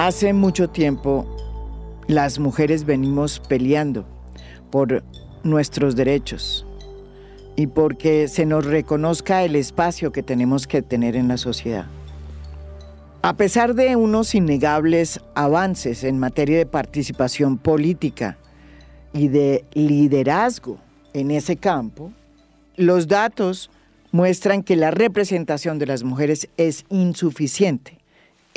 Hace 0.00 0.32
mucho 0.32 0.68
tiempo 0.70 1.26
las 2.06 2.38
mujeres 2.38 2.84
venimos 2.84 3.40
peleando 3.40 4.06
por 4.70 5.02
nuestros 5.42 5.96
derechos 5.96 6.64
y 7.56 7.66
porque 7.66 8.28
se 8.28 8.46
nos 8.46 8.64
reconozca 8.64 9.42
el 9.42 9.56
espacio 9.56 10.12
que 10.12 10.22
tenemos 10.22 10.68
que 10.68 10.82
tener 10.82 11.16
en 11.16 11.26
la 11.26 11.36
sociedad. 11.36 11.86
A 13.22 13.36
pesar 13.36 13.74
de 13.74 13.96
unos 13.96 14.36
innegables 14.36 15.18
avances 15.34 16.04
en 16.04 16.16
materia 16.16 16.58
de 16.58 16.66
participación 16.66 17.58
política 17.58 18.38
y 19.12 19.26
de 19.26 19.64
liderazgo 19.74 20.78
en 21.12 21.32
ese 21.32 21.56
campo, 21.56 22.12
los 22.76 23.08
datos 23.08 23.68
muestran 24.12 24.62
que 24.62 24.76
la 24.76 24.92
representación 24.92 25.80
de 25.80 25.86
las 25.86 26.04
mujeres 26.04 26.48
es 26.56 26.84
insuficiente 26.88 27.97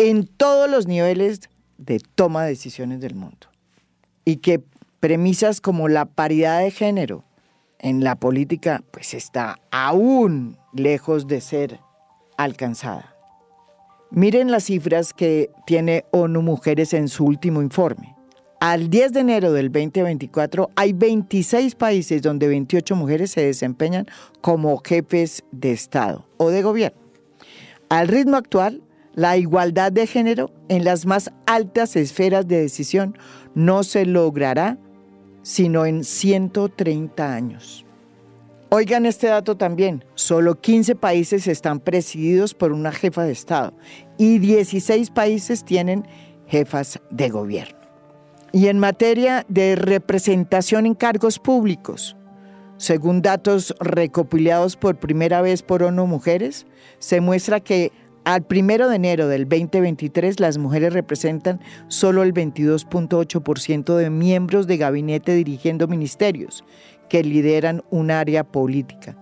en 0.09 0.25
todos 0.25 0.69
los 0.69 0.87
niveles 0.87 1.41
de 1.77 1.99
toma 1.99 2.43
de 2.43 2.49
decisiones 2.49 3.01
del 3.01 3.13
mundo. 3.13 3.47
Y 4.25 4.37
que 4.37 4.63
premisas 4.99 5.61
como 5.61 5.87
la 5.89 6.05
paridad 6.05 6.59
de 6.59 6.71
género 6.71 7.23
en 7.77 8.03
la 8.03 8.15
política 8.15 8.83
pues 8.91 9.13
está 9.13 9.59
aún 9.71 10.57
lejos 10.73 11.27
de 11.27 11.41
ser 11.41 11.79
alcanzada. 12.37 13.15
Miren 14.09 14.51
las 14.51 14.65
cifras 14.65 15.13
que 15.13 15.51
tiene 15.65 16.05
ONU 16.11 16.41
Mujeres 16.41 16.93
en 16.93 17.07
su 17.07 17.25
último 17.25 17.61
informe. 17.61 18.15
Al 18.59 18.89
10 18.89 19.13
de 19.13 19.19
enero 19.21 19.53
del 19.53 19.71
2024 19.71 20.69
hay 20.75 20.93
26 20.93 21.75
países 21.75 22.21
donde 22.21 22.47
28 22.47 22.95
mujeres 22.95 23.31
se 23.31 23.41
desempeñan 23.41 24.07
como 24.41 24.81
jefes 24.83 25.43
de 25.51 25.71
Estado 25.71 26.25
o 26.37 26.49
de 26.49 26.61
gobierno. 26.61 26.99
Al 27.89 28.07
ritmo 28.07 28.37
actual, 28.37 28.81
la 29.13 29.37
igualdad 29.37 29.91
de 29.91 30.07
género 30.07 30.51
en 30.69 30.83
las 30.83 31.05
más 31.05 31.31
altas 31.45 31.95
esferas 31.95 32.47
de 32.47 32.61
decisión 32.61 33.17
no 33.55 33.83
se 33.83 34.05
logrará 34.05 34.77
sino 35.43 35.85
en 35.85 36.03
130 36.03 37.33
años. 37.33 37.85
Oigan 38.69 39.05
este 39.05 39.27
dato 39.27 39.57
también, 39.57 40.05
solo 40.15 40.61
15 40.61 40.95
países 40.95 41.47
están 41.47 41.79
presididos 41.79 42.53
por 42.53 42.71
una 42.71 42.91
jefa 42.91 43.23
de 43.23 43.33
Estado 43.33 43.73
y 44.17 44.39
16 44.39 45.09
países 45.09 45.65
tienen 45.65 46.07
jefas 46.47 47.01
de 47.09 47.29
gobierno. 47.29 47.77
Y 48.53 48.67
en 48.67 48.79
materia 48.79 49.45
de 49.49 49.75
representación 49.75 50.85
en 50.85 50.95
cargos 50.95 51.39
públicos, 51.39 52.15
según 52.77 53.21
datos 53.21 53.75
recopilados 53.79 54.75
por 54.75 54.97
primera 54.97 55.41
vez 55.41 55.63
por 55.63 55.83
ONU 55.83 56.07
Mujeres, 56.07 56.65
se 56.99 57.21
muestra 57.21 57.59
que 57.59 57.91
al 58.23 58.43
primero 58.43 58.87
de 58.87 58.97
enero 58.97 59.27
del 59.27 59.49
2023, 59.49 60.39
las 60.39 60.57
mujeres 60.57 60.93
representan 60.93 61.59
solo 61.87 62.21
el 62.21 62.33
22.8% 62.33 63.95
de 63.95 64.09
miembros 64.09 64.67
de 64.67 64.77
gabinete 64.77 65.33
dirigiendo 65.33 65.87
ministerios 65.87 66.63
que 67.09 67.23
lideran 67.23 67.83
un 67.89 68.11
área 68.11 68.43
política. 68.43 69.17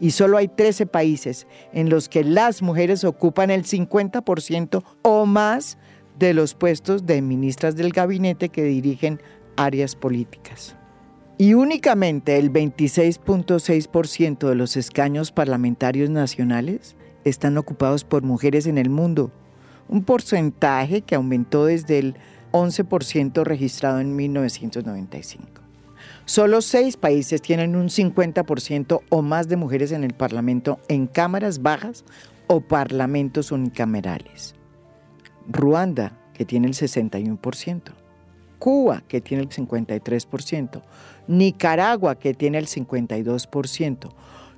Y 0.00 0.12
solo 0.12 0.38
hay 0.38 0.48
13 0.48 0.86
países 0.86 1.46
en 1.72 1.90
los 1.90 2.08
que 2.08 2.24
las 2.24 2.62
mujeres 2.62 3.04
ocupan 3.04 3.50
el 3.50 3.64
50% 3.64 4.82
o 5.02 5.26
más 5.26 5.76
de 6.18 6.34
los 6.34 6.54
puestos 6.54 7.04
de 7.04 7.20
ministras 7.20 7.76
del 7.76 7.92
gabinete 7.92 8.48
que 8.48 8.64
dirigen 8.64 9.20
áreas 9.56 9.94
políticas. 9.94 10.74
Y 11.36 11.54
únicamente 11.54 12.38
el 12.38 12.52
26.6% 12.52 14.48
de 14.48 14.54
los 14.54 14.76
escaños 14.76 15.30
parlamentarios 15.30 16.10
nacionales 16.10 16.96
están 17.24 17.58
ocupados 17.58 18.04
por 18.04 18.22
mujeres 18.22 18.66
en 18.66 18.78
el 18.78 18.90
mundo, 18.90 19.30
un 19.88 20.04
porcentaje 20.04 21.02
que 21.02 21.14
aumentó 21.14 21.66
desde 21.66 21.98
el 21.98 22.16
11% 22.52 23.44
registrado 23.44 24.00
en 24.00 24.16
1995. 24.16 25.62
Solo 26.24 26.60
seis 26.60 26.96
países 26.96 27.40
tienen 27.40 27.74
un 27.74 27.88
50% 27.88 29.00
o 29.08 29.22
más 29.22 29.48
de 29.48 29.56
mujeres 29.56 29.92
en 29.92 30.04
el 30.04 30.14
Parlamento 30.14 30.78
en 30.88 31.06
cámaras 31.06 31.62
bajas 31.62 32.04
o 32.46 32.60
parlamentos 32.60 33.50
unicamerales. 33.50 34.54
Ruanda, 35.48 36.18
que 36.34 36.44
tiene 36.44 36.68
el 36.68 36.74
61%. 36.74 37.82
Cuba, 38.58 39.02
que 39.08 39.20
tiene 39.20 39.44
el 39.44 39.48
53%. 39.48 40.82
Nicaragua, 41.28 42.18
que 42.18 42.34
tiene 42.34 42.58
el 42.58 42.66
52%. 42.66 44.10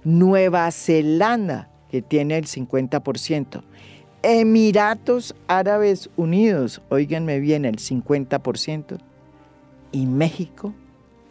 Nueva 0.05 0.71
Zelanda, 0.71 1.71
que 1.91 2.03
tiene 2.03 2.37
el 2.39 2.47
50%. 2.47 3.63
Emiratos 4.23 5.35
Árabes 5.49 6.11
Unidos, 6.17 6.83
oíganme 6.91 7.41
bien, 7.41 7.65
el 7.65 7.77
50%. 7.77 8.99
Y 9.93 10.07
México, 10.07 10.75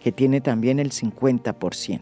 que 0.02 0.12
tiene 0.12 0.42
también 0.42 0.80
el 0.80 0.92
50%. 0.92 2.02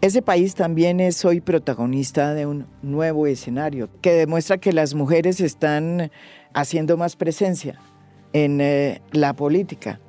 Ese 0.00 0.22
país 0.22 0.54
también 0.54 0.98
es 0.98 1.22
hoy 1.26 1.42
protagonista 1.42 2.32
de 2.32 2.46
un 2.46 2.66
nuevo 2.80 3.26
escenario 3.26 3.90
que 4.00 4.12
demuestra 4.12 4.56
que 4.56 4.72
las 4.72 4.94
mujeres 4.94 5.40
están 5.40 6.10
haciendo 6.54 6.96
más 6.96 7.16
presencia 7.16 7.78
en 8.32 8.62
eh, 8.62 9.02
la 9.12 9.34
política. 9.34 10.00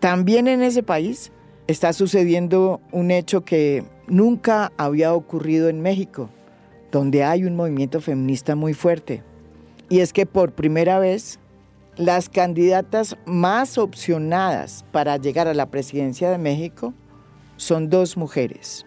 También 0.00 0.48
en 0.48 0.62
ese 0.62 0.82
país 0.82 1.30
está 1.66 1.92
sucediendo 1.92 2.80
un 2.90 3.10
hecho 3.10 3.44
que 3.44 3.84
nunca 4.08 4.72
había 4.76 5.14
ocurrido 5.14 5.68
en 5.68 5.80
México, 5.80 6.30
donde 6.92 7.24
hay 7.24 7.44
un 7.44 7.56
movimiento 7.56 8.00
feminista 8.00 8.54
muy 8.54 8.74
fuerte. 8.74 9.22
Y 9.88 10.00
es 10.00 10.12
que 10.12 10.26
por 10.26 10.52
primera 10.52 10.98
vez 10.98 11.38
las 11.96 12.28
candidatas 12.28 13.16
más 13.24 13.78
opcionadas 13.78 14.84
para 14.92 15.16
llegar 15.16 15.48
a 15.48 15.54
la 15.54 15.66
presidencia 15.70 16.30
de 16.30 16.38
México 16.38 16.92
son 17.56 17.88
dos 17.88 18.16
mujeres, 18.16 18.84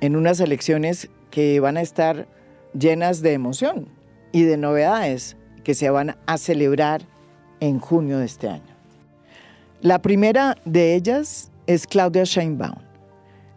en 0.00 0.16
unas 0.16 0.40
elecciones 0.40 1.08
que 1.30 1.60
van 1.60 1.76
a 1.76 1.82
estar 1.82 2.26
llenas 2.72 3.22
de 3.22 3.34
emoción 3.34 3.88
y 4.32 4.42
de 4.42 4.56
novedades 4.56 5.36
que 5.62 5.74
se 5.74 5.90
van 5.90 6.16
a 6.26 6.38
celebrar 6.38 7.02
en 7.60 7.78
junio 7.78 8.18
de 8.18 8.26
este 8.26 8.48
año. 8.48 8.74
La 9.80 10.00
primera 10.00 10.56
de 10.64 10.94
ellas 10.94 11.50
es 11.66 11.86
Claudia 11.86 12.24
Sheinbaum, 12.24 12.89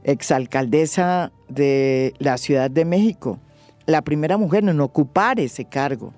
exalcaldesa 0.03 1.31
de 1.49 2.13
la 2.19 2.37
Ciudad 2.37 2.69
de 2.69 2.85
México, 2.85 3.39
la 3.85 4.01
primera 4.01 4.37
mujer 4.37 4.63
en 4.67 4.79
ocupar 4.79 5.39
ese 5.39 5.65
cargo, 5.65 6.13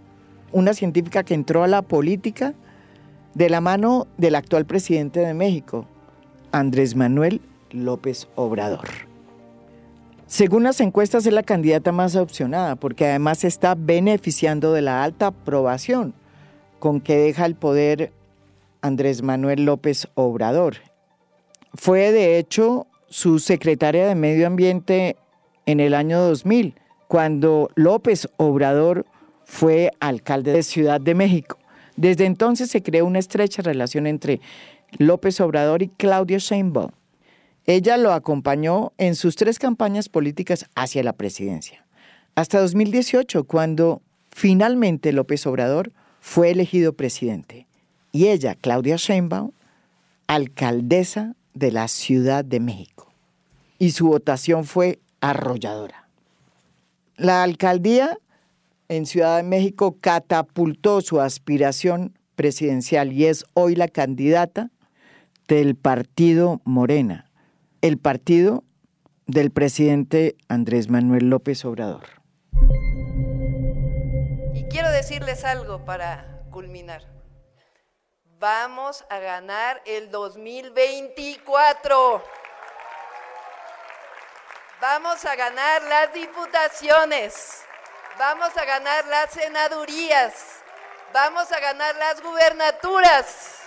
una 0.52 0.74
científica 0.74 1.24
que 1.24 1.34
entró 1.34 1.64
a 1.64 1.68
la 1.68 1.82
política 1.82 2.54
de 3.34 3.50
la 3.50 3.62
mano 3.62 4.08
del 4.18 4.36
actual 4.36 4.66
presidente 4.66 5.20
de 5.20 5.34
México, 5.34 5.86
Andrés 6.52 6.96
Manuel 6.96 7.42
López 7.72 8.28
Obrador. 8.36 8.88
Según 10.28 10.64
las 10.64 10.80
encuestas 10.82 11.26
es 11.26 11.34
la 11.34 11.44
candidata 11.44 11.92
más 11.92 12.16
opcionada 12.16 12.76
porque 12.76 13.06
además 13.06 13.44
está 13.44 13.76
beneficiando 13.76 14.74
de 14.74 14.82
la 14.82 15.04
alta 15.04 15.28
aprobación 15.28 16.14
con 16.80 17.00
que 17.00 17.18
deja 17.18 17.46
el 17.46 17.56
poder 17.56 18.12
Andrés 18.82 19.22
Manuel 19.22 19.66
López 19.66 20.08
Obrador. 20.16 20.78
Fue 21.74 22.12
de 22.12 22.40
hecho 22.40 22.88
su 23.08 23.40
secretaria 23.40 24.08
de 24.08 24.16
Medio 24.16 24.48
Ambiente 24.48 25.16
en 25.66 25.80
el 25.80 25.94
año 25.94 26.20
2000, 26.20 26.76
cuando 27.08 27.70
López 27.76 28.28
Obrador 28.38 29.06
fue 29.46 29.92
alcalde 30.00 30.52
de 30.54 30.64
Ciudad 30.64 31.00
de 31.00 31.16
México. 31.16 31.58
Desde 31.96 32.26
entonces 32.26 32.70
se 32.70 32.84
creó 32.84 33.06
una 33.06 33.20
estrecha 33.20 33.62
relación 33.62 34.08
entre 34.08 34.42
López 34.98 35.40
Obrador 35.40 35.82
y 35.82 35.88
Claudio 35.90 36.40
Sheinbaum. 36.40 36.92
Ella 37.66 37.98
lo 37.98 38.12
acompañó 38.12 38.92
en 38.98 39.16
sus 39.16 39.36
tres 39.36 39.60
campañas 39.60 40.10
políticas 40.10 40.66
hacia 40.76 41.04
la 41.04 41.14
presidencia, 41.14 41.86
hasta 42.36 42.60
2018, 42.60 43.46
cuando 43.46 44.02
finalmente 44.32 45.14
López 45.14 45.48
Obrador 45.48 45.92
fue 46.20 46.52
elegido 46.52 46.94
presidente 46.94 47.66
y 48.16 48.28
ella, 48.28 48.56
Claudia 48.56 48.96
Sheinbaum, 48.96 49.52
alcaldesa 50.28 51.36
de 51.56 51.72
la 51.72 51.88
Ciudad 51.88 52.46
de 52.46 52.60
México. 52.60 53.12
Y 53.80 53.92
su 53.92 54.08
votación 54.08 54.66
fue 54.66 55.00
arrolladora. 55.22 56.08
La 57.18 57.42
alcaldía 57.42 58.20
en 58.90 59.06
Ciudad 59.08 59.38
de 59.38 59.44
México 59.44 59.98
catapultó 60.00 61.02
su 61.02 61.20
aspiración 61.20 62.20
presidencial 62.36 63.12
y 63.12 63.26
es 63.26 63.46
hoy 63.54 63.76
la 63.76 63.88
candidata 63.88 64.70
del 65.48 65.76
partido 65.76 66.62
Morena, 66.66 67.32
el 67.82 67.98
partido 67.98 68.64
del 69.26 69.52
presidente 69.52 70.36
Andrés 70.48 70.90
Manuel 70.90 71.30
López 71.30 71.64
Obrador. 71.66 72.04
Y 74.54 74.64
quiero 74.70 74.92
decirles 74.92 75.44
algo 75.46 75.86
para 75.86 76.44
culminar. 76.52 77.16
Vamos 78.40 79.06
a 79.10 79.20
ganar 79.20 79.82
el 79.86 80.12
2024. 80.12 82.22
Vamos 84.82 85.24
a 85.24 85.36
ganar 85.36 85.82
las 85.84 86.12
diputaciones. 86.12 87.64
Vamos 88.18 88.58
a 88.58 88.66
ganar 88.66 89.06
las 89.06 89.32
senadurías. 89.32 90.34
Vamos 91.14 91.50
a 91.50 91.62
ganar 91.62 91.96
las 91.96 92.22
gubernaturas. 92.22 93.62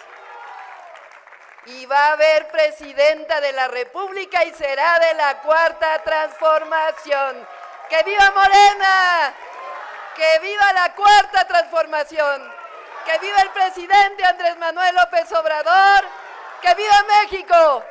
Y 1.64 1.86
va 1.86 2.08
a 2.08 2.12
haber 2.12 2.48
presidenta 2.48 3.40
de 3.40 3.54
la 3.54 3.68
República 3.68 4.44
y 4.44 4.52
será 4.52 4.98
de 4.98 5.14
la 5.14 5.40
cuarta 5.40 6.04
transformación. 6.04 7.48
¡Que 7.88 8.02
viva 8.02 8.32
Morena! 8.32 9.34
¡Que 10.14 10.40
viva 10.40 10.74
la 10.74 10.94
cuarta 10.94 11.46
transformación! 11.46 12.57
¡Que 13.08 13.26
viva 13.26 13.40
el 13.40 13.48
presidente 13.54 14.22
Andrés 14.22 14.58
Manuel 14.60 14.94
López 14.94 15.32
Obrador! 15.32 16.04
¡Que 16.60 16.74
viva 16.74 17.06
México! 17.22 17.82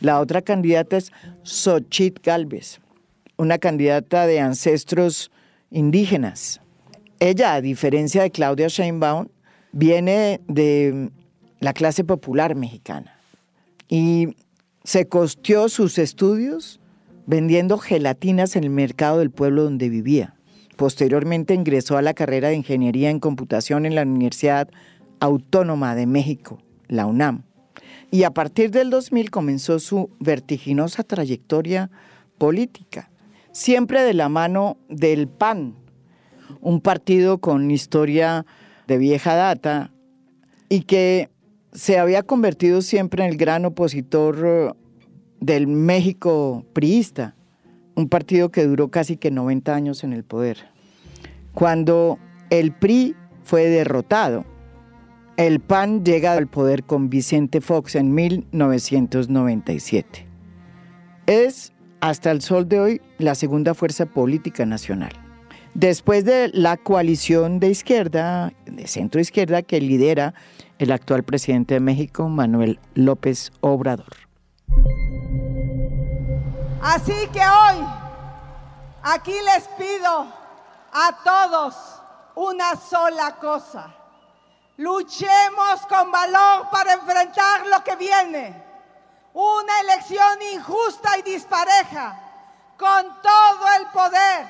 La 0.00 0.20
otra 0.20 0.40
candidata 0.40 0.96
es 0.96 1.12
Xochitl 1.42 2.22
Galvez, 2.22 2.80
una 3.36 3.58
candidata 3.58 4.26
de 4.26 4.40
ancestros 4.40 5.30
indígenas. 5.70 6.62
Ella, 7.18 7.52
a 7.52 7.60
diferencia 7.60 8.22
de 8.22 8.30
Claudia 8.30 8.68
Sheinbaum, 8.68 9.28
viene 9.72 10.40
de 10.48 11.10
la 11.58 11.74
clase 11.74 12.04
popular 12.04 12.54
mexicana 12.54 13.20
y 13.86 14.34
se 14.84 15.06
costeó 15.08 15.68
sus 15.68 15.98
estudios 15.98 16.80
vendiendo 17.26 17.76
gelatinas 17.76 18.56
en 18.56 18.64
el 18.64 18.70
mercado 18.70 19.18
del 19.18 19.30
pueblo 19.30 19.64
donde 19.64 19.90
vivía. 19.90 20.36
Posteriormente 20.80 21.52
ingresó 21.52 21.98
a 21.98 22.02
la 22.02 22.14
carrera 22.14 22.48
de 22.48 22.54
Ingeniería 22.54 23.10
en 23.10 23.20
Computación 23.20 23.84
en 23.84 23.94
la 23.94 24.00
Universidad 24.00 24.70
Autónoma 25.20 25.94
de 25.94 26.06
México, 26.06 26.56
la 26.88 27.04
UNAM. 27.04 27.42
Y 28.10 28.22
a 28.22 28.30
partir 28.30 28.70
del 28.70 28.88
2000 28.88 29.30
comenzó 29.30 29.78
su 29.78 30.08
vertiginosa 30.20 31.02
trayectoria 31.02 31.90
política, 32.38 33.10
siempre 33.52 34.02
de 34.02 34.14
la 34.14 34.30
mano 34.30 34.78
del 34.88 35.28
PAN, 35.28 35.74
un 36.62 36.80
partido 36.80 37.42
con 37.42 37.70
historia 37.70 38.46
de 38.86 38.96
vieja 38.96 39.34
data 39.34 39.92
y 40.70 40.84
que 40.84 41.28
se 41.74 41.98
había 41.98 42.22
convertido 42.22 42.80
siempre 42.80 43.22
en 43.22 43.32
el 43.32 43.36
gran 43.36 43.66
opositor 43.66 44.38
eh, 44.46 44.70
del 45.40 45.66
México 45.66 46.64
priista, 46.72 47.36
un 47.94 48.08
partido 48.08 48.50
que 48.50 48.64
duró 48.64 48.90
casi 48.90 49.16
que 49.16 49.30
90 49.30 49.74
años 49.74 50.04
en 50.04 50.12
el 50.12 50.24
poder. 50.24 50.68
Cuando 51.54 52.18
el 52.50 52.72
PRI 52.72 53.16
fue 53.42 53.66
derrotado, 53.66 54.44
el 55.36 55.60
PAN 55.60 56.04
llega 56.04 56.32
al 56.32 56.48
poder 56.48 56.84
con 56.84 57.08
Vicente 57.08 57.60
Fox 57.60 57.94
en 57.94 58.14
1997. 58.14 60.26
Es, 61.26 61.72
hasta 62.00 62.30
el 62.30 62.42
sol 62.42 62.68
de 62.68 62.80
hoy, 62.80 63.00
la 63.18 63.34
segunda 63.34 63.74
fuerza 63.74 64.06
política 64.06 64.66
nacional. 64.66 65.12
Después 65.74 66.24
de 66.24 66.50
la 66.52 66.76
coalición 66.76 67.60
de 67.60 67.70
izquierda, 67.70 68.52
de 68.66 68.86
centro 68.86 69.20
izquierda, 69.20 69.62
que 69.62 69.80
lidera 69.80 70.34
el 70.78 70.92
actual 70.92 71.22
presidente 71.22 71.74
de 71.74 71.80
México, 71.80 72.28
Manuel 72.28 72.78
López 72.94 73.52
Obrador. 73.60 74.16
Así 76.82 77.28
que 77.28 77.40
hoy, 77.40 77.86
aquí 79.02 79.34
les 79.42 79.68
pido 79.68 80.26
a 80.92 81.12
todos 81.22 81.76
una 82.34 82.74
sola 82.76 83.36
cosa 83.36 83.94
Luchemos 84.80 85.82
con 85.90 86.10
valor 86.10 86.70
para 86.70 86.94
enfrentar 86.94 87.66
lo 87.66 87.84
que 87.84 87.96
viene. 87.96 88.64
Una 89.34 89.80
elección 89.80 90.40
injusta 90.54 91.18
y 91.18 91.22
dispareja, 91.22 92.18
con 92.78 93.20
todo 93.20 93.66
el 93.78 93.86
poder, 93.88 94.46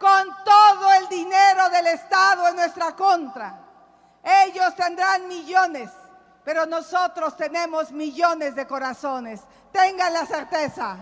con 0.00 0.34
todo 0.46 0.94
el 0.94 1.08
dinero 1.08 1.68
del 1.68 1.88
Estado 1.88 2.48
en 2.48 2.56
nuestra 2.56 2.96
contra. 2.96 3.54
Ellos 4.24 4.74
tendrán 4.76 5.28
millones, 5.28 5.90
pero 6.42 6.64
nosotros 6.64 7.36
tenemos 7.36 7.92
millones 7.92 8.54
de 8.54 8.66
corazones. 8.66 9.42
Tengan 9.72 10.14
la 10.14 10.24
certeza. 10.24 10.96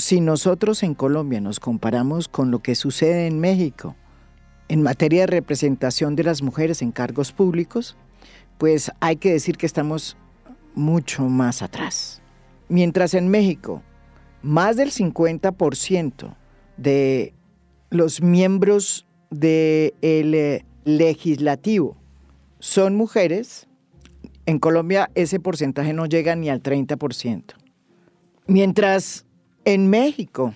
Si 0.00 0.22
nosotros 0.22 0.82
en 0.82 0.94
Colombia 0.94 1.42
nos 1.42 1.60
comparamos 1.60 2.26
con 2.26 2.50
lo 2.50 2.60
que 2.60 2.74
sucede 2.74 3.26
en 3.26 3.38
México, 3.38 3.96
en 4.68 4.80
materia 4.80 5.20
de 5.20 5.26
representación 5.26 6.16
de 6.16 6.24
las 6.24 6.40
mujeres 6.40 6.80
en 6.80 6.90
cargos 6.90 7.32
públicos, 7.32 7.98
pues 8.56 8.90
hay 9.00 9.16
que 9.16 9.30
decir 9.30 9.58
que 9.58 9.66
estamos 9.66 10.16
mucho 10.74 11.24
más 11.24 11.60
atrás. 11.60 12.22
Mientras 12.70 13.12
en 13.12 13.28
México, 13.28 13.82
más 14.40 14.76
del 14.76 14.90
50% 14.90 16.34
de 16.78 17.34
los 17.90 18.22
miembros 18.22 19.06
del 19.28 19.92
eh, 20.00 20.64
legislativo 20.84 21.98
son 22.58 22.96
mujeres, 22.96 23.68
en 24.46 24.60
Colombia 24.60 25.10
ese 25.14 25.40
porcentaje 25.40 25.92
no 25.92 26.06
llega 26.06 26.34
ni 26.36 26.48
al 26.48 26.62
30%. 26.62 27.52
Mientras 28.46 29.26
en 29.64 29.88
México 29.88 30.54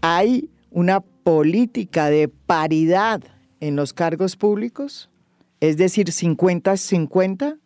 hay 0.00 0.48
una 0.70 1.00
política 1.00 2.10
de 2.10 2.28
paridad 2.28 3.22
en 3.60 3.76
los 3.76 3.92
cargos 3.92 4.36
públicos, 4.36 5.08
es 5.60 5.76
decir, 5.76 6.08
50-50. 6.08 7.58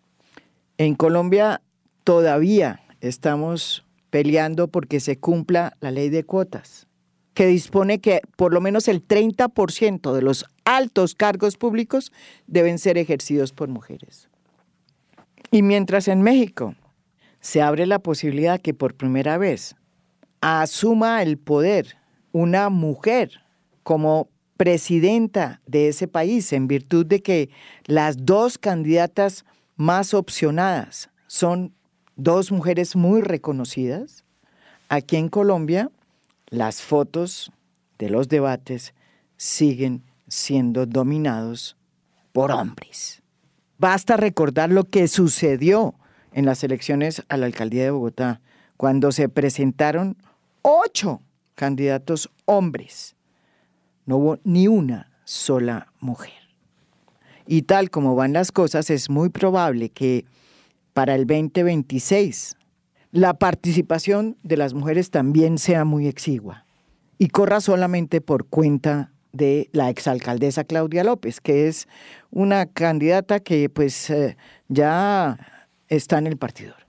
En 0.79 0.95
Colombia 0.95 1.63
todavía 2.05 2.83
estamos 3.01 3.85
peleando 4.11 4.69
porque 4.69 5.01
se 5.01 5.19
cumpla 5.19 5.77
la 5.81 5.91
ley 5.91 6.11
de 6.11 6.25
cuotas, 6.25 6.87
que 7.35 7.47
dispone 7.47 8.01
que 8.01 8.21
por 8.37 8.53
lo 8.53 8.61
menos 8.61 8.89
el 8.89 9.07
30% 9.07 10.13
de 10.13 10.23
los 10.23 10.45
altos 10.65 11.15
cargos 11.15 11.57
públicos 11.57 12.13
deben 12.47 12.79
ser 12.79 12.99
ejercidos 12.99 13.53
por 13.53 13.69
mujeres. 13.69 14.29
Y 15.51 15.63
mientras 15.63 16.09
en 16.09 16.23
México 16.23 16.75
se 17.41 17.63
abre 17.63 17.87
la 17.87 18.01
posibilidad 18.01 18.61
que 18.61 18.75
por 18.75 18.95
primera 18.95 19.39
vez 19.39 19.77
asuma 20.41 21.23
el 21.23 21.39
poder 21.39 21.97
una 22.33 22.69
mujer 22.69 23.43
como 23.83 24.29
presidenta 24.57 25.61
de 25.67 25.89
ese 25.89 26.09
país 26.09 26.53
en 26.53 26.67
virtud 26.67 27.07
de 27.07 27.23
que 27.23 27.51
las 27.85 28.25
dos 28.25 28.59
candidatas 28.59 29.45
más 29.77 30.15
opcionadas 30.15 31.11
son 31.27 31.75
dos 32.17 32.51
mujeres 32.51 32.97
muy 32.97 33.21
reconocidas. 33.21 34.25
Aquí 34.89 35.17
en 35.17 35.29
Colombia, 35.29 35.91
las 36.49 36.83
fotos 36.83 37.53
de 37.99 38.11
los 38.11 38.29
debates 38.29 38.95
siguen 39.37 40.03
siendo 40.29 40.87
dominados 40.87 41.77
por 42.33 42.51
hombres. 42.51 43.23
Basta 43.79 44.17
recordar 44.17 44.71
lo 44.71 44.85
que 44.85 45.09
sucedió 45.09 45.95
en 46.33 46.47
las 46.47 46.65
elecciones 46.65 47.23
a 47.29 47.37
la 47.37 47.47
alcaldía 47.47 47.85
de 47.85 47.91
Bogotá, 47.91 48.41
cuando 48.77 49.13
se 49.13 49.29
presentaron 49.29 50.17
ocho 50.63 51.21
candidatos 51.55 52.31
hombres 52.45 53.17
no 54.05 54.17
hubo 54.19 54.39
ni 54.45 54.69
una 54.69 55.11
sola 55.25 55.93
mujer. 56.01 56.33
Y 57.47 57.63
tal 57.63 57.91
como 57.91 58.15
van 58.15 58.33
las 58.33 58.53
cosas, 58.53 58.91
es 58.91 59.11
muy 59.11 59.29
probable 59.29 59.91
que 59.91 60.25
para 60.93 61.15
el 61.15 61.27
2026 61.27 62.57
la 63.13 63.35
participación 63.35 64.37
de 64.43 64.57
las 64.57 64.75
mujeres 64.75 65.11
también 65.11 65.59
sea 65.59 65.85
muy 65.85 66.07
exigua 66.07 66.65
y 67.19 67.29
corra 67.29 67.61
solamente 67.61 68.21
por 68.21 68.47
cuenta 68.47 69.13
de 69.33 69.69
la 69.73 69.91
exalcaldesa 69.91 70.65
Claudia 70.65 71.05
López, 71.05 71.41
que 71.41 71.69
es 71.69 71.89
una 72.31 72.67
candidata 72.67 73.41
que 73.41 73.69
pues 73.69 74.11
eh, 74.11 74.37
ya 74.69 75.39
está 75.89 76.19
en 76.19 76.27
el 76.27 76.37
partidor. 76.37 76.87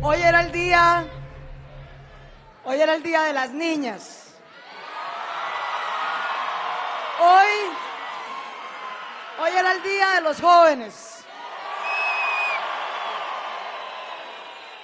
Hoy 0.00 0.18
era 0.22 0.42
el 0.42 0.52
día, 0.52 1.08
hoy 2.64 2.80
era 2.80 2.94
el 2.94 3.02
día 3.02 3.24
de 3.24 3.32
las 3.32 3.52
niñas. 3.52 4.32
Hoy, 7.20 7.48
hoy 9.42 9.50
era 9.58 9.72
el 9.72 9.82
día 9.82 10.10
de 10.14 10.20
los 10.20 10.40
jóvenes. 10.40 11.24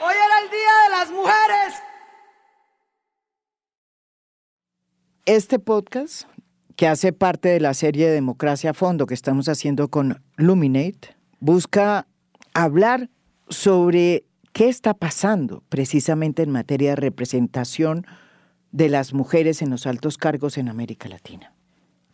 Hoy 0.01 0.15
era 0.15 0.39
el 0.43 0.51
día 0.51 0.83
de 0.83 0.91
las 0.91 1.11
mujeres. 1.13 1.83
Este 5.27 5.61
podcast, 5.61 6.25
que 6.75 6.89
hace 6.89 7.13
parte 7.13 7.51
de 7.51 7.61
la 7.61 7.75
serie 7.75 8.11
Democracia 8.11 8.71
a 8.71 8.75
Fondo 8.75 9.07
que 9.07 9.15
estamos 9.15 9.49
haciendo 9.49 9.87
con 9.87 10.25
Luminate, 10.35 11.17
busca 11.39 12.09
hablar 12.53 13.11
sobre 13.49 14.25
qué 14.55 14.69
está 14.69 14.95
pasando 14.95 15.65
precisamente 15.69 16.43
en 16.43 16.51
materia 16.51 16.91
de 16.91 16.97
representación 16.97 18.07
de 18.71 18.89
las 18.89 19.13
mujeres 19.13 19.61
en 19.61 19.69
los 19.69 19.87
altos 19.87 20.17
cargos 20.17 20.57
en 20.57 20.69
América 20.69 21.09
Latina. 21.09 21.53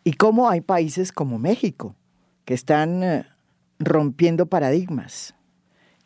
Y 0.03 0.13
cómo 0.13 0.49
hay 0.49 0.61
países 0.61 1.11
como 1.11 1.37
México 1.37 1.95
que 2.43 2.55
están 2.55 3.03
eh, 3.03 3.25
rompiendo 3.77 4.47
paradigmas. 4.47 5.35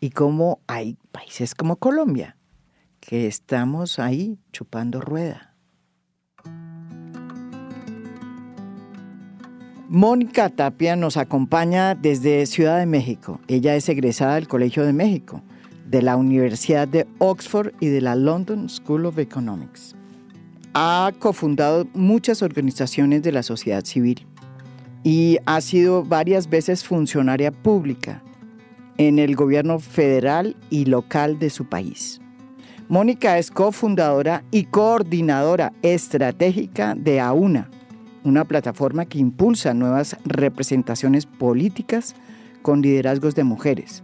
Y 0.02 0.10
cómo 0.10 0.60
hay 0.68 0.98
países 1.14 1.56
como 1.56 1.78
Colombia 1.78 2.38
que 3.00 3.28
estamos 3.28 3.98
ahí 3.98 4.38
chupando 4.52 5.00
rueda. 5.00 5.56
Mónica 9.88 10.50
Tapia 10.50 10.98
nos 10.98 11.16
acompaña 11.16 11.96
desde 11.96 12.46
Ciudad 12.46 12.78
de 12.80 12.86
México. 12.86 13.40
Ella 13.48 13.76
es 13.76 13.88
egresada 13.88 14.36
del 14.36 14.50
Colegio 14.50 14.86
de 14.86 14.92
México, 14.92 15.42
de 15.86 16.02
la 16.02 16.16
Universidad 16.16 16.88
de 16.88 17.08
Oxford 17.20 17.74
y 17.80 17.88
de 17.88 18.02
la 18.02 18.16
London 18.16 18.70
School 18.70 19.06
of 19.06 19.18
Economics. 19.20 19.96
Ha 20.74 21.12
cofundado 21.20 21.88
muchas 21.94 22.42
organizaciones 22.42 23.24
de 23.24 23.32
la 23.32 23.44
sociedad 23.44 23.86
civil 23.86 24.26
y 25.04 25.38
ha 25.46 25.62
sido 25.62 26.04
varias 26.04 26.50
veces 26.50 26.84
funcionaria 26.84 27.52
pública 27.52 28.24
en 28.98 29.20
el 29.20 29.36
gobierno 29.36 29.80
federal 29.80 30.56
y 30.70 30.86
local 30.86 31.40
de 31.40 31.50
su 31.50 31.66
país. 31.66 32.20
Mónica 32.88 33.38
es 33.38 33.52
cofundadora 33.52 34.44
y 34.52 34.66
coordinadora 34.66 35.74
estratégica 35.82 36.94
de 36.96 37.20
AUNA, 37.20 37.70
una 38.24 38.46
plataforma 38.46 39.06
que 39.06 39.18
impulsa 39.20 39.74
nuevas 39.74 40.18
representaciones 40.24 41.26
políticas 41.26 42.16
con 42.62 42.82
liderazgos 42.82 43.36
de 43.36 43.44
mujeres. 43.44 44.04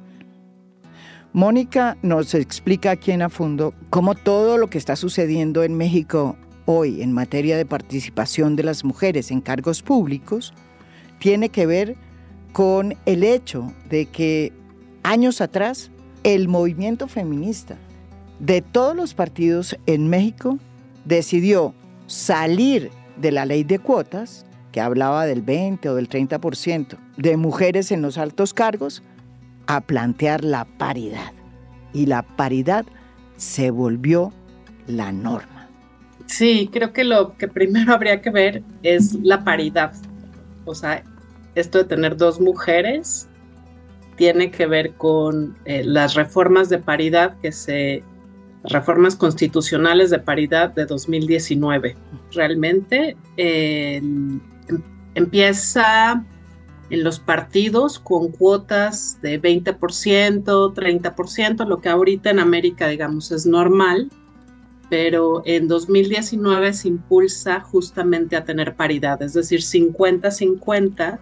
Mónica 1.34 1.98
nos 2.02 2.34
explica 2.34 2.92
aquí 2.92 3.12
en 3.12 3.22
Afundo 3.22 3.74
cómo 3.90 4.16
todo 4.16 4.58
lo 4.58 4.68
que 4.68 4.78
está 4.78 4.98
sucediendo 4.98 5.64
en 5.64 5.78
México 5.78 6.36
hoy 6.66 7.02
en 7.02 7.14
materia 7.14 7.56
de 7.56 7.66
participación 7.66 8.58
de 8.58 8.64
las 8.64 8.84
mujeres 8.84 9.32
en 9.32 9.40
cargos 9.40 9.82
públicos 9.82 10.54
tiene 11.20 11.48
que 11.48 11.66
ver 11.66 11.96
con 12.52 12.96
el 13.06 13.24
hecho 13.24 13.72
de 13.90 14.08
que 14.08 14.52
años 15.04 15.40
atrás 15.40 15.90
el 16.24 16.50
movimiento 16.50 17.08
feminista 17.08 17.78
de 18.40 18.62
todos 18.62 18.94
los 18.94 19.14
partidos 19.14 19.78
en 19.86 20.10
México 20.10 20.58
decidió 21.06 21.74
salir 22.08 22.92
de 23.16 23.32
la 23.32 23.46
ley 23.46 23.64
de 23.64 23.80
cuotas, 23.80 24.46
que 24.74 24.82
hablaba 24.82 25.26
del 25.26 25.42
20 25.42 25.88
o 25.90 25.96
del 25.96 26.10
30% 26.10 26.98
de 27.18 27.38
mujeres 27.38 27.92
en 27.92 28.02
los 28.02 28.18
altos 28.18 28.54
cargos, 28.54 29.04
a 29.68 29.82
plantear 29.82 30.44
la 30.44 30.65
paridad. 30.65 31.34
Y 31.94 32.06
la 32.06 32.24
paridad 32.24 32.86
se 33.38 33.72
volvió 33.72 34.32
la 34.88 35.12
norma. 35.12 35.70
Sí, 36.25 36.70
creo 36.72 36.94
que 36.94 37.03
lo 37.03 37.36
que 37.38 37.48
primero 37.48 37.94
habría 37.94 38.22
que 38.22 38.30
ver 38.30 38.63
es 38.84 39.13
la 39.15 39.44
paridad. 39.44 39.94
O 40.65 40.75
sea, 40.75 41.03
esto 41.56 41.80
de 41.80 41.84
tener 41.84 42.15
dos 42.15 42.39
mujeres 42.39 43.27
tiene 44.15 44.51
que 44.51 44.65
ver 44.65 44.94
con 44.94 45.58
eh, 45.65 45.84
las 45.84 46.13
reformas 46.13 46.70
de 46.70 46.77
paridad 46.77 47.36
que 47.41 47.51
se 47.51 48.03
reformas 48.63 49.15
constitucionales 49.15 50.12
de 50.12 50.20
paridad 50.20 50.74
de 50.74 50.86
2019. 50.86 51.96
Realmente 52.32 53.18
em, 53.38 54.39
empieza 55.15 56.24
en 56.91 57.03
los 57.03 57.19
partidos 57.19 57.98
con 58.00 58.27
cuotas 58.31 59.17
de 59.21 59.41
20%, 59.41 59.74
30%, 60.74 61.65
lo 61.65 61.79
que 61.79 61.89
ahorita 61.89 62.29
en 62.29 62.39
América, 62.39 62.88
digamos, 62.88 63.31
es 63.31 63.45
normal, 63.45 64.10
pero 64.89 65.41
en 65.45 65.69
2019 65.69 66.74
se 66.74 66.89
impulsa 66.89 67.62
justamente 67.62 68.36
a 68.36 68.43
tener 68.43 68.75
paridad, 68.75 69.21
es 69.21 69.33
decir, 69.33 69.62
50-50 69.62 71.17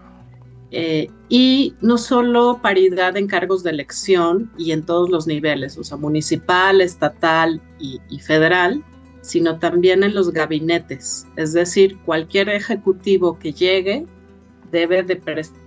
eh, 0.71 1.07
y 1.29 1.75
no 1.81 1.99
solo 1.99 2.59
paridad 2.63 3.15
en 3.15 3.27
cargos 3.27 3.61
de 3.61 3.69
elección 3.69 4.51
y 4.57 4.71
en 4.71 4.83
todos 4.83 5.11
los 5.11 5.27
niveles, 5.27 5.77
o 5.77 5.83
sea, 5.83 5.97
municipal, 5.97 6.81
estatal 6.81 7.61
y, 7.79 8.19
federal, 8.19 8.83
sino 9.21 9.59
también 9.59 10.01
en 10.03 10.15
los 10.15 10.31
gabinetes. 10.31 11.27
Es 11.35 11.53
decir, 11.53 11.95
cualquier 12.05 12.49
ejecutivo 12.49 13.37
que 13.37 13.53
llegue 13.53 14.07
debe 14.71 15.03
de 15.03 15.15
prestar 15.15 15.59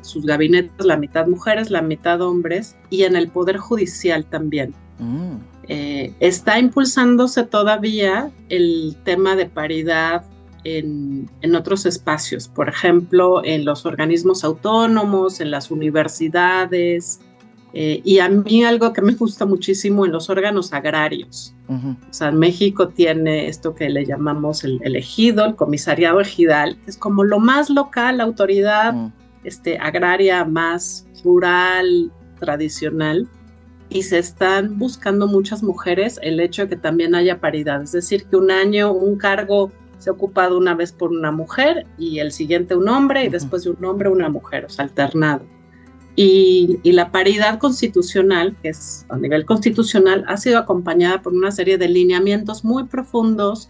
sus 0.00 0.24
gabinetes, 0.24 0.84
la 0.84 0.96
mitad 0.96 1.26
mujeres, 1.26 1.70
la 1.70 1.82
mitad 1.82 2.20
hombres, 2.20 2.76
y 2.90 3.04
en 3.04 3.16
el 3.16 3.28
Poder 3.28 3.58
Judicial 3.58 4.24
también. 4.24 4.74
Mm. 4.98 5.36
Eh, 5.68 6.12
está 6.20 6.58
impulsándose 6.58 7.44
todavía 7.44 8.30
el 8.48 8.96
tema 9.04 9.34
de 9.34 9.46
paridad 9.46 10.24
en, 10.64 11.28
otros 11.54 11.86
espacios, 11.86 12.48
por 12.48 12.68
ejemplo, 12.68 13.44
en 13.44 13.64
los 13.64 13.86
organismos 13.86 14.44
autónomos, 14.44 15.40
en 15.40 15.50
las 15.50 15.70
universidades, 15.70 17.20
eh, 17.76 18.00
y 18.04 18.20
a 18.20 18.28
mí 18.28 18.62
algo 18.62 18.92
que 18.92 19.02
me 19.02 19.14
gusta 19.14 19.44
muchísimo 19.46 20.06
en 20.06 20.12
los 20.12 20.30
órganos 20.30 20.72
agrarios. 20.72 21.54
O 21.68 22.12
sea, 22.12 22.30
México 22.30 22.88
tiene 22.88 23.48
esto 23.48 23.74
que 23.74 23.88
le 23.88 24.04
llamamos 24.04 24.62
el, 24.62 24.80
ejido, 24.94 25.44
el 25.44 25.56
comisariado 25.56 26.20
ejidal, 26.20 26.76
que 26.84 26.90
es 26.90 26.96
como 26.96 27.24
lo 27.24 27.40
más 27.40 27.70
local, 27.70 28.18
la 28.18 28.24
autoridad 28.24 28.94
este, 29.42 29.78
agraria 29.78 30.44
más 30.44 31.06
rural, 31.24 32.12
tradicional, 32.38 33.26
y 33.88 34.02
se 34.02 34.18
están 34.18 34.78
buscando 34.78 35.26
muchas 35.26 35.62
mujeres 35.62 36.20
el 36.22 36.38
hecho 36.38 36.62
de 36.62 36.68
que 36.68 36.76
también 36.76 37.14
haya 37.14 37.40
paridad, 37.40 37.82
es 37.82 37.92
decir, 37.92 38.24
que 38.26 38.36
un 38.36 38.50
año 38.50 38.92
un 38.92 39.16
cargo 39.16 39.72
se 39.98 40.10
ha 40.10 40.12
ocupado 40.12 40.58
una 40.58 40.74
vez 40.74 40.92
por 40.92 41.10
una 41.10 41.32
mujer 41.32 41.86
y 41.98 42.18
el 42.18 42.30
siguiente 42.30 42.76
un 42.76 42.88
hombre 42.88 43.24
y 43.24 43.28
después 43.30 43.64
de 43.64 43.70
un 43.70 43.84
hombre 43.84 44.10
una 44.10 44.28
mujer, 44.28 44.66
o 44.66 44.68
sea, 44.68 44.84
alternado. 44.84 45.53
Y, 46.16 46.78
la 46.84 47.10
paridad 47.10 47.58
constitucional, 47.58 48.56
que 48.62 48.68
es 48.68 49.04
a 49.08 49.16
nivel 49.16 49.44
constitucional, 49.44 50.24
ha 50.28 50.36
sido 50.36 50.58
acompañada 50.58 51.22
por 51.22 51.32
una 51.32 51.50
serie 51.50 51.76
de 51.76 51.88
lineamientos 51.88 52.64
muy 52.64 52.84
profundos, 52.84 53.68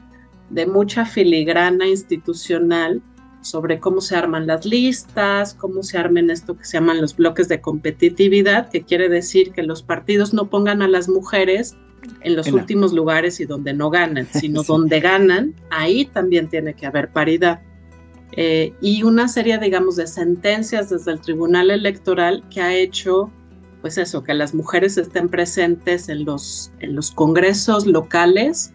de 0.51 0.67
mucha 0.67 1.07
filigrana 1.07 1.87
institucional 1.89 3.03
sobre 3.41 3.81
cómo 3.81 4.01
se 4.01 4.17
arman 4.17 4.47
las 4.47 4.67
listas, 4.67 5.55
cómo 5.55 5.83
se 5.83 5.97
armen 5.97 6.31
esto 6.31 6.57
que 6.57 6.65
se 6.65 6.79
llaman 6.79 7.01
los 7.01 7.17
bloques 7.17 7.49
de 7.49 7.61
competitividad, 7.61 8.69
que 8.71 8.83
quiere 8.83 9.09
decir 9.09 9.53
que 9.53 9.63
los 9.63 9.83
partidos 9.83 10.35
no 10.35 10.49
pongan 10.51 10.83
a 10.83 10.89
las 10.89 11.09
mujeres 11.09 11.77
en 12.21 12.37
los 12.37 12.49
últimos 12.53 12.93
lugares 12.93 13.41
y 13.41 13.47
donde 13.47 13.73
no 13.73 13.91
ganan, 13.91 14.27
sino 14.27 14.63
donde 14.69 15.01
ganan, 15.01 15.55
ahí 15.71 16.05
también 16.07 16.49
tiene 16.49 16.75
que 16.75 16.87
haber 16.87 17.11
paridad. 17.11 17.63
Eh, 18.37 18.75
y 18.81 19.03
una 19.05 19.29
serie, 19.29 19.59
digamos, 19.59 19.97
de 19.97 20.07
sentencias 20.07 20.91
desde 20.91 21.13
el 21.13 21.21
Tribunal 21.21 21.71
Electoral 21.71 22.43
que 22.51 22.61
ha 22.61 22.75
hecho, 22.75 23.31
pues 23.81 23.97
eso, 23.97 24.25
que 24.25 24.35
las 24.35 24.55
mujeres 24.55 24.97
estén 24.99 25.29
presentes 25.29 26.09
en 26.09 26.25
los, 26.25 26.73
en 26.81 26.97
los 26.97 27.13
congresos 27.13 27.87
locales. 27.87 28.73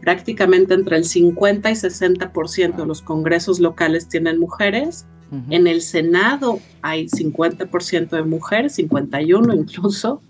Prácticamente 0.00 0.74
entre 0.74 0.96
el 0.96 1.04
50 1.04 1.70
y 1.70 1.74
60% 1.74 2.76
de 2.76 2.86
los 2.86 3.02
congresos 3.02 3.60
locales 3.60 4.08
tienen 4.08 4.38
mujeres. 4.38 5.06
En 5.48 5.66
el 5.66 5.80
Senado 5.80 6.60
hay 6.82 7.06
50% 7.06 8.10
de 8.10 8.22
mujeres, 8.22 8.74
51 8.74 9.54
incluso 9.54 10.20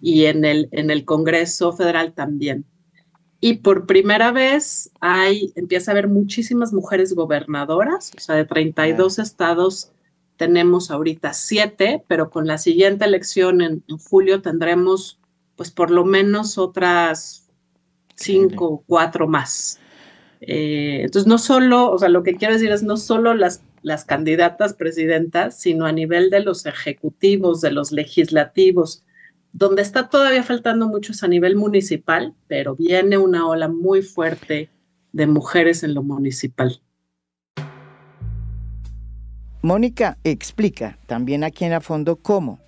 y 0.00 0.26
en 0.26 0.44
el, 0.44 0.68
en 0.70 0.92
el 0.92 1.04
Congreso 1.04 1.72
Federal 1.72 2.12
también. 2.12 2.64
Y 3.44 3.54
por 3.54 3.86
primera 3.86 4.30
vez 4.30 4.92
hay, 5.00 5.52
empieza 5.56 5.90
a 5.90 5.94
haber 5.94 6.06
muchísimas 6.06 6.72
mujeres 6.72 7.12
gobernadoras, 7.12 8.12
o 8.16 8.20
sea, 8.20 8.36
de 8.36 8.44
32 8.44 9.18
estados 9.18 9.90
tenemos 10.36 10.92
ahorita 10.92 11.32
siete, 11.32 12.04
pero 12.06 12.30
con 12.30 12.46
la 12.46 12.56
siguiente 12.56 13.04
elección 13.04 13.60
en, 13.60 13.82
julio 14.08 14.42
tendremos 14.42 15.18
pues 15.56 15.72
por 15.72 15.90
lo 15.90 16.04
menos 16.04 16.56
otras 16.56 17.48
cinco 18.14 18.66
o 18.66 18.84
cuatro 18.86 19.26
más. 19.26 19.80
Eh, 20.40 21.00
entonces, 21.02 21.26
no 21.26 21.38
solo, 21.38 21.90
o 21.90 21.98
sea, 21.98 22.10
lo 22.10 22.22
que 22.22 22.36
quiero 22.36 22.54
decir 22.54 22.70
es 22.70 22.84
no 22.84 22.96
solo 22.96 23.34
las, 23.34 23.64
las 23.82 24.04
candidatas 24.04 24.74
presidentas, 24.74 25.58
sino 25.58 25.84
a 25.84 25.90
nivel 25.90 26.30
de 26.30 26.44
los 26.44 26.64
ejecutivos, 26.64 27.60
de 27.60 27.72
los 27.72 27.90
legislativos, 27.90 29.02
donde 29.52 29.82
está 29.82 30.08
todavía 30.08 30.42
faltando 30.42 30.88
muchos 30.88 31.22
a 31.22 31.28
nivel 31.28 31.56
municipal, 31.56 32.34
pero 32.48 32.74
viene 32.74 33.18
una 33.18 33.46
ola 33.46 33.68
muy 33.68 34.02
fuerte 34.02 34.70
de 35.12 35.26
mujeres 35.26 35.82
en 35.82 35.94
lo 35.94 36.02
municipal. 36.02 36.80
Mónica 39.62 40.18
explica 40.24 40.98
también 41.06 41.44
aquí 41.44 41.64
en 41.64 41.72
a 41.72 41.80
fondo 41.80 42.16
cómo 42.16 42.58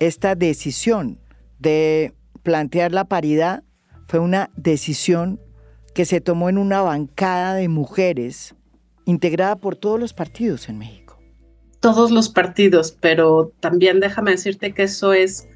esta 0.00 0.34
decisión 0.34 1.20
de 1.58 2.14
plantear 2.42 2.92
la 2.92 3.04
paridad 3.04 3.62
fue 4.08 4.18
una 4.18 4.50
decisión 4.56 5.40
que 5.94 6.04
se 6.04 6.20
tomó 6.20 6.48
en 6.48 6.58
una 6.58 6.82
bancada 6.82 7.54
de 7.54 7.68
mujeres 7.68 8.54
integrada 9.04 9.56
por 9.56 9.76
todos 9.76 10.00
los 10.00 10.12
partidos 10.14 10.68
en 10.68 10.78
México. 10.78 11.18
Todos 11.80 12.10
los 12.10 12.28
partidos, 12.28 12.96
pero 12.98 13.52
también 13.60 14.00
déjame 14.00 14.32
decirte 14.32 14.74
que 14.74 14.84
eso 14.84 15.12
es 15.12 15.48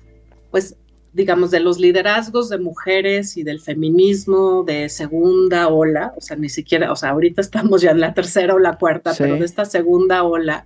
pues 0.54 0.76
digamos, 1.12 1.50
de 1.50 1.58
los 1.58 1.80
liderazgos 1.80 2.48
de 2.48 2.58
mujeres 2.58 3.36
y 3.36 3.42
del 3.42 3.60
feminismo 3.60 4.62
de 4.62 4.88
segunda 4.88 5.66
ola, 5.66 6.14
o 6.16 6.20
sea, 6.20 6.36
ni 6.36 6.48
siquiera, 6.48 6.92
o 6.92 6.96
sea, 6.96 7.10
ahorita 7.10 7.40
estamos 7.40 7.82
ya 7.82 7.90
en 7.90 7.98
la 7.98 8.14
tercera 8.14 8.54
o 8.54 8.60
la 8.60 8.78
cuarta, 8.78 9.12
pero 9.18 9.34
de 9.34 9.44
esta 9.44 9.64
segunda 9.64 10.22
ola, 10.22 10.64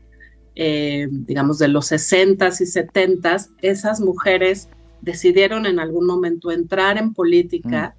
eh, 0.57 1.09
digamos, 1.11 1.59
de 1.59 1.68
los 1.68 1.90
60s 1.90 2.61
y 2.61 2.64
70s, 2.64 3.49
esas 3.62 4.00
mujeres 4.00 4.68
decidieron 5.00 5.64
en 5.64 5.80
algún 5.80 6.04
momento 6.04 6.50
entrar 6.50 6.99
en 6.99 7.14
política 7.14 7.97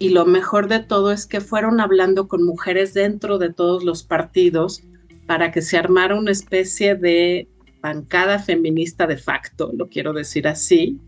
y 0.00 0.08
lo 0.08 0.26
mejor 0.26 0.66
de 0.66 0.80
todo 0.80 1.12
es 1.12 1.26
que 1.26 1.40
fueron 1.40 1.78
hablando 1.78 2.26
con 2.26 2.42
mujeres 2.42 2.92
dentro 2.92 3.38
de 3.38 3.52
todos 3.52 3.84
los 3.84 4.02
partidos 4.02 4.82
para 5.28 5.52
que 5.52 5.62
se 5.62 5.76
armara 5.76 6.16
una 6.16 6.32
especie 6.32 6.96
de 6.96 7.46
bancada 7.80 8.40
feminista 8.40 9.06
de 9.06 9.16
facto, 9.16 9.70
lo 9.72 9.88
quiero 9.88 10.12
decir 10.12 10.48
así, 10.48 10.98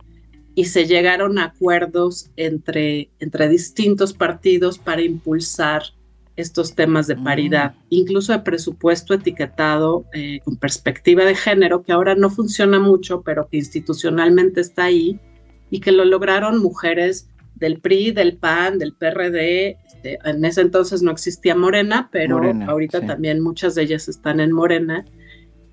y 0.54 0.66
se 0.66 0.87
llegaron 0.87 1.38
a 1.38 1.44
acuerdos 1.44 2.30
entre, 2.37 3.11
entre 3.18 3.49
distintos 3.49 4.12
partidos 4.12 4.78
para 4.78 5.02
impulsar 5.02 5.82
estos 6.37 6.75
temas 6.75 7.06
de 7.06 7.16
paridad, 7.16 7.73
mm. 7.75 7.78
incluso 7.90 8.32
de 8.32 8.40
presupuesto 8.40 9.14
etiquetado 9.14 10.06
eh, 10.12 10.40
con 10.44 10.56
perspectiva 10.56 11.25
de 11.25 11.35
género, 11.35 11.82
que 11.82 11.92
ahora 11.92 12.14
no 12.14 12.30
funciona 12.30 12.78
mucho, 12.78 13.23
pero 13.23 13.49
que 13.49 13.59
institucionalmente 13.59 14.61
está 14.61 14.85
ahí, 14.85 15.18
y 15.73 15.80
que 15.80 15.90
lo 15.90 16.04
lograron 16.04 16.61
mujeres 16.61 17.28
del 17.54 17.80
PRI, 17.80 18.12
del 18.12 18.37
PAN, 18.37 18.78
del 18.78 18.92
PRD. 18.92 19.78
Este, 19.87 20.18
en 20.23 20.44
ese 20.44 20.61
entonces 20.61 21.02
no 21.02 21.11
existía 21.11 21.54
Morena, 21.54 22.11
pero 22.12 22.42
ahorita 22.68 23.06
también 23.06 23.40
muchas 23.40 23.75
de 23.75 23.85
ellas 23.85 24.06
están 24.06 24.40
en 24.40 24.52
Morena. 24.52 25.06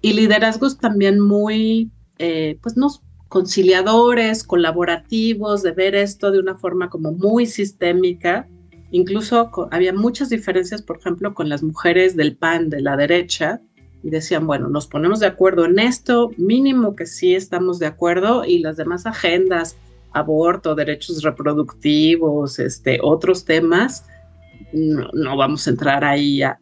Y 0.01 0.13
liderazgos 0.13 0.77
también 0.77 1.19
muy, 1.19 1.91
eh, 2.17 2.57
pues 2.61 2.77
no 2.77 2.89
conciliadores, 3.29 4.43
colaborativos, 4.43 5.63
de 5.63 5.71
ver 5.71 5.95
esto 5.95 6.31
de 6.31 6.39
una 6.39 6.57
forma 6.57 6.89
como 6.89 7.11
muy 7.11 7.45
sistémica. 7.45 8.47
Incluso 8.91 9.51
había 9.71 9.93
muchas 9.93 10.29
diferencias, 10.29 10.81
por 10.81 10.97
ejemplo, 10.97 11.33
con 11.33 11.47
las 11.47 11.63
mujeres 11.63 12.15
del 12.15 12.35
PAN 12.35 12.69
de 12.69 12.81
la 12.81 12.97
derecha, 12.97 13.61
y 14.01 14.09
decían, 14.09 14.47
bueno, 14.47 14.69
nos 14.69 14.87
ponemos 14.87 15.19
de 15.19 15.27
acuerdo 15.27 15.65
en 15.65 15.77
esto, 15.77 16.31
mínimo 16.37 16.95
que 16.95 17.05
sí 17.05 17.35
estamos 17.35 17.79
de 17.79 17.85
acuerdo, 17.85 18.45
y 18.45 18.59
las 18.59 18.77
demás 18.77 19.05
agendas, 19.05 19.77
aborto, 20.11 20.73
derechos 20.73 21.21
reproductivos, 21.21 22.59
este, 22.59 22.99
otros 23.03 23.45
temas, 23.45 24.05
no, 24.73 25.37
vamos 25.37 25.67
a 25.67 25.69
entrar 25.69 26.03
ahí 26.03 26.41
a, 26.41 26.57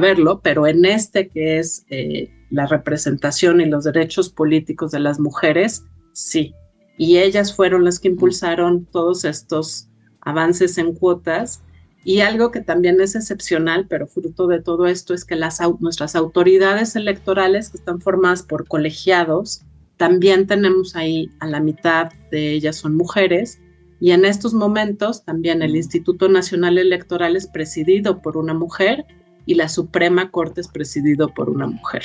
verlo, 0.00 0.40
pero 0.42 0.66
en 0.66 0.84
este 0.84 1.28
que 1.28 1.58
es 1.58 1.86
eh, 1.88 2.28
la 2.54 2.66
representación 2.66 3.60
y 3.60 3.66
los 3.66 3.84
derechos 3.84 4.30
políticos 4.30 4.92
de 4.92 5.00
las 5.00 5.20
mujeres, 5.20 5.84
sí. 6.12 6.54
Y 6.96 7.18
ellas 7.18 7.54
fueron 7.54 7.84
las 7.84 7.98
que 7.98 8.08
impulsaron 8.08 8.86
todos 8.86 9.24
estos 9.24 9.88
avances 10.20 10.78
en 10.78 10.94
cuotas. 10.94 11.62
Y 12.04 12.20
algo 12.20 12.50
que 12.50 12.60
también 12.60 13.00
es 13.00 13.14
excepcional, 13.14 13.86
pero 13.88 14.06
fruto 14.06 14.46
de 14.46 14.60
todo 14.60 14.86
esto, 14.86 15.14
es 15.14 15.24
que 15.24 15.36
las, 15.36 15.58
nuestras 15.80 16.14
autoridades 16.14 16.96
electorales, 16.96 17.70
que 17.70 17.78
están 17.78 18.00
formadas 18.00 18.42
por 18.42 18.68
colegiados, 18.68 19.64
también 19.96 20.46
tenemos 20.46 20.96
ahí 20.96 21.30
a 21.40 21.46
la 21.46 21.60
mitad 21.60 22.12
de 22.30 22.52
ellas 22.52 22.76
son 22.76 22.96
mujeres 22.96 23.60
y 24.00 24.10
en 24.10 24.24
estos 24.24 24.52
momentos 24.54 25.24
también 25.24 25.62
el 25.62 25.76
Instituto 25.76 26.28
Nacional 26.28 26.78
Electoral 26.78 27.36
es 27.36 27.46
presidido 27.46 28.20
por 28.20 28.36
una 28.36 28.54
mujer 28.54 29.04
y 29.46 29.54
la 29.54 29.68
Suprema 29.68 30.30
Corte 30.30 30.60
es 30.60 30.68
presidido 30.68 31.32
por 31.32 31.48
una 31.48 31.66
mujer. 31.66 32.02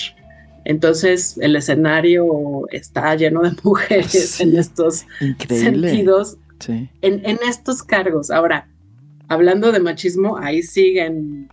Entonces 0.70 1.36
el 1.42 1.56
escenario 1.56 2.68
está 2.70 3.16
lleno 3.16 3.42
de 3.42 3.52
mujeres 3.64 4.40
en 4.40 4.56
estos 4.56 5.08
sentidos, 5.50 6.38
en, 6.68 6.90
en 7.02 7.40
estos 7.48 7.82
cargos. 7.82 8.30
Ahora, 8.30 8.70
hablando 9.30 9.72
de 9.72 9.80
machismo, 9.80 10.38
ahí 10.38 10.62
siguen 10.62 11.50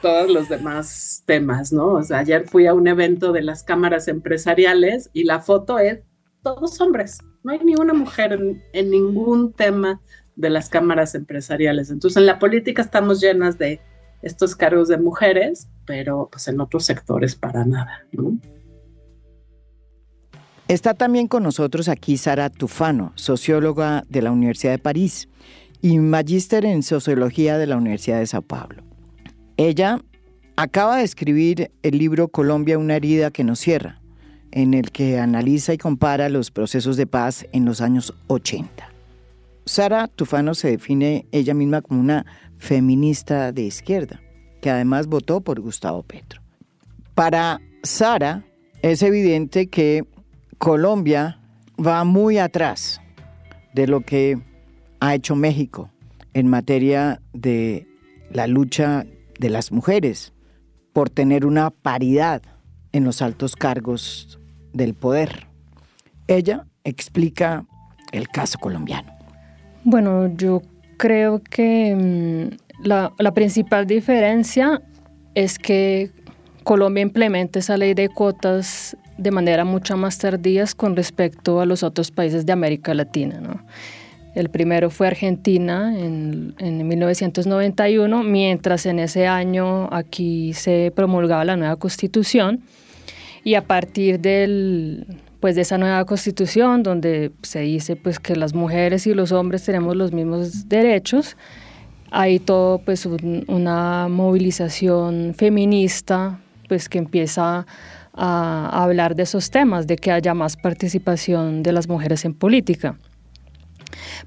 todos 0.00 0.30
los 0.30 0.48
demás 0.48 1.24
temas, 1.26 1.72
¿no? 1.72 1.94
O 1.94 2.02
sea, 2.04 2.18
ayer 2.18 2.46
fui 2.46 2.68
a 2.68 2.74
un 2.74 2.86
evento 2.86 3.32
de 3.32 3.42
las 3.42 3.64
cámaras 3.64 4.06
empresariales 4.06 5.10
y 5.12 5.24
la 5.24 5.40
foto 5.40 5.80
es 5.80 5.98
todos 6.44 6.80
hombres, 6.80 7.18
no 7.42 7.50
hay 7.50 7.58
ni 7.64 7.74
una 7.74 7.94
mujer 7.94 8.38
en, 8.72 8.90
ningún 8.90 9.52
tema 9.54 10.00
de 10.36 10.50
las 10.50 10.68
cámaras 10.68 11.16
empresariales. 11.16 11.90
Entonces, 11.90 12.16
en 12.16 12.26
la 12.26 12.38
política 12.38 12.82
estamos 12.82 13.20
llenas 13.20 13.58
de 13.58 13.80
estos 14.22 14.54
cargos 14.54 14.86
de 14.86 14.98
mujeres, 14.98 15.68
pero 15.84 16.28
pues 16.30 16.46
en 16.46 16.60
otros 16.60 16.84
sectores 16.84 17.34
para 17.34 17.64
nada, 17.64 18.06
¿no? 18.12 18.38
Está 20.72 20.94
también 20.94 21.28
con 21.28 21.42
nosotros 21.42 21.90
aquí 21.90 22.16
Sara 22.16 22.48
Tufano, 22.48 23.12
socióloga 23.14 24.06
de 24.08 24.22
la 24.22 24.32
Universidad 24.32 24.72
de 24.72 24.78
París 24.78 25.28
y 25.82 25.98
magíster 25.98 26.64
en 26.64 26.82
sociología 26.82 27.58
de 27.58 27.66
la 27.66 27.76
Universidad 27.76 28.20
de 28.20 28.26
Sao 28.26 28.40
Paulo. 28.40 28.82
Ella 29.58 30.00
acaba 30.56 30.96
de 30.96 31.04
escribir 31.04 31.70
el 31.82 31.98
libro 31.98 32.28
Colombia, 32.28 32.78
una 32.78 32.96
herida 32.96 33.30
que 33.30 33.44
nos 33.44 33.58
cierra, 33.58 34.00
en 34.50 34.72
el 34.72 34.92
que 34.92 35.18
analiza 35.18 35.74
y 35.74 35.76
compara 35.76 36.30
los 36.30 36.50
procesos 36.50 36.96
de 36.96 37.06
paz 37.06 37.46
en 37.52 37.66
los 37.66 37.82
años 37.82 38.14
80. 38.28 38.88
Sara 39.66 40.08
Tufano 40.08 40.54
se 40.54 40.70
define 40.70 41.26
ella 41.32 41.52
misma 41.52 41.82
como 41.82 42.00
una 42.00 42.24
feminista 42.56 43.52
de 43.52 43.64
izquierda, 43.64 44.22
que 44.62 44.70
además 44.70 45.06
votó 45.06 45.42
por 45.42 45.60
Gustavo 45.60 46.02
Petro. 46.02 46.40
Para 47.14 47.60
Sara 47.82 48.46
es 48.80 49.02
evidente 49.02 49.66
que 49.66 50.06
Colombia 50.62 51.40
va 51.76 52.04
muy 52.04 52.38
atrás 52.38 53.00
de 53.74 53.88
lo 53.88 54.02
que 54.02 54.40
ha 55.00 55.12
hecho 55.16 55.34
México 55.34 55.90
en 56.34 56.46
materia 56.46 57.20
de 57.32 57.88
la 58.30 58.46
lucha 58.46 59.04
de 59.40 59.50
las 59.50 59.72
mujeres 59.72 60.32
por 60.92 61.10
tener 61.10 61.46
una 61.46 61.70
paridad 61.70 62.42
en 62.92 63.02
los 63.02 63.22
altos 63.22 63.56
cargos 63.56 64.38
del 64.72 64.94
poder. 64.94 65.48
Ella 66.28 66.64
explica 66.84 67.66
el 68.12 68.28
caso 68.28 68.56
colombiano. 68.60 69.12
Bueno, 69.82 70.32
yo 70.36 70.62
creo 70.96 71.42
que 71.42 71.96
mm, 71.96 72.86
la, 72.86 73.12
la, 73.18 73.34
principal 73.34 73.88
diferencia 73.88 74.80
es 75.34 75.58
que 75.58 76.12
Colombia 76.62 77.02
implementa 77.02 77.58
esa 77.58 77.76
ley 77.76 77.94
de 77.94 78.08
cuotas 78.08 78.96
de 79.22 79.30
manera 79.30 79.64
mucho 79.64 79.96
más 79.96 80.18
tardía 80.18 80.64
con 80.76 80.96
respecto 80.96 81.60
a 81.60 81.66
los 81.66 81.82
otros 81.82 82.10
países 82.10 82.44
de 82.46 82.52
América 82.52 82.94
Latina. 82.94 83.40
¿no? 83.40 83.62
El 84.34 84.48
primero 84.48 84.88
fue 84.88 85.08
Argentina 85.08 85.94
en, 85.98 86.54
1991, 86.58 88.22
mientras 88.22 88.86
en 88.86 88.98
ese 88.98 89.26
año 89.26 89.92
aquí 89.92 90.54
se 90.54 90.92
promulgaba 90.94 91.44
la 91.44 91.56
nueva 91.56 91.76
constitución 91.76 92.62
y 93.44 93.54
a 93.54 93.62
partir 93.62 94.20
del, 94.20 95.06
pues 95.40 95.54
de 95.54 95.62
esa 95.62 95.76
nueva 95.76 96.04
constitución 96.06 96.82
donde 96.82 97.32
se 97.42 97.60
dice 97.60 97.96
pues 97.96 98.18
que 98.18 98.34
las 98.36 98.54
mujeres 98.54 99.06
y 99.06 99.12
los 99.12 99.32
hombres 99.32 99.64
tenemos 99.64 99.96
los 99.96 100.12
mismos 100.12 100.68
derechos, 100.68 101.36
hay 102.10 102.38
todo 102.38 102.78
pues 102.78 103.06
una 103.06 104.08
movilización 104.08 105.34
feminista 105.36 106.40
pues 106.68 106.88
que 106.88 106.98
empieza 106.98 107.58
a 107.58 107.66
hablar 108.14 109.14
de 109.14 109.22
esos 109.22 109.50
temas, 109.50 109.86
de 109.86 109.96
que 109.96 110.12
haya 110.12 110.34
más 110.34 110.56
participación 110.56 111.62
de 111.62 111.72
las 111.72 111.88
mujeres 111.88 112.24
en 112.24 112.34
política. 112.34 112.96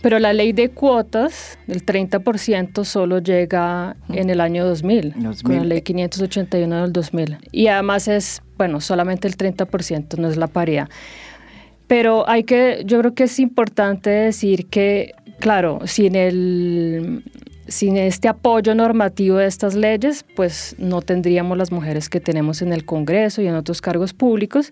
Pero 0.02 0.20
la 0.20 0.34
ley 0.34 0.54
de 0.54 0.70
cuotas 0.70 1.58
del 1.68 1.86
30% 1.86 2.84
solo 2.84 3.20
llega 3.20 3.96
en 4.10 4.30
el 4.30 4.42
año 4.42 4.66
2000, 4.66 5.16
con 5.44 5.56
la 5.56 5.64
ley 5.64 5.82
581 5.82 6.82
del 6.84 6.94
2000. 6.94 7.38
Y 7.52 7.68
además 7.68 8.08
es, 8.08 8.42
bueno, 8.58 8.82
solamente 8.82 9.28
el 9.28 9.38
30%, 9.38 10.18
no 10.18 10.30
es 10.30 10.38
la 10.38 10.48
paridad. 10.48 10.90
Pero 11.88 12.28
hay 12.28 12.44
que, 12.44 12.84
yo 12.86 13.00
creo 13.00 13.14
que 13.14 13.24
es 13.24 13.40
importante 13.40 14.10
decir 14.10 14.68
que, 14.68 15.14
claro, 15.40 15.80
sin 15.86 16.16
el 16.16 17.24
sin 17.68 17.98
este 17.98 18.28
apoyo 18.28 18.76
normativo 18.76 19.38
de 19.38 19.48
estas 19.48 19.76
leyes, 19.76 20.26
pues 20.36 20.76
no 20.78 21.02
tendríamos 21.02 21.58
las 21.58 21.72
mujeres 21.72 22.10
que 22.10 22.20
tenemos 22.20 22.62
en 22.62 22.74
el 22.74 22.86
Congreso 22.86 23.42
y 23.42 23.48
en 23.48 23.56
otros 23.56 23.82
cargos 23.82 24.14
públicos, 24.14 24.72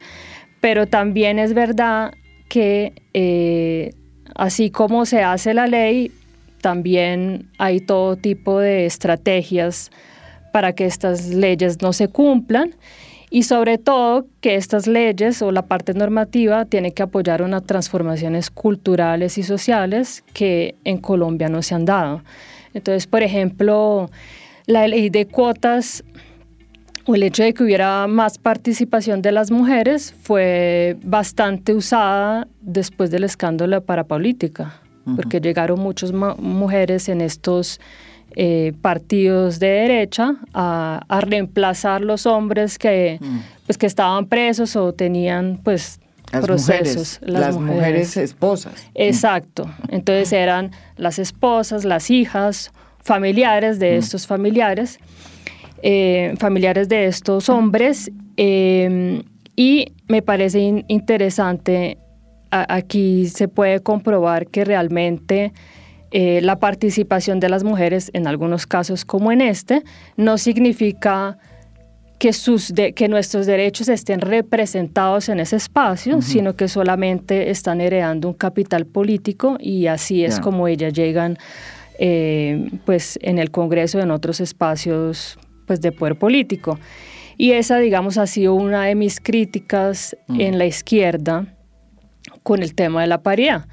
pero 0.61 0.87
también 0.87 1.39
es 1.39 1.53
verdad 1.53 2.13
que 2.49 2.93
eh, 3.13 3.91
Así 4.35 4.71
como 4.71 5.05
se 5.05 5.21
hace 5.21 5.53
la 5.53 5.67
ley, 5.67 6.11
también 6.61 7.49
hay 7.57 7.79
todo 7.79 8.15
tipo 8.15 8.59
de 8.59 8.85
estrategias 8.85 9.91
para 10.51 10.73
que 10.73 10.85
estas 10.85 11.27
leyes 11.27 11.81
no 11.81 11.93
se 11.93 12.07
cumplan 12.07 12.75
y 13.29 13.43
sobre 13.43 13.77
todo 13.77 14.27
que 14.41 14.55
estas 14.55 14.87
leyes 14.87 15.41
o 15.41 15.51
la 15.51 15.63
parte 15.63 15.93
normativa 15.93 16.65
tiene 16.65 16.93
que 16.93 17.03
apoyar 17.03 17.41
unas 17.41 17.63
transformaciones 17.63 18.49
culturales 18.49 19.37
y 19.37 19.43
sociales 19.43 20.23
que 20.33 20.75
en 20.83 20.99
Colombia 20.99 21.49
no 21.49 21.61
se 21.61 21.75
han 21.75 21.85
dado. 21.85 22.23
Entonces, 22.73 23.07
por 23.07 23.23
ejemplo, 23.23 24.09
la 24.65 24.87
ley 24.87 25.09
de 25.09 25.27
cuotas 25.27 26.03
o 27.05 27.15
el 27.15 27.23
hecho 27.23 27.43
de 27.43 27.53
que 27.53 27.63
hubiera 27.63 28.07
más 28.07 28.37
participación 28.37 29.21
de 29.21 29.31
las 29.31 29.51
mujeres 29.51 30.13
fue 30.21 30.97
bastante 31.03 31.73
usada 31.73 32.47
después 32.61 33.11
del 33.11 33.25
escándalo 33.25 33.75
de 33.75 33.81
parapolítica, 33.81 34.79
porque 35.15 35.41
llegaron 35.41 35.79
muchas 35.79 36.13
mujeres 36.13 37.09
en 37.09 37.19
estos 37.19 37.81
eh, 38.35 38.73
partidos 38.81 39.59
de 39.59 39.67
derecha 39.67 40.37
a, 40.53 41.01
a, 41.07 41.21
reemplazar 41.21 42.01
los 42.01 42.25
hombres 42.25 42.79
que, 42.79 43.19
mm. 43.21 43.39
pues, 43.67 43.77
que 43.77 43.85
estaban 43.85 44.25
presos 44.25 44.75
o 44.75 44.93
tenían 44.93 45.59
pues 45.63 45.99
procesos. 46.41 47.19
las, 47.21 47.57
mujeres. 47.57 48.17
esposas. 48.17 48.87
Exacto. 48.95 49.69
Entonces 49.89 50.31
eran 50.33 50.71
las 50.97 51.19
esposas, 51.19 51.85
las 51.85 52.09
hijas, 52.09 52.71
familiares 52.99 53.79
de 53.79 53.97
estos 53.97 54.27
familiares, 54.27 54.99
eh, 55.81 56.33
familiares 56.39 56.89
de 56.89 57.05
estos 57.05 57.49
hombres. 57.49 58.11
Eh, 58.37 59.23
y 59.55 59.93
me 60.07 60.21
parece 60.21 60.83
interesante, 60.87 61.97
aquí 62.49 63.27
se 63.27 63.47
puede 63.47 63.81
comprobar 63.81 64.47
que 64.47 64.65
realmente 64.65 65.53
eh, 66.15 66.41
la 66.41 66.59
participación 66.59 67.39
de 67.39 67.49
las 67.49 67.63
mujeres, 67.63 68.11
en 68.13 68.27
algunos 68.27 68.67
casos 68.67 69.03
como 69.03 69.31
en 69.31 69.41
este, 69.41 69.83
no 70.15 70.37
significa 70.37 71.39
que, 72.23 72.31
sus 72.31 72.71
que 72.95 73.09
nuestros 73.09 73.45
derechos 73.45 73.89
estén 73.89 74.21
representados 74.21 75.27
en 75.27 75.41
ese 75.41 75.57
espacio, 75.57 76.21
sino 76.21 76.55
que 76.55 76.69
solamente 76.69 77.49
están 77.49 77.81
heredando 77.81 78.29
un 78.29 78.33
capital 78.33 78.85
político 78.85 79.57
y 79.59 79.87
así 79.87 80.23
es 80.23 80.39
como 80.39 80.69
ellas 80.69 80.93
llegan 80.93 81.37
eh, 81.99 82.69
pues, 82.85 83.19
en 83.21 83.39
el 83.39 83.51
Congreso 83.51 83.99
y 83.99 84.03
en 84.03 84.11
otros 84.11 84.39
espacios 84.39 85.37
pues, 85.67 85.81
de 85.81 85.91
poder 85.91 86.17
político. 86.17 86.79
Y 87.35 87.51
esa, 87.51 87.77
digamos, 87.79 88.17
ha 88.17 88.25
sido 88.25 88.53
una 88.53 88.85
de 88.85 88.95
mis 88.95 89.19
críticas 89.19 90.15
mm. 90.27 90.39
en 90.39 90.57
la 90.57 90.65
izquierda 90.65 91.53
con 92.41 92.63
el 92.63 92.73
tema 92.73 93.01
de 93.01 93.07
la 93.07 93.21
paridad. 93.21 93.67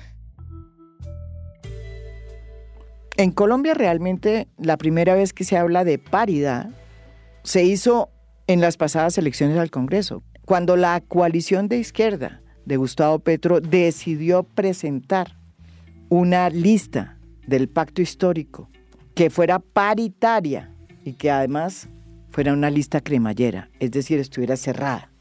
En 3.16 3.30
Colombia 3.30 3.74
realmente 3.74 4.48
la 4.58 4.76
primera 4.76 5.14
vez 5.14 5.32
que 5.32 5.44
se 5.44 5.56
habla 5.56 5.84
de 5.84 6.00
paridad 6.00 6.70
se 7.44 7.62
hizo 7.62 8.10
en 8.52 8.60
las 8.60 8.76
pasadas 8.76 9.16
elecciones 9.16 9.58
al 9.58 9.70
Congreso, 9.70 10.24
cuando 10.44 10.74
la 10.74 11.00
coalición 11.00 11.68
de 11.68 11.78
izquierda 11.78 12.42
de 12.64 12.78
Gustavo 12.78 13.20
Petro 13.20 13.60
decidió 13.60 14.42
presentar 14.42 15.36
una 16.08 16.50
lista 16.50 17.16
del 17.46 17.68
pacto 17.68 18.02
histórico 18.02 18.68
que 19.14 19.30
fuera 19.30 19.60
paritaria 19.60 20.74
y 21.04 21.12
que 21.12 21.30
además 21.30 21.88
fuera 22.30 22.52
una 22.52 22.70
lista 22.70 23.00
cremallera, 23.00 23.70
es 23.78 23.92
decir, 23.92 24.18
estuviera 24.18 24.56
cerrada. 24.56 25.12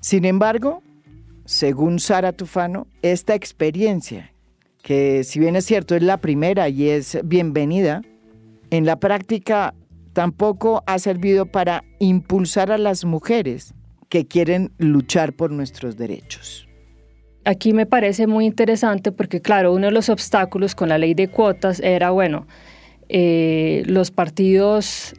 Sin 0.00 0.24
embargo, 0.24 0.82
según 1.44 2.00
Sara 2.00 2.32
Tufano, 2.32 2.88
esta 3.02 3.36
experiencia, 3.36 4.32
que 4.82 5.22
si 5.22 5.38
bien 5.38 5.54
es 5.54 5.66
cierto 5.66 5.94
es 5.94 6.02
la 6.02 6.16
primera 6.16 6.68
y 6.68 6.88
es 6.88 7.16
bienvenida, 7.22 8.02
en 8.70 8.86
la 8.86 8.98
práctica 8.98 9.72
tampoco 10.16 10.82
ha 10.86 10.98
servido 10.98 11.44
para 11.44 11.84
impulsar 11.98 12.72
a 12.72 12.78
las 12.78 13.04
mujeres 13.04 13.74
que 14.08 14.26
quieren 14.26 14.72
luchar 14.78 15.34
por 15.34 15.50
nuestros 15.50 15.98
derechos. 15.98 16.66
Aquí 17.44 17.74
me 17.74 17.84
parece 17.84 18.26
muy 18.26 18.46
interesante 18.46 19.12
porque, 19.12 19.42
claro, 19.42 19.74
uno 19.74 19.88
de 19.88 19.92
los 19.92 20.08
obstáculos 20.08 20.74
con 20.74 20.88
la 20.88 20.96
ley 20.96 21.12
de 21.12 21.28
cuotas 21.28 21.80
era, 21.80 22.12
bueno, 22.12 22.46
eh, 23.10 23.82
los 23.84 24.10
partidos 24.10 25.14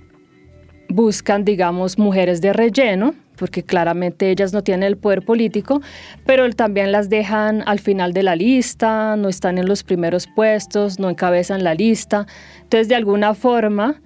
buscan, 0.89 1.45
digamos, 1.45 1.99
mujeres 1.99 2.41
de 2.41 2.53
relleno, 2.53 3.13
porque 3.35 3.61
claramente 3.61 4.31
ellas 4.31 4.51
no 4.51 4.63
tienen 4.63 4.87
el 4.87 4.97
poder 4.97 5.23
político, 5.23 5.79
pero 6.25 6.49
también 6.53 6.91
las 6.91 7.07
dejan 7.07 7.61
al 7.67 7.77
final 7.77 8.13
de 8.13 8.23
la 8.23 8.35
lista, 8.35 9.15
no 9.15 9.29
están 9.29 9.59
en 9.59 9.67
los 9.67 9.83
primeros 9.83 10.25
puestos, 10.25 10.97
no 10.97 11.07
encabezan 11.11 11.63
la 11.63 11.75
lista. 11.75 12.25
Entonces, 12.63 12.87
de 12.89 12.95
alguna 12.95 13.35
forma, 13.35 14.01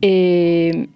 eh, 0.00 0.88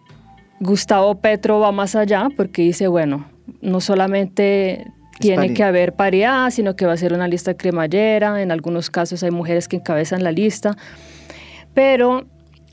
Gustavo 0.61 1.17
Petro 1.17 1.61
va 1.61 1.73
más 1.73 1.95
allá 1.95 2.29
porque 2.37 2.63
dice, 2.63 2.89
bueno, 2.89 3.27
no 3.61 3.81
solamente 3.81 4.87
tiene 5.19 5.53
que 5.55 5.63
haber 5.63 5.95
paridad, 5.95 6.51
sino 6.51 6.77
que 6.77 6.87
va 6.87 6.93
a 6.93 6.97
ser 6.97 7.13
una 7.13 7.29
lista 7.29 7.55
cremallera, 7.55 8.43
en 8.43 8.51
algunos 8.51 8.91
casos 8.91 9.23
hay 9.23 9.31
mujeres 9.31 9.69
que 9.69 9.77
encabezan 9.77 10.25
la 10.25 10.33
lista, 10.33 10.77
pero 11.75 12.27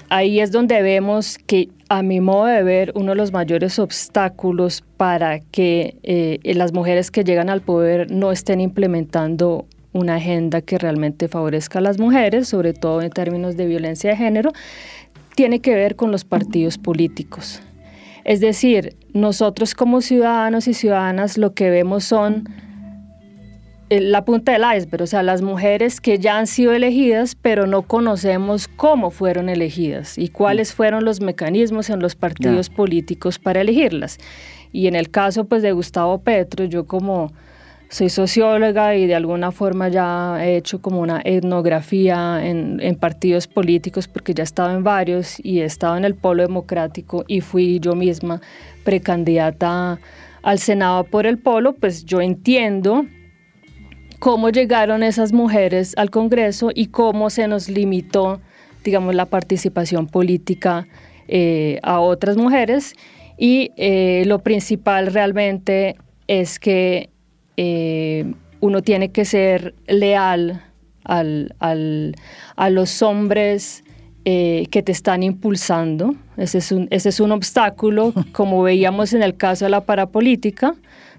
ahí 0.10 0.40
es 0.40 0.52
donde 0.52 0.82
vemos 0.82 1.38
que 1.38 1.70
a 1.90 2.04
mi 2.04 2.20
modo 2.22 2.46
de 2.46 2.64
ver 2.64 2.92
uno 2.96 3.12
de 3.12 3.16
los 3.16 3.32
mayores 3.32 3.80
obstáculos 3.80 4.84
para 4.98 5.40
que 5.40 5.98
eh, 6.04 6.40
las 6.56 6.74
mujeres 6.74 7.12
que 7.12 7.24
llegan 7.24 7.50
al 7.50 7.62
poder 7.62 8.12
no 8.12 8.32
estén 8.32 8.62
implementando 8.62 9.66
una 9.94 10.16
agenda 10.16 10.62
que 10.62 10.78
realmente 10.78 11.28
favorezca 11.28 11.80
a 11.80 11.82
las 11.82 11.98
mujeres, 11.98 12.48
sobre 12.48 12.74
todo 12.74 13.02
en 13.02 13.10
términos 13.10 13.58
de 13.58 13.66
violencia 13.66 14.12
de 14.12 14.18
género, 14.18 14.52
tiene 15.38 15.62
que 15.62 15.76
ver 15.76 15.96
con 15.96 16.12
los 16.12 16.26
partidos 16.26 16.80
políticos. 16.80 17.62
Es 18.26 18.40
decir, 18.40 18.96
nosotros 19.14 19.76
como 19.76 20.02
ciudadanos 20.02 20.68
y 20.68 20.74
ciudadanas 20.74 21.38
lo 21.38 21.54
que 21.54 21.70
vemos 21.70 22.06
son 22.06 22.50
eh, 23.92 24.02
la 24.02 24.26
punta 24.26 24.54
del 24.54 24.64
iceberg, 24.76 25.04
o 25.04 25.06
sea, 25.06 25.22
las 25.22 25.44
mujeres 25.44 26.02
que 26.02 26.18
ya 26.18 26.40
han 26.40 26.48
sido 26.48 26.74
elegidas, 26.74 27.36
pero 27.40 27.68
no 27.68 27.84
conocemos 27.84 28.68
cómo 28.68 29.12
fueron 29.12 29.48
elegidas 29.48 30.18
y 30.18 30.30
cuáles 30.30 30.74
fueron 30.74 31.06
los 31.06 31.22
mecanismos 31.22 31.92
en 31.92 32.00
los 32.00 32.16
partidos 32.16 32.72
políticos 32.72 33.38
para 33.38 33.62
elegirlas. 33.62 34.18
Y 34.74 34.88
en 34.88 34.96
el 34.96 35.12
caso 35.12 35.46
pues 35.46 35.62
de 35.62 35.72
Gustavo 35.72 36.18
Petro, 36.18 36.66
yo 36.66 36.88
como 36.88 37.32
soy 37.90 38.10
socióloga 38.10 38.96
y 38.96 39.08
de 39.08 39.16
alguna 39.16 39.52
forma 39.52 39.88
ya 39.88 40.46
he 40.46 40.58
hecho 40.58 40.82
como 40.82 41.00
una 41.00 41.22
etnografía 41.24 42.46
en, 42.46 42.96
partidos 43.00 43.48
políticos 43.48 44.08
porque 44.08 44.34
ya 44.34 44.44
he 44.44 44.46
estado 44.46 44.76
en 44.76 44.84
varios 44.84 45.40
y 45.44 45.62
he 45.62 45.66
estado 45.66 45.96
en 45.96 46.04
el 46.04 46.16
Polo 46.16 46.44
Democrático 46.44 47.24
y 47.28 47.42
fui 47.42 47.80
yo 47.80 47.96
misma 47.96 48.42
precandidata 48.84 50.00
al 50.44 50.60
Senado 50.60 51.06
por 51.06 51.26
el 51.26 51.38
Polo, 51.38 51.74
pues 51.74 52.06
yo 52.06 52.22
entiendo 52.22 53.06
cómo 54.20 54.50
llegaron 54.50 55.04
esas 55.04 55.32
mujeres 55.32 55.94
al 55.98 56.10
Congreso 56.10 56.72
y 56.74 56.88
cómo 56.88 57.30
se 57.30 57.48
nos 57.48 57.70
limitó, 57.70 58.42
digamos, 58.84 59.16
la 59.16 59.26
participación 59.26 60.08
política 60.08 60.88
eh, 61.28 61.80
a 61.84 62.00
otras 62.00 62.38
mujeres. 62.38 62.96
Y 63.38 63.72
eh, 63.78 64.24
lo 64.26 64.40
principal 64.40 65.08
realmente 65.08 65.96
es 66.28 66.60
que 66.60 67.10
eh, 67.58 68.34
uno 68.60 68.82
tiene 68.82 69.10
que 69.10 69.26
ser 69.26 69.76
leal 69.88 70.64
al, 71.04 71.54
a 72.56 72.70
los 72.70 73.02
hombres 73.02 73.84
que 74.26 74.84
te 74.84 74.92
están 74.92 75.24
impulsando. 75.24 76.14
Ese 76.36 76.58
es, 76.58 76.74
un, 76.74 76.90
ese 76.92 77.10
es 77.10 77.22
un 77.22 77.32
obstáculo, 77.32 78.14
como 78.34 78.62
veíamos 78.62 79.14
en 79.14 79.24
el 79.24 79.38
caso 79.38 79.66
de 79.66 79.72
la 79.72 79.82
parapolítica 79.82 80.76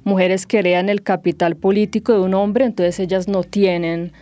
mujeres 0.09 0.47
que 0.47 0.61
crean 0.61 0.89
el 0.89 1.03
capital 1.03 1.55
político 1.57 2.13
de 2.15 2.21
un 2.21 2.35
hombre, 2.35 2.65
entonces 2.65 2.99
ellas 2.99 3.29
no 3.29 3.45
tienen 3.45 4.13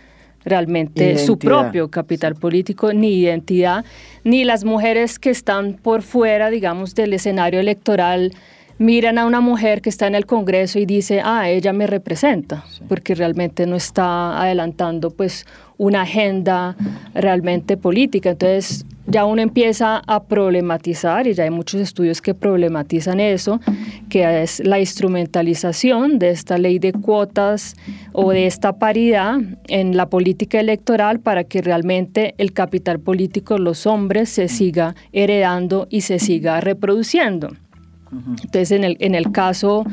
realmente 0.45 1.19
su 1.19 1.39
propio 1.39 1.91
capital 1.91 2.37
político, 2.37 2.93
ni 2.93 3.15
identidad, 3.15 3.85
ni 4.23 4.45
las 4.45 4.65
mujeres 4.65 5.19
que 5.19 5.31
están 5.31 5.75
por 5.75 6.03
fuera, 6.03 6.51
digamos, 6.51 6.95
del 6.95 7.15
escenario 7.15 7.59
electoral 7.59 8.33
miran 8.79 9.19
a 9.19 9.27
una 9.27 9.41
mujer 9.41 9.81
que 9.81 9.89
está 9.89 10.07
en 10.07 10.15
el 10.15 10.27
Congreso 10.27 10.79
y 10.79 10.87
dice, 10.87 11.21
ah, 11.25 11.49
ella 11.49 11.73
me 11.73 11.87
representa, 11.87 12.65
porque 12.89 13.15
realmente 13.15 13.67
no 13.67 13.77
está 13.77 14.41
adelantando 14.41 15.11
pues 15.11 15.47
una 15.79 16.03
agenda 16.03 16.77
realmente 17.15 17.77
política. 17.77 18.31
Entonces 18.31 18.85
ya 19.07 19.25
uno 19.25 19.41
empieza 19.41 20.03
a 20.07 20.25
problematizar, 20.25 21.27
y 21.27 21.35
ya 21.35 21.45
hay 21.45 21.51
muchos 21.51 21.81
estudios 21.81 22.21
que 22.21 22.35
problematizan 22.35 23.21
eso, 23.21 23.61
que 24.09 24.43
es 24.43 24.61
la 24.65 24.81
instrumentalización 24.81 26.19
de 26.19 26.31
esta 26.31 26.59
ley 26.59 26.79
de 26.79 26.93
cuotas 26.93 27.77
o 28.13 28.33
de 28.33 28.47
esta 28.47 28.79
paridad 28.79 29.39
en 29.69 29.97
la 29.97 30.07
política 30.07 30.59
electoral 30.59 31.21
para 31.21 31.45
que 31.45 31.63
realmente 31.63 32.35
el 32.39 32.53
capital 32.53 32.99
político, 32.99 33.59
los 33.59 33.87
hombres, 33.87 34.29
se 34.29 34.49
siga 34.49 34.97
heredando 35.13 35.87
y 35.89 36.01
se 36.01 36.19
siga 36.19 36.61
reproduciendo. 36.61 37.51
Entonces, 38.13 38.71
en 38.73 38.85
el, 38.85 38.97
en 39.01 39.15
el 39.15 39.33
caso... 39.33 39.85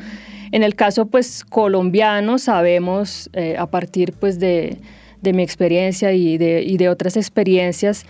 En 0.52 0.62
el 0.62 0.76
caso 0.76 1.08
pues 1.08 1.44
colombiano 1.44 2.38
sabemos 2.38 3.28
eh, 3.34 3.56
a 3.58 3.66
partir 3.66 4.14
pues 4.14 4.40
de, 4.40 4.78
de 5.20 5.34
mi 5.34 5.42
experiencia 5.42 6.14
y 6.14 6.38
de, 6.38 6.62
y 6.62 6.78
de 6.78 6.90
otras 6.90 7.18
experiencias 7.18 8.06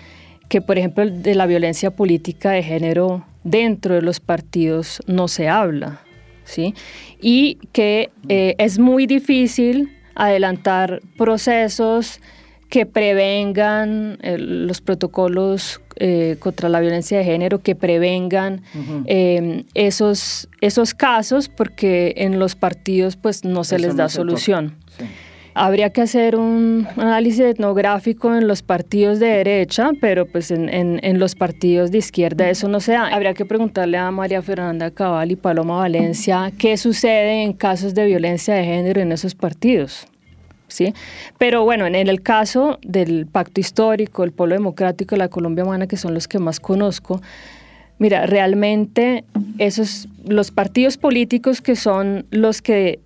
que, 0.49 0.59
por 0.59 0.77
ejemplo, 0.77 1.09
de 1.09 1.35
la 1.35 1.45
violencia 1.45 1.91
política 1.91 2.51
de 2.51 2.61
género 2.61 3.25
dentro 3.45 3.95
de 3.95 4.01
los 4.01 4.19
partidos 4.19 5.01
no 5.07 5.29
se 5.29 5.47
habla, 5.47 6.01
¿sí? 6.43 6.73
Y 7.21 7.59
que 7.71 8.09
eh, 8.27 8.55
es 8.57 8.77
muy 8.77 9.05
difícil 9.05 9.95
adelantar 10.13 11.01
procesos 11.17 12.19
que 12.73 12.87
prevengan 12.87 14.17
eh, 14.23 14.39
los 14.39 14.81
protocolos 14.81 15.79
eh, 15.97 16.37
contra 16.39 16.69
la 16.69 16.79
violencia 16.79 17.19
de 17.19 17.23
género, 17.23 17.59
que 17.59 17.75
prevengan 17.75 18.63
em, 19.05 19.65
esos, 19.75 20.49
esos 20.59 20.95
casos, 20.95 21.49
porque 21.49 22.15
en 22.17 22.39
los 22.39 22.55
partidos 22.55 23.15
pues 23.15 23.45
no 23.45 23.63
se 23.63 23.77
les 23.77 23.95
da 23.95 24.09
solución. 24.09 24.73
Habría 25.53 25.91
que 25.91 26.01
hacer 26.01 26.35
un 26.35 26.87
análisis 26.97 27.41
etnográfico 27.41 28.33
en 28.33 28.47
los 28.47 28.63
partidos 28.63 29.19
de 29.19 29.27
derecha, 29.27 29.91
pero 30.01 30.25
pues 30.25 30.49
en, 30.49 30.67
en, 30.71 31.19
los 31.19 31.35
partidos 31.35 31.91
de 31.91 31.99
izquierda 31.99 32.49
eso 32.49 32.67
no 32.69 32.79
se 32.79 32.93
da. 32.93 33.05
Habría 33.09 33.35
que 33.35 33.45
preguntarle 33.45 33.99
a 33.99 34.09
María 34.09 34.41
Fernanda 34.41 34.89
Cabal 34.89 35.31
y 35.31 35.35
Paloma 35.35 35.77
Valencia 35.77 36.51
qué 36.57 36.75
sucede 36.77 37.43
en 37.43 37.53
casos 37.53 37.93
de 37.93 38.07
violencia 38.07 38.55
de 38.55 38.63
género 38.63 38.99
en 38.99 39.11
esos 39.11 39.35
partidos. 39.35 40.07
¿Sí? 40.73 40.91
Pero 41.37 41.63
bueno, 41.63 41.85
en 41.85 41.93
el 41.95 42.23
caso 42.23 42.79
del 42.81 43.27
Pacto 43.27 43.61
Histórico, 43.61 44.23
el 44.23 44.31
Polo 44.31 44.55
Democrático, 44.55 45.15
la 45.15 45.27
Colombia 45.27 45.63
Humana, 45.63 45.85
que 45.85 45.97
son 45.97 46.15
los 46.15 46.27
que 46.27 46.39
más 46.39 46.59
conozco, 46.59 47.21
mira, 47.99 48.25
realmente 48.25 49.23
esos, 49.59 50.07
los 50.25 50.49
partidos 50.49 50.97
políticos 50.97 51.61
que 51.61 51.75
son 51.75 52.25
los 52.31 52.63
que 52.63 52.99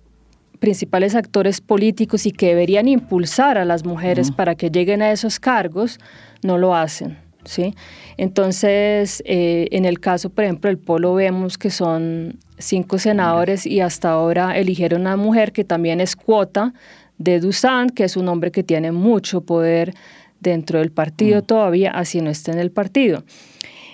principales 0.60 1.14
actores 1.14 1.60
políticos 1.60 2.24
y 2.24 2.32
que 2.32 2.46
deberían 2.46 2.88
impulsar 2.88 3.58
a 3.58 3.66
las 3.66 3.84
mujeres 3.84 4.30
para 4.30 4.54
que 4.54 4.70
lleguen 4.70 5.02
a 5.02 5.12
esos 5.12 5.38
cargos, 5.38 6.00
no 6.42 6.56
lo 6.56 6.74
hacen. 6.74 7.18
¿sí? 7.44 7.74
Entonces, 8.16 9.22
eh, 9.26 9.68
en 9.72 9.84
el 9.84 10.00
caso, 10.00 10.30
por 10.30 10.44
ejemplo, 10.44 10.68
del 10.68 10.78
Polo 10.78 11.14
vemos 11.14 11.58
que 11.58 11.68
son 11.68 12.38
cinco 12.58 12.98
senadores 12.98 13.66
y 13.66 13.80
hasta 13.80 14.10
ahora 14.10 14.56
eligieron 14.58 15.06
a 15.06 15.14
una 15.14 15.22
mujer 15.22 15.52
que 15.52 15.64
también 15.64 16.00
es 16.00 16.16
cuota 16.16 16.72
de 17.18 17.40
Dusan, 17.40 17.90
que 17.90 18.04
es 18.04 18.16
un 18.16 18.28
hombre 18.28 18.50
que 18.50 18.62
tiene 18.62 18.92
mucho 18.92 19.42
poder 19.42 19.94
dentro 20.40 20.78
del 20.78 20.92
partido 20.92 21.42
todavía, 21.42 21.90
así 21.90 22.20
no 22.20 22.30
está 22.30 22.52
en 22.52 22.58
el 22.58 22.70
partido. 22.70 23.24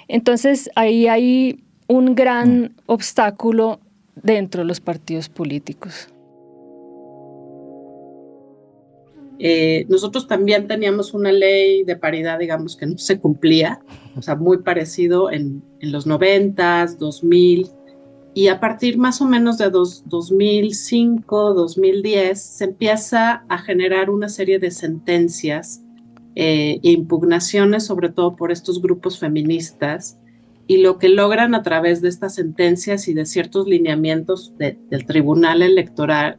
Entonces, 0.09 0.71
ahí 0.77 1.07
hay 1.07 1.65
un 1.87 2.15
gran 2.15 2.75
obstáculo 2.87 3.81
dentro 4.15 4.63
de 4.63 4.69
los 4.69 4.81
partidos 4.81 5.29
políticos. 5.29 6.09
Eh, 9.39 9.85
nosotros 9.89 10.29
también 10.29 10.69
teníamos 10.69 11.13
una 11.13 11.33
ley 11.33 11.83
de 11.83 11.97
paridad, 11.97 12.39
digamos, 12.39 12.77
que 12.77 12.87
no 12.87 12.99
se 12.99 13.19
cumplía, 13.19 13.81
o 14.17 14.23
sea, 14.23 14.37
muy 14.37 14.59
parecido 14.59 15.31
en, 15.31 15.63
los 15.81 16.07
90, 16.07 16.87
2000, 16.99 17.69
y 18.35 18.49
a 18.49 18.59
partir 18.59 18.99
más 18.99 19.21
o 19.21 19.27
menos 19.27 19.59
de 19.59 19.71
2005, 19.71 21.55
2010, 21.55 22.43
se 22.43 22.65
empieza 22.65 23.45
a 23.49 23.59
generar 23.59 24.11
una 24.11 24.29
serie 24.29 24.59
de 24.59 24.73
sentencias 24.73 25.83
eh, 26.35 26.81
e 26.83 26.91
impugnaciones, 26.91 27.87
sobre 27.87 28.09
todo 28.09 28.35
por 28.35 28.51
estos 28.51 28.83
grupos 28.83 29.21
feministas, 29.21 30.19
y 30.67 30.79
lo 30.79 30.99
que 30.99 31.11
logran 31.11 31.55
a 31.55 31.63
través 31.63 32.03
de 32.03 32.09
estas 32.09 32.35
sentencias 32.35 33.07
y 33.07 33.15
de 33.15 33.25
ciertos 33.25 33.69
lineamientos 33.69 34.53
del 34.59 35.07
Tribunal 35.07 35.63
Electoral 35.63 36.39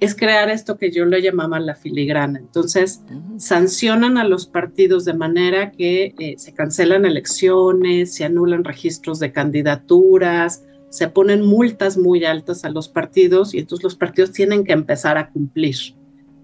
es 0.00 0.14
crear 0.14 0.50
esto 0.50 0.76
que 0.76 0.90
yo 0.90 1.04
le 1.04 1.22
llamaba 1.22 1.60
la 1.60 1.74
filigrana. 1.74 2.38
Entonces, 2.38 3.02
sancionan 3.36 4.18
a 4.18 4.24
los 4.24 4.46
partidos 4.46 5.04
de 5.04 5.14
manera 5.14 5.72
que 5.72 6.14
eh, 6.18 6.34
se 6.38 6.52
cancelan 6.52 7.04
elecciones, 7.04 8.14
se 8.14 8.24
anulan 8.24 8.64
registros 8.64 9.20
de 9.20 9.30
candidaturas, 9.30 10.64
se 10.90 11.08
ponen 11.08 11.42
multas 11.42 11.96
muy 11.96 12.24
altas 12.24 12.64
a 12.64 12.70
los 12.70 12.88
partidos 12.88 13.54
y 13.54 13.58
entonces 13.60 13.84
los 13.84 13.96
partidos 13.96 14.32
tienen 14.32 14.64
que 14.64 14.72
empezar 14.72 15.16
a 15.16 15.30
cumplir. 15.30 15.76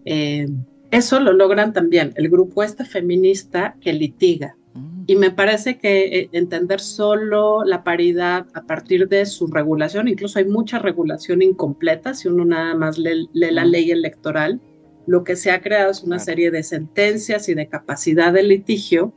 Eh, 0.04 0.46
eso 0.90 1.20
lo 1.20 1.32
logran 1.32 1.72
también 1.72 2.12
el 2.16 2.30
grupo 2.30 2.62
este 2.62 2.84
feminista 2.84 3.76
que 3.80 3.92
litiga. 3.92 4.56
Y 5.08 5.16
me 5.16 5.30
parece 5.30 5.78
que 5.78 6.04
eh, 6.04 6.28
entender 6.32 6.80
solo 6.80 7.64
la 7.64 7.84
paridad 7.84 8.46
a 8.54 8.62
partir 8.62 9.08
de 9.08 9.24
su 9.24 9.46
regulación, 9.46 10.08
incluso 10.08 10.38
hay 10.38 10.46
mucha 10.46 10.78
regulación 10.80 11.42
incompleta, 11.42 12.12
si 12.12 12.28
uno 12.28 12.44
nada 12.44 12.74
más 12.74 12.98
lee, 12.98 13.28
la 13.32 13.64
ley 13.64 13.90
electoral, 13.92 14.60
lo 15.06 15.22
que 15.22 15.36
se 15.36 15.52
ha 15.52 15.62
creado 15.62 15.92
es 15.92 16.02
una 16.02 16.18
serie 16.18 16.50
de 16.50 16.64
sentencias 16.64 17.48
y 17.48 17.54
de 17.54 17.68
capacidad 17.68 18.32
de 18.32 18.42
litigio 18.42 19.14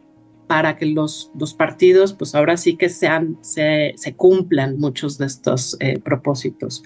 para 0.49 0.77
que 0.77 0.87
los, 0.87 1.31
los 1.39 1.53
partidos, 1.53 2.13
pues 2.13 2.33
ahora 2.33 2.57
sí 2.57 2.75
que 2.75 2.89
sean, 2.89 3.37
se, 3.41 3.93
se 3.97 4.15
cumplan 4.15 4.79
muchos 4.79 5.19
de 5.19 5.27
estos 5.27 5.77
eh, 5.79 5.99
propósitos. 5.99 6.81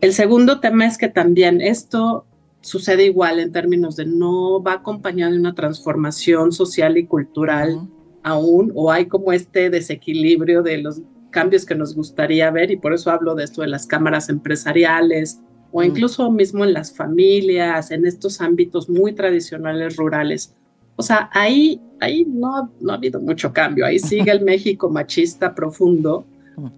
El 0.00 0.12
segundo 0.12 0.58
tema 0.58 0.84
es 0.84 0.98
que 0.98 1.06
también 1.06 1.60
esto 1.60 2.26
sucede 2.60 3.04
igual 3.04 3.38
en 3.38 3.52
términos 3.52 3.94
de 3.94 4.04
no 4.04 4.60
va 4.60 4.72
acompañado 4.72 5.30
de 5.30 5.38
una 5.38 5.54
transformación 5.54 6.50
social 6.50 6.98
y 6.98 7.06
cultural 7.06 7.88
aún 8.24 8.72
o 8.74 8.90
hay 8.90 9.06
como 9.06 9.32
este 9.32 9.70
desequilibrio 9.70 10.64
de 10.64 10.78
los 10.78 11.00
cambios 11.30 11.64
que 11.64 11.76
nos 11.76 11.94
gustaría 11.94 12.50
ver 12.50 12.72
y 12.72 12.78
por 12.78 12.94
eso 12.94 13.12
hablo 13.12 13.36
de 13.36 13.44
esto 13.44 13.62
de 13.62 13.68
las 13.68 13.86
cámaras 13.86 14.28
empresariales 14.28 15.40
o 15.70 15.84
incluso 15.84 16.32
mismo 16.32 16.64
en 16.64 16.72
las 16.72 16.96
familias, 16.96 17.92
en 17.92 18.06
estos 18.06 18.40
ámbitos 18.40 18.88
muy 18.88 19.12
tradicionales 19.12 19.94
rurales. 19.94 20.56
O 20.96 21.02
sea, 21.02 21.30
ahí, 21.32 21.80
ahí 22.00 22.24
no, 22.24 22.70
no 22.80 22.92
ha 22.92 22.96
habido 22.96 23.20
mucho 23.20 23.52
cambio, 23.52 23.86
ahí 23.86 23.98
sigue 23.98 24.30
el 24.30 24.40
México 24.44 24.88
machista 24.88 25.54
profundo, 25.54 26.26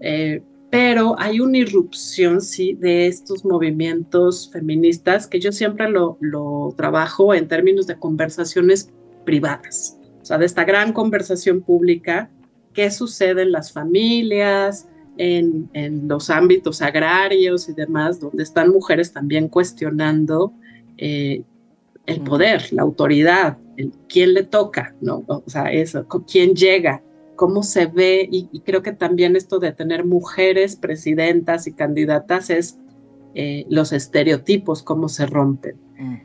eh, 0.00 0.42
pero 0.70 1.14
hay 1.18 1.40
una 1.40 1.58
irrupción, 1.58 2.40
sí, 2.40 2.74
de 2.74 3.06
estos 3.06 3.44
movimientos 3.44 4.50
feministas 4.52 5.26
que 5.26 5.38
yo 5.38 5.52
siempre 5.52 5.88
lo, 5.88 6.18
lo 6.20 6.74
trabajo 6.76 7.34
en 7.34 7.46
términos 7.46 7.86
de 7.86 7.98
conversaciones 7.98 8.90
privadas. 9.24 9.98
O 10.22 10.24
sea, 10.24 10.38
de 10.38 10.46
esta 10.46 10.64
gran 10.64 10.92
conversación 10.92 11.62
pública, 11.62 12.30
qué 12.72 12.90
sucede 12.90 13.42
en 13.42 13.52
las 13.52 13.72
familias, 13.72 14.88
en, 15.18 16.08
los 16.08 16.30
ámbitos 16.30 16.82
agrarios 16.82 17.68
y 17.68 17.72
demás, 17.72 18.20
donde 18.20 18.42
están 18.42 18.70
mujeres 18.70 19.12
también 19.12 19.48
cuestionando 19.48 20.52
eh, 20.98 21.42
el 22.06 22.20
poder, 22.20 22.72
la 22.72 22.82
autoridad, 22.82 23.58
quién 24.08 24.34
le 24.34 24.44
toca, 24.44 24.94
¿no? 25.00 25.24
O 25.26 25.42
sea, 25.46 25.72
eso, 25.72 26.06
quién 26.30 26.54
llega, 26.54 27.02
cómo 27.36 27.62
se 27.62 27.86
ve, 27.86 28.28
y, 28.30 28.60
creo 28.60 28.82
que 28.82 28.92
también 28.92 29.36
esto 29.36 29.58
de 29.58 29.72
tener 29.72 30.04
mujeres 30.04 30.76
presidentas 30.76 31.66
y 31.66 31.72
candidatas 31.72 32.50
es 32.50 32.78
eh, 33.34 33.66
los 33.68 33.92
estereotipos, 33.92 34.82
cómo 34.82 35.08
se 35.08 35.26
rompen. 35.26 35.76
Mm. 35.98 36.16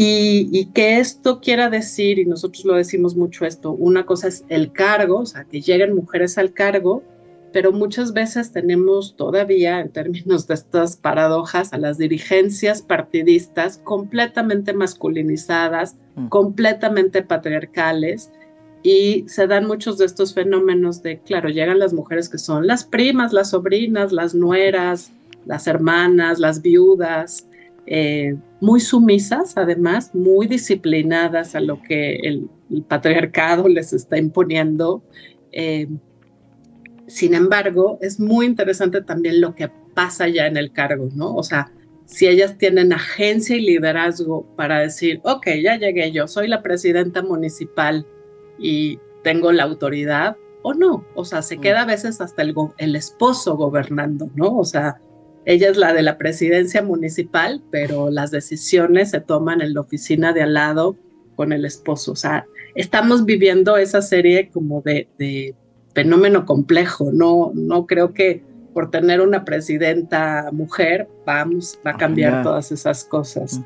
Y, 0.00 0.66
que 0.74 0.98
esto 0.98 1.40
quiera 1.40 1.70
decir, 1.70 2.18
y 2.18 2.24
nosotros 2.24 2.64
lo 2.64 2.74
decimos 2.74 3.16
mucho 3.16 3.44
esto, 3.44 3.72
una 3.72 4.06
cosa 4.06 4.28
es 4.28 4.44
el 4.48 4.72
cargo, 4.72 5.20
o 5.20 5.26
sea, 5.26 5.44
que 5.44 5.60
lleguen 5.60 5.94
mujeres 5.94 6.38
al 6.38 6.52
cargo, 6.52 7.02
pero 7.52 7.72
muchas 7.72 8.12
veces 8.12 8.52
tenemos 8.52 9.16
todavía, 9.16 9.80
en 9.80 9.90
términos 9.90 10.46
de 10.46 10.54
estas 10.54 10.96
paradojas, 10.96 11.72
a 11.72 11.78
las 11.78 11.98
dirigencias 11.98 12.82
partidistas 12.82 13.78
completamente 13.78 14.72
masculinizadas, 14.72 15.96
mm. 16.16 16.28
completamente 16.28 17.22
patriarcales, 17.22 18.30
y 18.82 19.24
se 19.28 19.46
dan 19.46 19.66
muchos 19.66 19.98
de 19.98 20.04
estos 20.04 20.34
fenómenos 20.34 21.02
de, 21.02 21.18
claro, 21.20 21.48
llegan 21.48 21.78
las 21.78 21.92
mujeres 21.92 22.28
que 22.28 22.38
son 22.38 22.66
las 22.66 22.84
primas, 22.84 23.32
las 23.32 23.50
sobrinas, 23.50 24.12
las 24.12 24.34
nueras, 24.34 25.12
las 25.46 25.66
hermanas, 25.66 26.38
las 26.38 26.62
viudas, 26.62 27.48
eh, 27.86 28.36
muy 28.60 28.80
sumisas, 28.80 29.56
además, 29.56 30.14
muy 30.14 30.46
disciplinadas 30.46 31.54
a 31.54 31.60
lo 31.60 31.82
que 31.82 32.16
el, 32.16 32.48
patriarcado 32.86 33.66
les 33.66 33.94
está 33.94 34.18
imponiendo. 34.18 35.02
Eh, 35.52 35.88
sin 37.08 37.34
embargo, 37.34 37.98
es 38.00 38.20
muy 38.20 38.46
interesante 38.46 39.02
también 39.02 39.40
lo 39.40 39.54
que 39.54 39.70
pasa 39.94 40.28
ya 40.28 40.46
en 40.46 40.56
el 40.56 40.72
cargo, 40.72 41.08
¿no? 41.14 41.34
O 41.34 41.42
sea, 41.42 41.72
si 42.04 42.26
ellas 42.26 42.56
tienen 42.56 42.92
agencia 42.92 43.56
y 43.56 43.60
liderazgo 43.60 44.46
para 44.56 44.80
decir, 44.80 45.20
ok, 45.24 45.46
ya 45.62 45.76
llegué 45.76 46.12
yo, 46.12 46.28
soy 46.28 46.48
la 46.48 46.62
presidenta 46.62 47.22
municipal 47.22 48.06
y 48.58 48.98
tengo 49.22 49.52
la 49.52 49.64
autoridad, 49.64 50.36
o 50.62 50.74
no, 50.74 51.04
o 51.14 51.24
sea, 51.24 51.42
se 51.42 51.56
mm. 51.56 51.60
queda 51.60 51.82
a 51.82 51.86
veces 51.86 52.20
hasta 52.20 52.42
el, 52.42 52.54
el 52.78 52.96
esposo 52.96 53.56
gobernando, 53.56 54.30
¿no? 54.34 54.56
O 54.56 54.64
sea, 54.64 55.00
ella 55.44 55.70
es 55.70 55.76
la 55.76 55.92
de 55.92 56.02
la 56.02 56.18
presidencia 56.18 56.82
municipal, 56.82 57.62
pero 57.70 58.10
las 58.10 58.30
decisiones 58.30 59.10
se 59.10 59.20
toman 59.20 59.62
en 59.62 59.74
la 59.74 59.80
oficina 59.80 60.32
de 60.32 60.42
al 60.42 60.54
lado 60.54 60.96
con 61.36 61.52
el 61.52 61.64
esposo. 61.64 62.12
O 62.12 62.16
sea, 62.16 62.46
estamos 62.74 63.24
viviendo 63.24 63.76
esa 63.76 64.02
serie 64.02 64.50
como 64.50 64.82
de, 64.82 65.54
fenómeno 66.02 66.46
complejo. 66.46 67.10
No, 67.12 67.50
no 67.54 67.86
creo 67.86 68.14
que 68.14 68.42
por 68.72 68.90
tener 68.90 69.20
una 69.20 69.44
presidenta 69.44 70.50
mujer 70.52 71.08
vamos, 71.26 71.78
va 71.84 71.92
a 71.92 71.96
cambiar 71.96 72.44
todas 72.44 72.70
esas 72.70 73.04
cosas. 73.04 73.60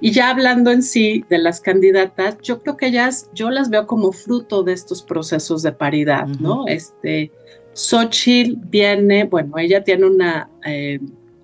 Y 0.00 0.12
ya 0.12 0.30
hablando 0.30 0.70
en 0.70 0.82
sí 0.82 1.24
de 1.30 1.38
las 1.38 1.60
candidatas, 1.60 2.36
yo 2.42 2.60
creo 2.62 2.76
que 2.76 2.88
ellas, 2.88 3.30
yo 3.32 3.50
las 3.50 3.70
veo 3.70 3.86
como 3.86 4.12
fruto 4.12 4.62
de 4.62 4.74
estos 4.74 5.02
procesos 5.02 5.62
de 5.62 5.72
paridad, 5.72 6.26
¿no? 6.40 6.66
Este, 6.66 7.32
Xochitl 7.72 8.56
viene, 8.68 9.24
bueno, 9.24 9.56
ella 9.56 9.82
tiene 9.82 10.06
una 10.06 10.50
eh, 10.66 11.00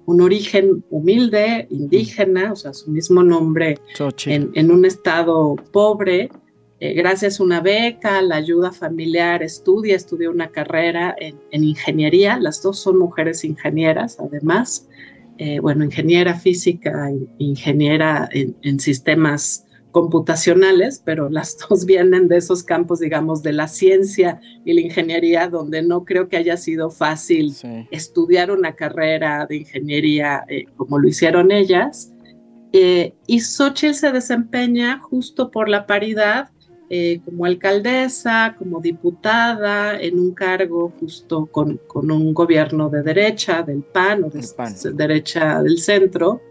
un 0.06 0.20
origen 0.20 0.84
humilde, 0.90 1.66
indígena, 1.70 2.52
o 2.52 2.56
sea, 2.56 2.74
su 2.74 2.90
mismo 2.90 3.22
nombre, 3.22 3.78
en, 4.26 4.70
un 4.70 4.84
estado 4.84 5.56
pobre. 5.72 6.28
Eh, 6.84 6.92
gracias 6.92 7.40
a 7.40 7.44
una 7.44 7.62
beca, 7.62 8.20
la 8.20 8.36
ayuda 8.36 8.70
familiar, 8.70 9.42
estudia, 9.42 9.96
estudió 9.96 10.30
una 10.30 10.50
carrera 10.50 11.16
en, 11.18 11.64
ingeniería. 11.64 12.38
Las 12.38 12.62
dos 12.62 12.78
son 12.78 12.98
mujeres 12.98 13.42
ingenieras, 13.42 14.18
además. 14.20 14.86
eh, 15.38 15.60
bueno, 15.60 15.82
ingeniera 15.84 16.34
física, 16.34 17.10
ingeniera 17.38 18.28
en, 18.32 18.78
sistemas 18.80 19.64
computacionales, 19.92 21.00
pero 21.02 21.30
las 21.30 21.56
dos 21.70 21.86
vienen 21.86 22.28
de 22.28 22.36
esos 22.36 22.62
campos, 22.62 23.00
digamos, 23.00 23.42
de 23.42 23.54
la 23.54 23.66
ciencia 23.66 24.38
y 24.66 24.74
la 24.74 24.82
ingeniería, 24.82 25.48
donde 25.48 25.80
no 25.80 26.04
creo 26.04 26.28
que 26.28 26.36
haya 26.36 26.58
sido 26.58 26.90
fácil 26.90 27.54
estudiar 27.92 28.50
una 28.50 28.74
carrera 28.74 29.46
de 29.48 29.56
ingeniería 29.56 30.44
eh, 30.48 30.66
como 30.76 30.98
lo 30.98 31.08
hicieron 31.08 31.50
ellas. 31.50 32.10
Eh, 32.76 33.14
y 33.28 33.38
Xochitl 33.38 33.94
se 33.94 34.10
desempeña 34.10 34.98
justo 34.98 35.52
por 35.52 35.68
la 35.68 35.86
paridad 35.86 36.50
eh, 36.90 37.20
como 37.24 37.46
alcaldesa, 37.46 38.56
como 38.58 38.80
diputada, 38.80 39.98
en 39.98 40.18
un 40.18 40.34
cargo 40.34 40.92
justo 41.00 41.46
con, 41.46 41.80
con 41.86 42.10
un 42.10 42.34
gobierno 42.34 42.90
de 42.90 43.02
derecha, 43.02 43.62
del 43.62 43.82
PAN 43.82 44.24
o 44.24 44.30
de 44.30 44.92
derecha 44.92 45.62
del 45.62 45.78
centro, 45.78 46.42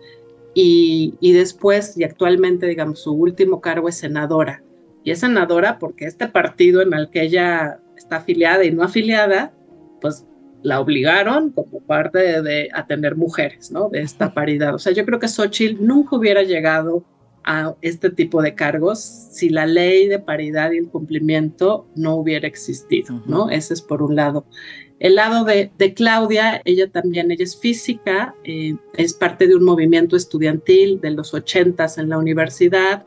y, 0.55 1.15
y, 1.19 1.33
después, 1.33 1.97
y 1.97 2.03
actualmente, 2.03 2.67
digamos, 2.67 2.99
su 2.99 3.13
último 3.13 3.61
cargo 3.61 3.89
es 3.89 3.95
senadora. 3.95 4.63
Y 5.03 5.11
es 5.11 5.19
senadora 5.19 5.77
porque 5.79 6.05
este 6.05 6.27
partido 6.27 6.81
en 6.81 6.93
el 6.93 7.09
que 7.09 7.23
ella 7.23 7.79
está 7.95 8.17
afiliada 8.17 8.63
y 8.63 8.71
no 8.71 8.83
afiliada, 8.83 9.53
pues 10.01 10.25
la 10.63 10.79
obligaron 10.79 11.51
como 11.51 11.81
parte 11.81 12.19
de, 12.19 12.41
de 12.41 12.69
a 12.73 12.87
tener 12.87 13.15
mujeres, 13.15 13.71
¿no? 13.71 13.89
De 13.89 14.01
esta 14.01 14.33
paridad. 14.33 14.73
O 14.73 14.79
sea, 14.79 14.93
yo 14.93 15.05
creo 15.05 15.19
que 15.19 15.27
Xochitl 15.27 15.85
nunca 15.85 16.15
hubiera 16.15 16.41
llegado 16.41 17.03
a 17.43 17.75
este 17.81 18.09
tipo 18.09 18.41
de 18.41 18.55
cargos 18.55 18.99
si 18.99 19.49
la 19.49 19.65
ley 19.65 20.07
de 20.07 20.19
paridad 20.19 20.71
y 20.71 20.77
el 20.77 20.87
cumplimiento 20.87 21.87
no 21.95 22.15
hubiera 22.15 22.47
existido, 22.47 23.21
¿no? 23.25 23.49
Ese 23.49 23.73
es 23.73 23.81
por 23.81 24.01
un 24.01 24.15
lado. 24.15 24.45
El 24.99 25.15
lado 25.15 25.43
de, 25.43 25.93
Claudia, 25.95 26.61
ella 26.63 26.89
también, 26.89 27.29
ella 27.29 27.43
es 27.43 27.57
física, 27.57 28.35
eh, 28.45 28.75
es 28.95 29.13
parte 29.13 29.47
de 29.47 29.55
un 29.55 29.63
movimiento 29.65 30.15
estudiantil 30.15 31.01
de 31.01 31.11
los 31.11 31.33
ochentas 31.33 31.97
en 31.97 32.09
la 32.09 32.17
universidad. 32.17 33.05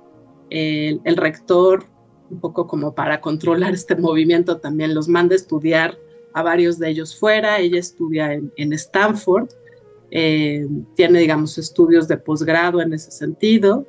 el, 0.51 1.16
rector, 1.16 1.87
un 2.31 2.40
poco 2.40 2.66
como 2.66 2.94
para 2.94 3.20
controlar 3.20 3.72
este 3.72 3.96
movimiento, 3.96 4.59
también 4.59 4.94
los 4.94 5.09
manda 5.09 5.35
a 5.35 5.37
estudiar 5.37 5.99
a 6.35 6.42
varios 6.42 6.79
de 6.79 6.90
ellos 6.90 7.18
fuera. 7.18 7.61
Ella 7.61 7.79
estudia 7.79 8.35
en, 8.35 8.72
Stanford, 8.75 9.49
eh, 10.11 10.66
tiene, 10.96 11.20
digamos, 11.20 11.57
estudios 11.57 12.09
de 12.09 12.18
posgrado 12.18 12.83
en 12.83 12.92
ese 12.92 13.11
sentido 13.11 13.87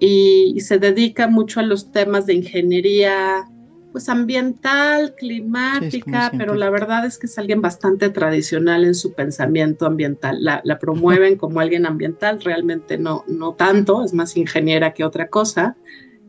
y, 0.00 0.60
se 0.60 0.78
dedica 0.78 1.28
mucho 1.28 1.60
a 1.60 1.62
los 1.62 1.90
temas 1.90 2.26
de 2.26 2.34
ingeniería 2.34 3.48
pues 3.92 4.08
ambiental, 4.08 5.14
climática, 5.16 6.30
pero 6.36 6.54
la 6.54 6.68
verdad 6.68 7.06
es 7.06 7.16
que 7.18 7.26
es 7.26 7.38
alguien 7.38 7.62
bastante 7.62 8.10
tradicional 8.10 8.84
en 8.84 8.94
su 8.94 9.14
pensamiento 9.14 9.86
ambiental. 9.86 10.38
La, 10.40 10.78
promueven 10.78 11.36
como 11.38 11.60
alguien 11.60 11.86
ambiental, 11.86 12.40
realmente 12.42 12.98
no, 12.98 13.24
no 13.26 13.54
tanto, 13.54 14.04
es 14.04 14.12
más 14.12 14.36
ingeniera 14.36 14.92
que 14.92 15.04
otra 15.04 15.28
cosa, 15.28 15.76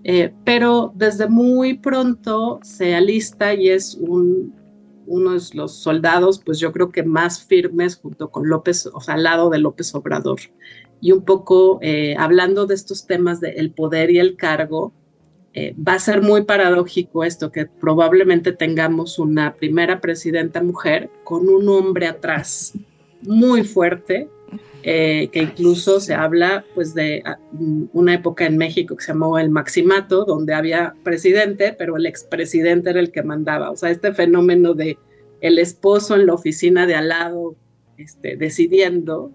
eh, 0.03 0.33
pero 0.45 0.93
desde 0.95 1.27
muy 1.27 1.77
pronto 1.77 2.59
se 2.63 2.95
alista 2.95 3.53
y 3.53 3.69
es 3.69 3.95
un, 3.95 4.55
uno 5.05 5.31
de 5.31 5.41
los 5.53 5.75
soldados, 5.75 6.41
pues 6.43 6.59
yo 6.59 6.71
creo 6.71 6.91
que 6.91 7.03
más 7.03 7.43
firmes 7.43 7.97
junto 7.97 8.29
con 8.31 8.47
López, 8.47 8.85
o 8.85 9.01
sea, 9.01 9.15
al 9.15 9.23
lado 9.23 9.49
de 9.49 9.59
López 9.59 9.93
Obrador 9.93 10.39
y 11.01 11.11
un 11.11 11.23
poco 11.23 11.79
eh, 11.81 12.15
hablando 12.17 12.65
de 12.65 12.75
estos 12.75 13.05
temas 13.05 13.39
del 13.39 13.71
poder 13.71 14.11
y 14.11 14.19
el 14.19 14.35
cargo, 14.35 14.93
eh, 15.53 15.73
va 15.75 15.93
a 15.93 15.99
ser 15.99 16.21
muy 16.21 16.43
paradójico 16.43 17.23
esto, 17.23 17.51
que 17.51 17.65
probablemente 17.65 18.51
tengamos 18.51 19.17
una 19.17 19.55
primera 19.55 19.99
presidenta 19.99 20.61
mujer 20.61 21.09
con 21.23 21.49
un 21.49 21.67
hombre 21.69 22.07
atrás 22.07 22.73
muy 23.23 23.63
fuerte, 23.63 24.29
eh, 24.83 25.29
que 25.31 25.41
incluso 25.41 25.99
se 25.99 26.13
habla 26.13 26.63
pues 26.73 26.93
de 26.93 27.21
ah, 27.25 27.37
una 27.93 28.13
época 28.13 28.45
en 28.45 28.57
México 28.57 28.95
que 28.95 29.03
se 29.03 29.11
llamó 29.11 29.39
el 29.39 29.49
maximato, 29.49 30.23
donde 30.23 30.53
había 30.53 30.95
presidente, 31.03 31.75
pero 31.77 31.97
el 31.97 32.05
expresidente 32.05 32.91
era 32.91 32.99
el 32.99 33.11
que 33.11 33.23
mandaba. 33.23 33.71
O 33.71 33.75
sea, 33.75 33.89
este 33.89 34.13
fenómeno 34.13 34.73
de 34.73 34.97
el 35.41 35.57
esposo 35.57 36.15
en 36.15 36.27
la 36.27 36.33
oficina 36.33 36.85
de 36.85 36.95
al 36.95 37.09
lado 37.09 37.55
este, 37.97 38.37
decidiendo, 38.37 39.31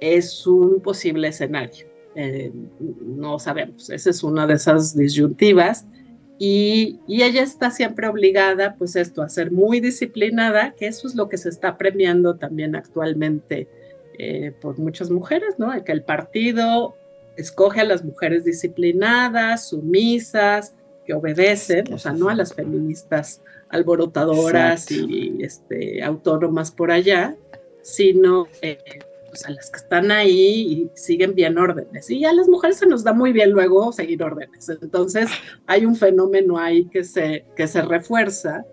es 0.00 0.46
un 0.46 0.80
posible 0.80 1.28
escenario. 1.28 1.86
Eh, 2.14 2.52
no 2.80 3.38
sabemos, 3.38 3.90
esa 3.90 4.10
es 4.10 4.22
una 4.22 4.46
de 4.46 4.54
esas 4.54 4.96
disyuntivas. 4.96 5.86
Y, 6.38 7.00
ella 7.08 7.42
está 7.42 7.70
siempre 7.70 8.08
obligada, 8.08 8.74
pues 8.76 8.96
esto, 8.96 9.22
a 9.22 9.28
ser 9.28 9.52
muy 9.52 9.80
disciplinada, 9.80 10.74
que 10.76 10.86
eso 10.86 11.06
es 11.06 11.14
lo 11.14 11.28
que 11.28 11.38
se 11.38 11.48
está 11.48 11.78
premiando 11.78 12.36
también 12.36 12.74
actualmente 12.74 13.68
eh, 14.18 14.52
por 14.60 14.78
muchas 14.78 15.10
mujeres, 15.10 15.54
¿no? 15.58 15.72
Que 15.84 15.92
el 15.92 16.02
partido 16.02 16.96
escoge 17.36 17.80
a 17.80 17.84
las 17.84 18.04
mujeres 18.04 18.44
disciplinadas, 18.44 19.68
sumisas, 19.68 20.74
que 21.04 21.14
obedecen, 21.14 21.92
o 21.92 21.98
sea, 21.98 22.12
no 22.12 22.28
a 22.28 22.34
las 22.34 22.54
feministas 22.54 23.42
alborotadoras 23.68 24.90
y 24.90 25.36
este, 25.40 26.02
autónomas 26.02 26.70
por 26.70 26.90
allá, 26.90 27.36
sino 27.82 28.46
eh, 28.62 28.78
pues, 29.34 29.46
a 29.46 29.50
las 29.50 29.68
que 29.68 29.78
están 29.78 30.12
ahí 30.12 30.30
y 30.30 30.90
siguen 30.94 31.34
bien 31.34 31.58
órdenes. 31.58 32.08
Y 32.08 32.24
a 32.24 32.32
las 32.32 32.46
mujeres 32.48 32.78
se 32.78 32.86
nos 32.86 33.02
da 33.02 33.12
muy 33.12 33.32
bien 33.32 33.50
luego 33.50 33.92
seguir 33.92 34.22
órdenes. 34.22 34.68
Entonces 34.68 35.28
hay 35.66 35.84
un 35.84 35.96
fenómeno 35.96 36.56
ahí 36.56 36.84
que 36.84 37.02
se, 37.02 37.44
que 37.56 37.66
se 37.66 37.82
refuerza. 37.82 38.64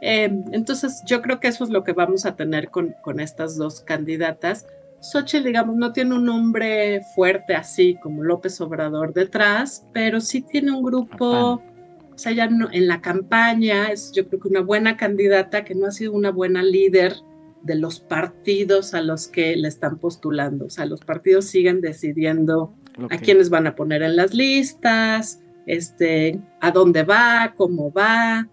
Em, 0.00 0.42
entonces 0.50 1.00
yo 1.06 1.22
creo 1.22 1.38
que 1.38 1.46
eso 1.46 1.62
es 1.62 1.70
lo 1.70 1.84
que 1.84 1.92
vamos 1.92 2.26
a 2.26 2.34
tener 2.34 2.70
con, 2.70 2.96
con 3.02 3.20
estas 3.20 3.56
dos 3.56 3.82
candidatas. 3.82 4.66
Xochitl, 5.00 5.44
digamos, 5.44 5.76
no 5.76 5.92
tiene 5.92 6.16
un 6.16 6.24
nombre 6.24 7.02
fuerte 7.14 7.54
así 7.54 7.96
como 8.02 8.24
López 8.24 8.60
Obrador 8.60 9.14
detrás, 9.14 9.86
pero 9.92 10.20
sí 10.20 10.42
tiene 10.42 10.72
un 10.72 10.82
grupo, 10.82 11.62
o 11.62 12.16
sea, 12.16 12.32
ya 12.32 12.46
en 12.46 12.88
la 12.88 13.00
campaña 13.00 13.92
es 13.92 14.10
yo 14.10 14.26
creo 14.26 14.40
que 14.40 14.48
una 14.48 14.62
buena 14.62 14.96
candidata 14.96 15.64
que 15.64 15.76
no 15.76 15.86
ha 15.86 15.92
sido 15.92 16.12
una 16.12 16.32
buena 16.32 16.64
líder 16.64 17.14
de 17.64 17.74
los 17.74 17.98
partidos 17.98 18.94
a 18.94 19.00
los 19.00 19.26
que 19.26 19.56
le 19.56 19.68
están 19.68 19.98
postulando. 19.98 20.66
O 20.66 20.70
sea, 20.70 20.86
los 20.86 21.00
partidos 21.00 21.46
siguen 21.46 21.80
decidiendo 21.80 22.74
a 23.10 23.18
quiénes 23.18 23.50
van 23.50 23.66
a 23.66 23.74
poner 23.74 24.02
en 24.02 24.16
las 24.16 24.34
listas, 24.34 25.40
este, 25.66 26.40
a 26.60 26.70
dónde 26.70 27.02
va, 27.02 27.54
cómo 27.56 27.90
va, 27.92 28.48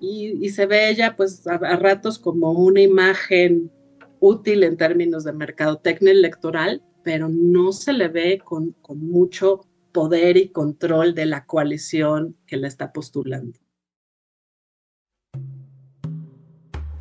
y, 0.00 0.48
se 0.50 0.66
ve 0.66 0.90
ella 0.90 1.16
pues 1.16 1.46
a, 1.46 1.58
ratos 1.76 2.18
como 2.18 2.52
una 2.52 2.82
imagen 2.82 3.70
útil 4.20 4.62
en 4.64 4.76
términos 4.76 5.24
de 5.24 5.32
mercadotecnia 5.32 6.12
electoral, 6.12 6.82
pero 7.02 7.28
no 7.28 7.72
se 7.72 7.92
le 7.92 8.08
ve 8.08 8.40
con, 8.44 8.72
con 8.82 8.98
mucho 8.98 9.62
poder 9.92 10.36
y 10.36 10.48
control 10.48 11.14
de 11.14 11.26
la 11.26 11.46
coalición 11.46 12.36
que 12.46 12.56
la 12.56 12.68
está 12.68 12.92
postulando. 12.92 13.58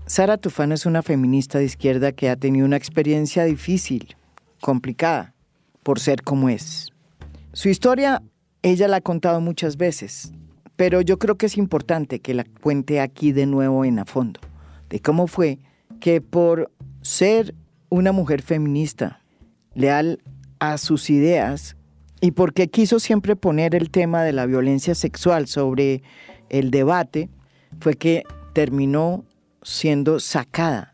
Sara 0.08 0.38
Tufano 0.38 0.76
es 0.76 0.86
una 0.86 1.02
feminista 1.02 1.58
de 1.58 1.66
izquierda 1.66 2.12
que 2.12 2.30
ha 2.30 2.36
tenido 2.36 2.68
una 2.68 2.78
experiencia 2.78 3.44
difícil, 3.44 4.16
complicada, 4.62 5.34
por 5.82 6.00
ser 6.00 6.22
como 6.22 6.50
es. 6.50 6.92
Su 7.54 7.70
historia 7.70 8.22
ella 8.62 8.88
la 8.88 8.98
ha 8.98 9.02
contado 9.02 9.42
muchas 9.42 9.78
veces, 9.78 10.32
pero 10.76 11.02
yo 11.02 11.18
creo 11.18 11.38
que 11.38 11.48
es 11.48 11.58
importante 11.58 12.20
que 12.20 12.36
la 12.36 12.46
cuente 12.62 13.02
aquí 13.02 13.32
de 13.32 13.48
nuevo 13.48 13.84
en 13.84 13.98
a 13.98 14.06
fondo, 14.06 14.40
de 14.90 15.00
cómo 15.00 15.26
fue 15.26 15.58
que 16.00 16.22
por 16.22 16.72
ser 17.02 17.56
una 17.90 18.12
mujer 18.12 18.44
feminista, 18.44 19.24
leal 19.74 20.22
a 20.60 20.78
sus 20.78 21.10
ideas, 21.10 21.78
y 22.22 22.32
porque 22.32 22.68
quiso 22.68 23.00
siempre 23.00 23.36
poner 23.36 23.74
el 23.74 23.90
tema 23.90 24.24
de 24.24 24.34
la 24.34 24.46
violencia 24.46 24.94
sexual 24.94 25.48
sobre 25.48 26.04
el 26.50 26.70
debate, 26.70 27.30
fue 27.80 27.96
que 27.96 28.24
terminó 28.54 29.26
siendo 29.66 30.20
sacada 30.20 30.92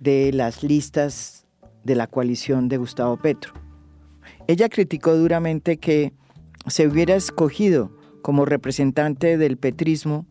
de 0.00 0.32
las 0.32 0.62
listas 0.62 1.44
de 1.84 1.94
la 1.94 2.06
coalición 2.06 2.68
de 2.70 2.78
Gustavo 2.78 3.18
Petro. 3.18 3.52
Ella 4.46 4.70
criticó 4.70 5.14
duramente 5.14 5.76
que 5.76 6.14
se 6.66 6.88
hubiera 6.88 7.14
escogido 7.16 7.94
como 8.22 8.46
representante 8.46 9.36
del 9.36 9.58
petrismo 9.58 10.26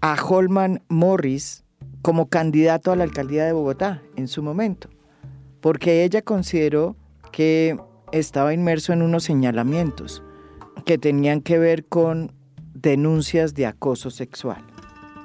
a 0.00 0.16
Holman 0.20 0.82
Morris 0.88 1.64
como 2.02 2.28
candidato 2.28 2.90
a 2.90 2.96
la 2.96 3.04
alcaldía 3.04 3.44
de 3.44 3.52
Bogotá 3.52 4.02
en 4.16 4.26
su 4.26 4.42
momento, 4.42 4.88
porque 5.60 6.02
ella 6.02 6.22
consideró 6.22 6.96
que 7.30 7.78
estaba 8.10 8.54
inmerso 8.54 8.92
en 8.92 9.02
unos 9.02 9.22
señalamientos 9.22 10.20
que 10.84 10.98
tenían 10.98 11.42
que 11.42 11.60
ver 11.60 11.84
con 11.86 12.32
denuncias 12.74 13.54
de 13.54 13.66
acoso 13.66 14.10
sexual. 14.10 14.64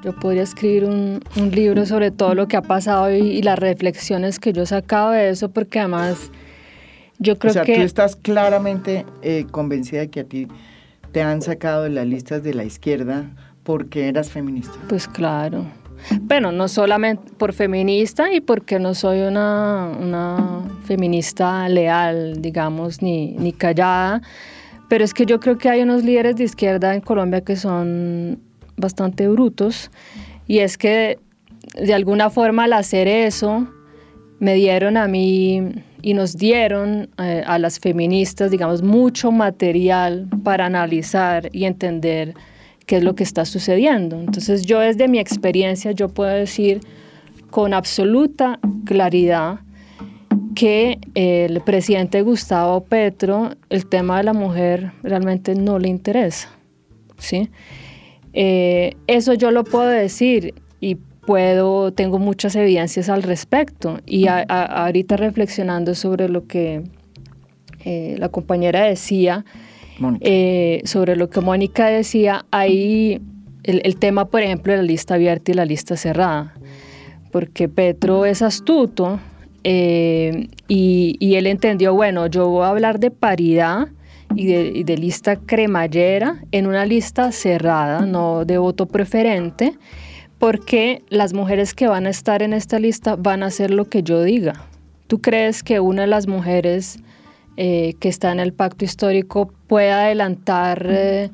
Yo 0.03 0.13
podría 0.13 0.43
escribir 0.43 0.85
un, 0.85 1.21
libro 1.51 1.85
sobre 1.85 2.11
todo 2.11 2.33
lo 2.33 2.47
que 2.47 2.57
ha 2.57 2.61
pasado 2.61 3.13
y, 3.13 3.41
las 3.41 3.59
reflexiones 3.59 4.39
que 4.39 4.51
yo 4.51 4.63
he 4.63 4.65
sacado 4.65 5.11
de 5.11 5.29
eso, 5.29 5.49
porque 5.51 5.79
además 5.79 6.31
yo 7.19 7.37
creo 7.37 7.53
que... 7.53 7.59
O 7.59 7.65
sea, 7.65 7.75
tú 7.75 7.81
estás 7.81 8.15
claramente 8.15 9.05
eh, 9.21 9.45
convencida 9.51 10.01
de 10.01 10.09
que 10.09 10.21
a 10.21 10.23
ti 10.23 10.47
te 11.11 11.21
han 11.21 11.41
sacado 11.41 11.83
de 11.83 11.89
las 11.89 12.07
listas 12.07 12.41
de 12.43 12.53
la 12.53 12.63
izquierda 12.63 13.29
porque 13.63 14.07
eras 14.07 14.31
feminista. 14.31 14.73
Pues 14.87 15.07
claro. 15.07 15.65
Bueno, 16.21 16.51
no 16.51 16.67
solamente 16.67 17.31
por 17.37 17.53
feminista 17.53 18.33
y 18.33 18.41
porque 18.41 18.79
no 18.79 18.95
soy 18.95 19.21
una, 19.21 19.91
una 19.99 20.63
feminista 20.85 21.69
leal, 21.69 22.41
digamos, 22.41 23.03
ni, 23.03 23.33
ni 23.33 23.53
callada, 23.53 24.21
pero 24.89 25.03
es 25.03 25.13
que 25.13 25.25
yo 25.25 25.39
creo 25.39 25.57
que 25.57 25.69
hay 25.69 25.81
unos 25.81 26.03
líderes 26.03 26.35
de 26.37 26.45
izquierda 26.45 26.95
en 26.95 27.01
Colombia 27.01 27.41
que 27.41 27.55
son 27.55 28.39
bastante 28.81 29.29
brutos 29.29 29.91
y 30.47 30.59
es 30.59 30.77
que 30.77 31.19
de 31.79 31.93
alguna 31.93 32.29
forma 32.29 32.65
al 32.65 32.73
hacer 32.73 33.07
eso 33.07 33.67
me 34.39 34.55
dieron 34.55 34.97
a 34.97 35.07
mí 35.07 35.61
y 36.01 36.13
nos 36.13 36.35
dieron 36.35 37.09
eh, 37.19 37.43
a 37.45 37.59
las 37.59 37.79
feministas, 37.79 38.51
digamos, 38.51 38.81
mucho 38.81 39.31
material 39.31 40.27
para 40.43 40.65
analizar 40.65 41.49
y 41.53 41.65
entender 41.65 42.33
qué 42.87 42.97
es 42.97 43.03
lo 43.03 43.15
que 43.15 43.23
está 43.23 43.45
sucediendo. 43.45 44.19
Entonces 44.19 44.65
yo 44.65 44.79
desde 44.79 45.07
mi 45.07 45.19
experiencia, 45.19 45.91
yo 45.91 46.09
puedo 46.09 46.31
decir 46.31 46.81
con 47.51 47.73
absoluta 47.73 48.59
claridad 48.85 49.59
que 50.55 50.99
el 51.13 51.61
presidente 51.61 52.21
Gustavo 52.23 52.83
Petro, 52.83 53.51
el 53.69 53.85
tema 53.85 54.17
de 54.17 54.23
la 54.23 54.33
mujer 54.33 54.91
realmente 55.03 55.55
no 55.55 55.79
le 55.79 55.87
interesa. 55.87 56.49
¿sí? 57.17 57.49
Eh, 58.33 58.95
eso 59.07 59.33
yo 59.33 59.51
lo 59.51 59.63
puedo 59.63 59.87
decir 59.87 60.53
y 60.79 60.95
puedo, 60.95 61.93
tengo 61.93 62.19
muchas 62.19 62.55
evidencias 62.55 63.09
al 63.09 63.23
respecto. 63.23 63.99
Y 64.05 64.27
ahorita 64.27 65.17
reflexionando 65.17 65.95
sobre 65.95 66.29
lo 66.29 66.47
que 66.47 66.83
eh, 67.85 68.15
la 68.17 68.29
compañera 68.29 68.83
decía, 68.83 69.45
eh, 70.21 70.81
sobre 70.85 71.15
lo 71.15 71.29
que 71.29 71.41
Mónica 71.41 71.87
decía, 71.87 72.45
hay 72.51 73.21
el, 73.63 73.95
tema, 73.97 74.25
por 74.25 74.41
ejemplo, 74.41 74.73
de 74.73 74.77
la 74.77 74.83
lista 74.83 75.15
abierta 75.15 75.51
y 75.51 75.53
la 75.53 75.65
lista 75.65 75.95
cerrada, 75.95 76.55
porque 77.31 77.69
Petro 77.69 78.25
es 78.25 78.41
astuto 78.41 79.19
eh, 79.63 80.47
y, 80.67 81.35
él 81.35 81.47
entendió, 81.47 81.93
bueno, 81.93 82.27
yo 82.27 82.47
voy 82.47 82.63
a 82.63 82.69
hablar 82.69 82.99
de 82.99 83.11
paridad 83.11 83.89
y 84.35 84.45
de, 84.45 84.83
de, 84.83 84.97
lista 84.97 85.35
cremallera 85.35 86.43
en 86.51 86.67
una 86.67 86.85
lista 86.85 87.31
cerrada, 87.31 88.05
no 88.05 88.45
de 88.45 88.57
voto 88.57 88.85
preferente, 88.85 89.77
porque 90.39 91.03
las 91.09 91.33
mujeres 91.33 91.73
que 91.73 91.87
van 91.87 92.07
a 92.07 92.09
estar 92.09 92.41
en 92.41 92.53
esta 92.53 92.79
lista 92.79 93.15
van 93.15 93.43
a 93.43 93.47
hacer 93.47 93.71
lo 93.71 93.85
que 93.85 94.03
yo 94.03 94.23
diga. 94.23 94.65
¿Tú 95.07 95.21
crees 95.21 95.61
que 95.61 95.79
una 95.79 96.03
de 96.03 96.07
las 96.07 96.27
mujeres 96.27 96.99
eh, 97.57 97.95
que 97.99 98.09
está 98.09 98.31
en 98.31 98.39
el 98.39 98.53
pacto 98.53 98.85
histórico 98.85 99.51
pueda 99.67 100.05
adelantar 100.05 100.87
eh, 100.89 101.29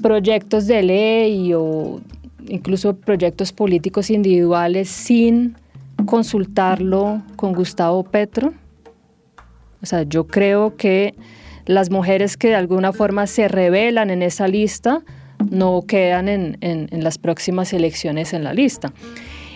proyectos 0.00 0.66
de 0.66 0.82
ley 0.82 1.52
o 1.54 2.00
incluso 2.48 2.96
proyectos 2.96 3.52
políticos 3.52 4.10
individuales 4.10 4.88
sin 4.88 5.56
consultarlo 6.06 7.20
con 7.34 7.52
Gustavo 7.52 8.04
Petro? 8.04 8.54
O 9.82 9.86
sea, 9.86 10.04
yo 10.04 10.26
creo 10.26 10.76
que 10.76 11.14
las 11.66 11.90
mujeres 11.90 12.36
que 12.36 12.48
de 12.48 12.54
alguna 12.54 12.92
forma 12.92 13.26
se 13.26 13.48
revelan 13.48 14.10
en 14.10 14.22
esa 14.22 14.48
lista 14.48 15.02
no 15.50 15.82
quedan 15.86 16.28
en, 16.28 16.88
las 16.92 17.18
próximas 17.18 17.72
elecciones 17.72 18.32
en 18.32 18.44
la 18.44 18.54
lista. 18.54 18.92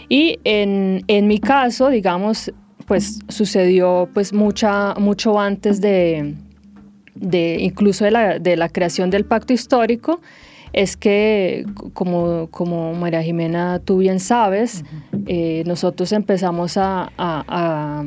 Y 0.08 0.38
en, 0.44 1.26
mi 1.26 1.38
caso, 1.38 1.88
digamos, 1.88 2.52
pues 2.86 3.20
sucedió 3.28 4.08
pues 4.12 4.32
mucha, 4.32 4.94
mucho 4.96 5.38
antes 5.38 5.80
de, 5.80 6.34
incluso 7.14 8.04
de 8.04 8.56
la, 8.56 8.68
creación 8.68 9.10
del 9.10 9.24
pacto 9.24 9.52
histórico, 9.52 10.20
es 10.72 10.96
que, 10.96 11.66
como, 11.94 12.48
como 12.50 12.94
María 12.94 13.22
Jimena, 13.22 13.80
tú 13.80 13.98
bien 13.98 14.20
sabes, 14.20 14.84
eh, 15.26 15.62
nosotros 15.66 16.12
empezamos 16.12 16.76
a, 16.76 18.04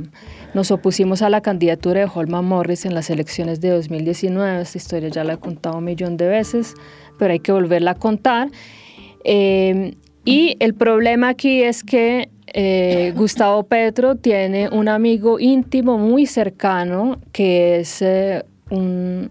nos 0.54 0.72
opusimos 0.72 1.22
a 1.22 1.30
la 1.30 1.42
candidatura 1.42 2.02
de 2.02 2.10
Holman 2.14 2.46
Morris 2.46 2.86
en 2.86 2.94
las 2.94 3.10
elecciones 3.10 3.62
de 3.62 3.70
2019. 3.70 4.62
Esta 4.62 4.78
historia 4.78 5.10
ya 5.10 5.24
la 5.24 5.34
he 5.34 5.38
contado 5.38 5.78
un 5.78 5.84
millón 5.84 6.18
de 6.18 6.28
veces 6.28 6.76
pero 7.18 7.34
hay 7.34 7.40
que 7.40 7.52
volverla 7.52 7.92
a 7.92 7.96
contar. 7.96 8.50
Eh, 9.24 9.96
y 10.26 10.56
el 10.60 10.74
problema 10.74 11.30
aquí 11.30 11.64
es 11.64 11.84
que 11.84 12.30
eh, 12.48 13.14
Gustavo 13.16 13.64
Petro 13.64 14.16
tiene 14.16 14.70
un 14.70 14.88
amigo 14.88 15.40
íntimo 15.40 15.98
muy 15.98 16.26
cercano 16.26 17.20
que 17.32 17.80
es 17.80 18.02
eh, 18.02 18.44
un, 18.70 19.30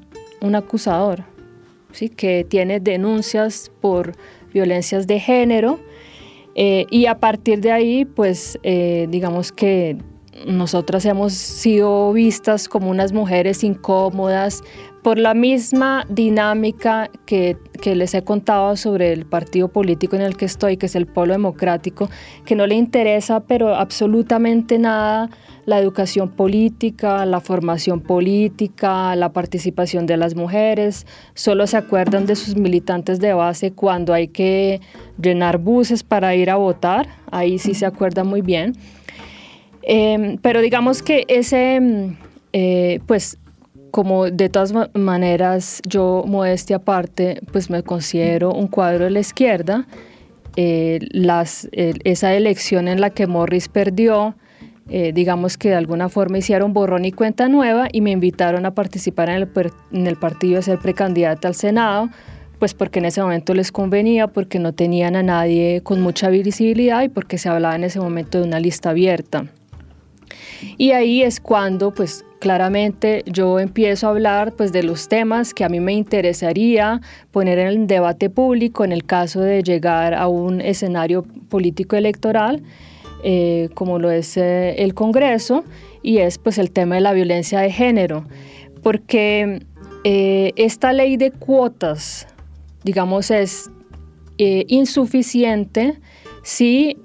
acusador, 0.55 1.25
¿sí? 1.93 2.09
que 2.09 2.45
tiene 2.49 2.81
denuncias 2.81 3.71
por 3.81 4.13
violencias 4.53 5.07
de 5.07 5.21
género. 5.21 5.81
y 6.55 7.07
a 7.07 7.19
partir 7.19 7.61
de 7.61 7.73
ahí, 7.73 8.05
pues 8.05 8.59
digamos 8.63 9.53
que 9.53 9.97
nosotras 10.47 11.05
hemos 11.05 11.33
sido 11.33 12.13
vistas 12.13 12.69
como 12.69 12.91
unas 12.91 13.13
mujeres 13.13 13.63
incómodas 13.65 14.63
por 15.03 15.19
la 15.19 15.35
misma 15.35 16.07
dinámica 16.09 17.11
que, 17.27 17.57
les 17.85 18.15
he 18.15 18.23
contado 18.23 18.77
sobre 18.77 19.13
el 19.13 19.27
partido 19.27 19.69
político 19.69 20.15
en 20.15 20.23
el 20.23 20.37
que 20.37 20.45
estoy, 20.45 20.77
que 20.77 20.87
es 20.87 20.95
el 20.95 21.07
Polo 21.07 21.33
Democrático, 21.33 22.09
que 22.45 22.55
no 22.55 22.67
le 22.67 22.77
interesa 22.77 23.41
pero 23.41 23.75
absolutamente 23.75 24.79
nada 24.79 25.29
la 25.65 25.79
educación 25.79 26.31
política, 26.31 27.25
la 27.25 27.41
formación 27.41 28.01
política, 28.01 29.15
la 29.15 29.33
participación 29.33 30.07
de 30.07 30.17
las 30.17 30.35
mujeres, 30.35 31.07
solo 31.35 31.67
se 31.67 31.77
acuerdan 31.77 32.27
de 32.27 32.35
sus 32.35 32.57
militantes 32.57 33.21
de 33.21 33.33
base 33.33 33.73
cuando 33.73 34.13
hay 34.13 34.29
que 34.29 34.81
llenar 35.21 35.59
buses 35.59 36.03
para 36.03 36.35
ir 36.35 36.51
a 36.51 36.57
votar, 36.57 37.09
ahí 37.31 37.59
sí 37.59 37.75
se 37.75 37.87
acuerdan 37.87 38.27
muy 38.27 38.43
bien. 38.43 38.75
Em, 39.83 40.39
pero 40.39 40.61
digamos 40.61 41.03
que 41.03 41.25
ese, 41.29 41.77
em, 41.77 42.17
eh, 42.53 43.01
pues 43.07 43.39
como 43.91 44.31
de 44.31 44.49
todas 44.49 44.73
maneras 44.95 45.83
yo 45.87 46.25
modestia 46.27 46.77
aparte, 46.77 47.41
pues 47.53 47.69
me 47.69 47.83
considero 47.83 48.53
un 48.53 48.67
cuadro 48.67 49.05
de 49.05 49.11
la 49.11 49.21
izquierda. 49.21 49.87
Eh, 50.57 50.99
esa 52.05 52.35
elección 52.35 52.89
en 52.89 53.01
la 53.01 53.11
que 53.11 53.27
Morris 53.27 53.69
perdió, 53.69 54.35
eh, 54.95 55.13
digamos 55.15 55.57
que 55.57 55.71
de 55.71 55.77
alguna 55.77 56.11
forma 56.11 56.37
hicieron 56.37 56.75
borrón 56.75 57.07
y 57.07 57.13
cuenta 57.13 57.49
nueva 57.49 57.89
y 57.91 58.03
me 58.03 58.11
invitaron 58.11 58.67
a 58.67 58.75
participar 58.75 59.31
en 59.31 59.37
el, 59.37 59.49
en 59.91 60.07
el 60.07 60.17
partido 60.17 60.59
a 60.59 60.63
ser 60.63 60.79
precandidata 60.81 61.49
al 61.49 61.55
Senado, 61.55 62.11
pues 62.59 62.75
porque 62.75 62.99
en 62.99 63.07
ese 63.07 63.23
momento 63.23 63.55
les 63.55 63.73
convenía, 63.73 64.27
porque 64.27 64.59
no 64.59 64.75
tenían 64.75 65.17
a 65.17 65.23
nadie 65.23 65.81
con 65.83 66.03
mucha 66.03 66.29
visibilidad 66.29 67.03
y 67.05 67.09
porque 67.09 67.39
se 67.39 67.49
hablaba 67.49 67.75
en 67.75 67.85
ese 67.85 68.01
momento 68.01 68.39
de 68.39 68.45
una 68.45 68.61
lista 68.61 68.91
abierta. 68.91 69.47
Y 70.77 70.91
ahí 70.91 71.23
es 71.23 71.41
cuando, 71.41 71.95
pues 71.95 72.27
claramente 72.39 73.23
yo 73.25 73.61
empiezo 73.61 74.09
a 74.09 74.11
hablar 74.11 74.53
pues 74.53 74.73
de 74.73 74.83
los 74.83 75.09
temas 75.09 75.55
que 75.55 75.65
a 75.65 75.71
mí 75.71 75.81
me 75.81 75.95
interesaría 75.95 77.01
poner 77.31 77.59
en 77.59 77.69
el 77.69 77.87
debate 77.87 78.29
público 78.29 78.85
en 78.85 78.93
el 78.93 79.07
caso 79.07 79.41
de 79.41 79.63
llegar 79.63 80.13
a 80.13 80.29
un 80.29 80.61
escenario 80.61 81.23
político 81.49 81.97
electoral 81.97 82.63
eh, 83.23 83.69
como 83.75 83.99
lo 83.99 84.11
es 84.11 84.37
eh, 84.37 84.83
el 84.83 84.95
Congreso 84.95 85.65
y 86.03 86.19
es 86.19 86.39
pues 86.39 86.59
el 86.59 86.73
tema 86.73 86.97
de 86.97 87.03
la 87.03 87.13
violencia 87.13 87.61
de 87.61 87.71
género 87.71 88.25
porque 88.83 89.63
eh, 90.03 90.53
esta 90.57 90.93
ley 90.93 91.17
de 91.17 91.31
cuotas 91.31 92.27
digamos 92.85 93.31
es 93.31 93.71
insuficiente 94.39 96.01
si 96.43 96.97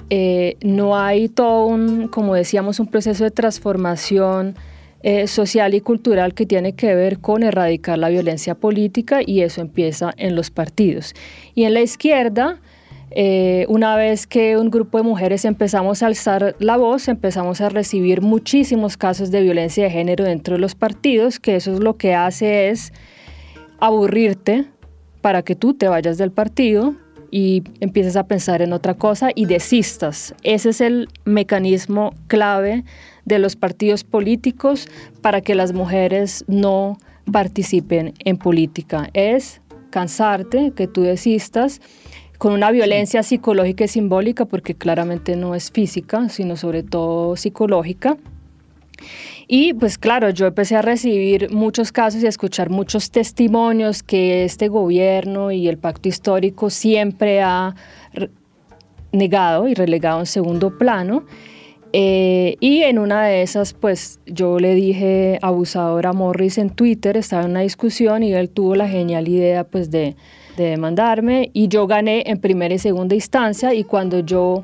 no 0.63 0.97
hay 0.97 1.29
todo 1.29 1.67
un, 1.67 2.07
como 2.07 2.33
decíamos, 2.33 2.79
un 2.79 2.87
proceso 2.87 3.25
de 3.25 3.29
transformación 3.29 4.55
social 5.27 5.75
y 5.75 5.81
cultural 5.81 6.33
que 6.33 6.47
tiene 6.47 6.73
que 6.73 6.95
ver 6.95 7.19
con 7.19 7.43
erradicar 7.43 7.99
la 7.99 8.09
violencia 8.09 8.55
política 8.55 9.19
y 9.23 9.41
eso 9.41 9.61
empieza 9.61 10.15
en 10.17 10.35
los 10.35 10.49
partidos. 10.49 11.13
Y 11.53 11.65
en 11.65 11.75
la 11.75 11.81
izquierda, 11.81 12.59
eh, 13.11 13.65
una 13.69 13.95
vez 13.95 14.27
que 14.27 14.57
un 14.57 14.69
grupo 14.69 14.97
de 14.97 15.03
mujeres 15.03 15.45
empezamos 15.45 16.03
a 16.03 16.07
alzar 16.07 16.55
la 16.59 16.77
voz, 16.77 17.07
empezamos 17.07 17.61
a 17.61 17.69
recibir 17.69 18.21
muchísimos 18.21 18.97
casos 18.97 19.31
de 19.31 19.41
violencia 19.41 19.85
de 19.85 19.89
género 19.89 20.25
dentro 20.25 20.55
de 20.55 20.59
los 20.59 20.75
partidos, 20.75 21.39
que 21.39 21.55
eso 21.55 21.73
es 21.73 21.79
lo 21.79 21.97
que 21.97 22.13
hace 22.15 22.69
es 22.69 22.93
aburrirte 23.79 24.65
para 25.21 25.41
que 25.41 25.55
tú 25.55 25.73
te 25.73 25.87
vayas 25.87 26.17
del 26.17 26.31
partido, 26.31 26.95
y 27.31 27.63
empieces 27.79 28.15
a 28.15 28.27
pensar 28.27 28.61
en 28.61 28.73
otra 28.73 28.93
cosa 28.93 29.29
y 29.35 29.45
desistas. 29.45 30.33
Ese 30.43 30.69
es 30.69 30.81
el 30.81 31.09
mecanismo 31.25 32.13
clave 32.27 32.83
de 33.25 33.39
los 33.39 33.55
partidos 33.55 34.03
políticos 34.03 34.87
para 35.21 35.41
que 35.41 35.55
las 35.55 35.73
mujeres 35.73 36.45
no 36.47 36.97
participen 37.31 38.13
en 38.23 38.37
política. 38.37 39.09
Es 39.13 39.61
cansarte, 39.89 40.71
que 40.75 40.87
tú 40.87 41.01
desistas 41.01 41.81
con 42.37 42.53
una 42.53 42.71
violencia 42.71 43.23
psicológica 43.23 43.85
y 43.85 43.87
simbólica, 43.87 44.45
porque 44.45 44.75
claramente 44.75 45.35
no 45.35 45.55
es 45.55 45.71
física, 45.71 46.29
sino 46.29 46.55
sobre 46.55 46.83
todo 46.83 47.35
psicológica. 47.35 48.17
Y 49.47 49.73
pues 49.73 49.97
claro, 49.97 50.29
yo 50.29 50.47
empecé 50.47 50.75
a 50.75 50.81
recibir 50.81 51.51
muchos 51.51 51.91
casos 51.91 52.21
y 52.21 52.25
a 52.25 52.29
escuchar 52.29 52.69
muchos 52.69 53.11
testimonios 53.11 54.03
que 54.03 54.43
este 54.43 54.67
gobierno 54.67 55.51
y 55.51 55.67
el 55.67 55.77
pacto 55.77 56.09
histórico 56.09 56.69
siempre 56.69 57.41
ha 57.41 57.75
negado 59.11 59.67
y 59.67 59.73
relegado 59.73 60.19
en 60.19 60.25
segundo 60.25 60.77
plano. 60.77 61.25
Eh, 61.93 62.57
y 62.59 62.83
en 62.83 62.99
una 62.99 63.25
de 63.25 63.41
esas, 63.41 63.73
pues 63.73 64.19
yo 64.25 64.59
le 64.59 64.75
dije 64.75 65.39
abusador 65.41 66.05
a 66.07 66.13
Morris 66.13 66.57
en 66.57 66.69
Twitter, 66.69 67.15
estaba 67.15 67.43
en 67.43 67.51
una 67.51 67.61
discusión 67.61 68.23
y 68.23 68.33
él 68.33 68.49
tuvo 68.49 68.75
la 68.75 68.89
genial 68.89 69.29
idea 69.29 69.63
pues 69.63 69.89
de, 69.89 70.17
de 70.57 70.65
demandarme 70.65 71.49
y 71.53 71.69
yo 71.69 71.87
gané 71.87 72.23
en 72.25 72.39
primera 72.39 72.73
y 72.73 72.79
segunda 72.79 73.15
instancia 73.15 73.73
y 73.73 73.85
cuando 73.85 74.19
yo 74.19 74.63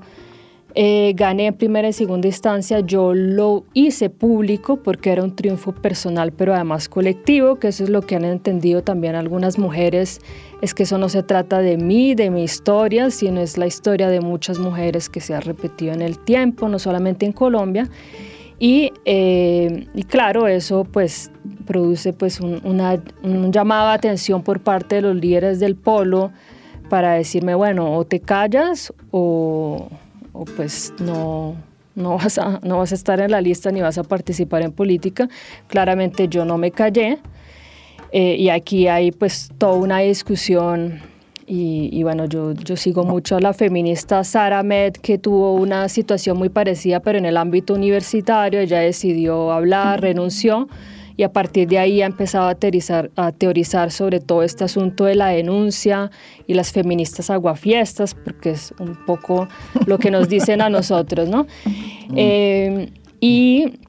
eh, 0.76 1.14
gané 1.16 1.48
en 1.48 1.54
primera 1.54 1.88
y 1.88 1.94
segunda 1.94 2.28
instancia, 2.28 2.80
yo 2.80 3.14
lo 3.14 3.64
hice 3.74 4.10
público 4.10 4.78
porque 4.78 5.12
era 5.12 5.24
un 5.24 5.36
triunfo 5.36 5.72
personal, 5.72 6.32
pero 6.32 6.56
además 6.56 6.90
colectivo, 6.90 7.60
que 7.60 7.68
eso 7.68 7.84
es 7.84 7.92
lo 7.92 8.02
que 8.02 8.16
han 8.16 8.26
entendido 8.26 8.82
también 8.82 9.14
algunas 9.14 9.60
mujeres, 9.60 10.20
es 10.64 10.74
que 10.74 10.84
eso 10.84 10.98
no 10.98 11.10
se 11.10 11.22
trata 11.22 11.60
de 11.60 11.78
mí, 11.78 12.16
de 12.16 12.32
mi 12.32 12.44
historia, 12.44 13.12
sino 13.12 13.40
es 13.40 13.60
la 13.60 13.68
historia 13.68 14.10
de 14.10 14.20
muchas 14.20 14.58
mujeres 14.58 15.10
que 15.10 15.22
se 15.22 15.36
ha 15.36 15.42
repetido 15.42 15.94
en 15.94 16.02
el 16.02 16.18
tiempo, 16.18 16.68
no 16.68 16.80
solamente 16.80 17.28
en 17.28 17.34
Colombia. 17.34 17.88
Y, 18.58 18.94
eh, 19.06 19.86
claro, 20.08 20.48
eso 20.48 20.86
pues 20.86 21.30
produce 21.64 22.14
pues 22.14 22.40
un, 22.40 22.62
un 23.24 23.52
llamado 23.52 23.90
de 23.90 23.96
atención 23.96 24.44
por 24.44 24.60
parte 24.60 24.96
de 24.96 25.02
los 25.02 25.16
líderes 25.16 25.60
del 25.60 25.76
polo 25.76 26.32
para 26.90 27.14
decirme, 27.14 27.56
bueno, 27.56 27.96
o 27.96 28.06
te 28.06 28.20
callas 28.20 28.94
o, 29.10 29.88
pues 30.56 30.94
no, 31.00 31.56
no 31.96 32.18
vas, 32.18 32.38
a, 32.38 32.60
no 32.62 32.78
vas 32.78 32.92
a 32.92 32.96
estar 32.96 33.20
en 33.20 33.32
la 33.32 33.42
lista 33.42 33.72
ni 33.72 33.82
vas 33.82 33.98
a 33.98 34.04
participar 34.04 34.62
en 34.62 34.72
política. 34.72 35.28
Claramente 35.68 36.28
yo 36.28 36.46
no 36.46 36.60
me 36.60 36.70
callé 36.70 37.18
eh, 38.12 38.36
y 38.38 38.50
aquí 38.50 38.88
hay 38.88 39.12
pues 39.12 39.50
toda 39.58 39.74
una 39.74 40.00
discusión 40.00 41.02
y, 41.46 42.02
bueno, 42.04 42.26
yo, 42.26 42.54
yo 42.54 42.78
sigo 42.78 43.04
mucho 43.04 43.36
a 43.36 43.40
la 43.40 43.54
feminista 43.54 44.24
Sara 44.24 44.64
Med 44.64 44.94
que 44.94 45.18
tuvo 45.18 45.56
una 45.56 45.90
situación 45.90 46.38
muy 46.38 46.50
parecida 46.50 47.00
pero 47.00 47.18
en 47.18 47.26
el 47.26 47.38
ámbito 47.38 47.74
universitario, 47.74 48.60
ella 48.60 48.80
decidió 48.80 49.52
hablar, 49.52 50.00
renunció 50.02 50.68
y 51.16 51.24
a 51.24 51.32
partir 51.32 51.68
de 51.68 51.80
ahí 51.80 52.02
ha 52.02 52.06
empezado 52.06 52.48
a 52.48 52.56
teorizar, 52.56 53.12
a 53.16 53.32
teorizar 53.32 53.92
sobre 53.92 54.20
todo 54.20 54.44
este 54.44 54.64
asunto 54.64 55.06
de 55.06 55.16
la 55.16 55.28
denuncia 55.28 56.12
y 56.48 56.54
las 56.54 56.72
feministas 56.72 57.30
aguafiestas, 57.30 58.16
porque 58.16 58.52
es 58.52 58.74
un 58.80 58.96
poco 59.06 59.48
lo 59.86 60.00
que 60.00 60.12
nos 60.12 60.30
dicen 60.30 60.62
a 60.62 60.70
nosotros, 60.70 61.30
¿no? 61.30 61.46
Eh, 62.16 62.90
y, 63.20 63.80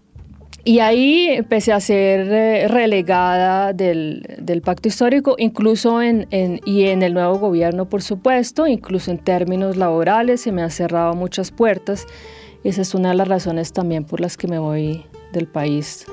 y, 0.65 0.79
ahí 0.79 1.29
empecé 1.29 1.73
a 1.73 1.81
ser 1.81 2.29
eh, 2.31 2.69
relegada 2.69 3.73
del, 3.73 4.37
del 4.39 4.63
pacto 4.63 4.89
histórico, 4.89 5.35
incluso 5.39 6.03
en, 6.03 6.27
en, 6.31 6.61
y 6.65 6.85
en 6.85 7.03
el 7.03 7.15
nuevo 7.15 7.39
gobierno, 7.39 7.89
por 7.89 8.03
supuesto, 8.03 8.67
incluso 8.67 9.11
en 9.11 9.19
términos 9.19 9.77
laborales, 9.77 10.43
se 10.43 10.53
me 10.53 10.63
han 10.63 10.71
cerrado 10.71 11.15
muchas 11.15 11.51
puertas. 11.51 12.07
Esa 12.63 12.83
es 12.83 12.95
una 12.95 13.11
de 13.11 13.17
las 13.17 13.29
razones 13.29 13.73
también 13.73 14.05
por 14.05 14.21
las 14.21 14.37
que 14.37 14.47
me 14.47 14.59
voy 14.59 15.05
del 15.33 15.47
país 15.49 16.07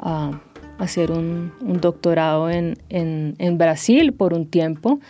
a 0.00 0.40
hacer 0.78 1.12
un, 1.12 1.52
doctorado 1.80 2.48
en, 2.50 3.58
Brasil 3.58 4.12
por 4.12 4.34
un 4.34 4.46
tiempo, 4.46 5.00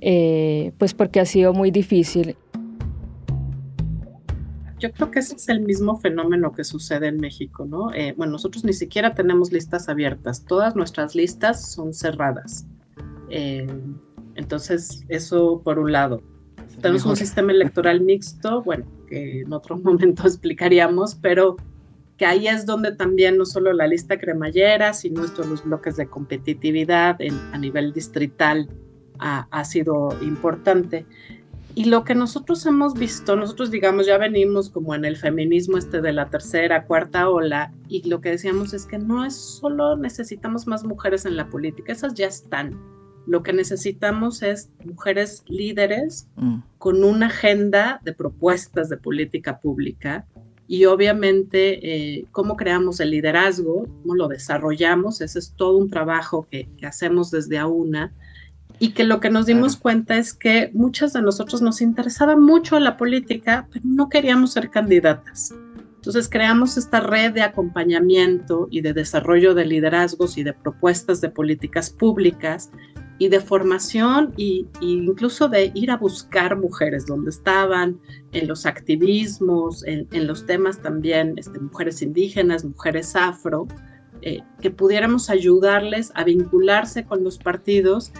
eh, 0.00 0.72
pues 0.78 0.94
porque 0.94 1.20
ha 1.20 1.24
sido 1.24 1.52
muy 1.52 1.70
difícil. 1.70 2.36
Yo 4.78 4.92
creo 4.92 5.10
que 5.10 5.20
ese 5.20 5.36
es 5.36 5.48
el 5.48 5.60
mismo 5.60 5.96
fenómeno 5.96 6.52
que 6.52 6.62
sucede 6.62 7.08
en 7.08 7.16
México, 7.16 7.64
¿no? 7.64 7.94
Eh, 7.94 8.12
bueno, 8.14 8.32
nosotros 8.32 8.62
ni 8.62 8.74
siquiera 8.74 9.14
tenemos 9.14 9.50
listas 9.50 9.88
abiertas, 9.88 10.44
todas 10.44 10.76
nuestras 10.76 11.14
listas 11.14 11.72
son 11.72 11.94
cerradas. 11.94 12.66
Eh, 13.30 13.66
entonces, 14.34 15.02
eso 15.08 15.62
por 15.64 15.78
un 15.78 15.92
lado. 15.92 16.22
Tenemos 16.82 17.06
un 17.06 17.16
sistema 17.16 17.52
electoral 17.52 18.02
mixto, 18.02 18.62
bueno, 18.62 18.84
que 19.08 19.40
en 19.40 19.52
otro 19.54 19.78
momento 19.78 20.22
explicaríamos, 20.26 21.14
pero 21.14 21.56
que 22.16 22.26
ahí 22.26 22.48
es 22.48 22.64
donde 22.64 22.92
también 22.92 23.36
no 23.36 23.44
solo 23.44 23.72
la 23.72 23.86
lista 23.86 24.18
cremallera, 24.18 24.92
sino 24.94 25.24
estos 25.24 25.46
los 25.46 25.64
bloques 25.64 25.96
de 25.96 26.08
competitividad 26.08 27.18
a 27.52 27.58
nivel 27.58 27.92
distrital 27.92 28.68
ha, 29.18 29.64
sido 29.64 30.16
importante. 30.22 31.06
Y 31.74 31.84
lo 31.84 32.04
que 32.04 32.14
nosotros 32.14 32.64
hemos 32.64 32.94
visto, 32.94 33.36
nosotros 33.36 33.70
digamos 33.70 34.06
ya 34.06 34.16
venimos 34.16 34.70
como 34.70 34.94
en 34.94 35.04
el 35.04 35.16
feminismo 35.16 35.76
este 35.76 36.00
de 36.00 36.12
la 36.12 36.30
tercera, 36.30 36.84
cuarta 36.84 37.28
ola, 37.28 37.72
y 37.88 38.08
lo 38.08 38.22
que 38.22 38.30
decíamos 38.30 38.72
es 38.72 38.86
que 38.86 38.98
no 38.98 39.26
es 39.26 39.34
solo 39.34 39.96
necesitamos 39.96 40.66
más 40.66 40.84
mujeres 40.84 41.26
en 41.26 41.36
la 41.36 41.48
política, 41.48 41.92
esas 41.92 42.14
ya 42.14 42.26
están. 42.26 42.80
Lo 43.26 43.42
que 43.42 43.52
necesitamos 43.52 44.42
es 44.42 44.70
mujeres 44.84 45.42
líderes 45.48 46.28
mm. 46.36 46.58
con 46.78 47.04
una 47.04 47.26
agenda 47.26 48.00
de 48.04 48.12
propuestas 48.14 48.88
de 48.88 48.96
política 48.96 49.60
pública 49.60 50.24
y 50.68 50.84
obviamente 50.86 52.16
eh, 52.18 52.26
cómo 52.32 52.56
creamos 52.56 53.00
el 53.00 53.10
liderazgo, 53.10 53.86
cómo 54.02 54.14
lo 54.14 54.28
desarrollamos, 54.28 55.20
ese 55.20 55.38
es 55.38 55.54
todo 55.56 55.76
un 55.76 55.90
trabajo 55.90 56.46
que, 56.50 56.68
hacemos 56.82 57.30
desde 57.30 57.58
AUNA 57.58 58.12
y 58.78 58.90
que 58.92 59.04
lo 59.04 59.20
que 59.20 59.30
nos 59.30 59.46
dimos 59.46 59.76
cuenta 59.76 60.16
es 60.18 60.34
que 60.34 60.70
muchas 60.74 61.12
de 61.12 61.22
nosotros 61.22 61.62
nos 61.62 61.80
interesaba 61.80 62.36
mucho 62.36 62.78
la 62.78 62.96
política, 62.96 63.68
pero 63.72 63.84
no 63.88 64.08
queríamos 64.08 64.52
ser 64.52 64.70
candidatas. 64.70 65.54
Entonces 65.96 66.28
creamos 66.28 66.76
esta 66.76 67.00
red 67.00 67.32
de 67.32 67.42
acompañamiento 67.42 68.68
y 68.70 68.80
de 68.80 68.92
desarrollo 68.92 69.54
de 69.54 69.66
liderazgos 69.66 70.38
y 70.38 70.44
de 70.44 70.52
propuestas 70.52 71.20
de 71.20 71.30
políticas 71.30 71.90
públicas 71.90 72.70
y 73.18 73.28
de 73.28 73.40
formación 73.40 74.34
e 74.36 74.66
incluso 74.80 75.48
de 75.48 75.70
ir 75.74 75.90
a 75.90 75.96
buscar 75.96 76.56
mujeres 76.56 77.06
donde 77.06 77.30
estaban, 77.30 77.98
en 78.32 78.46
los 78.46 78.66
activismos, 78.66 79.84
en, 79.86 80.26
los 80.26 80.44
temas 80.44 80.82
también, 80.82 81.34
este, 81.38 81.58
mujeres 81.58 82.02
indígenas, 82.02 82.64
mujeres 82.64 83.16
afro, 83.16 83.66
eh, 84.22 84.42
que 84.60 84.70
pudiéramos 84.70 85.30
ayudarles 85.30 86.12
a 86.14 86.24
vincularse 86.24 87.04
con 87.04 87.24
los 87.24 87.38
partidos, 87.38 88.12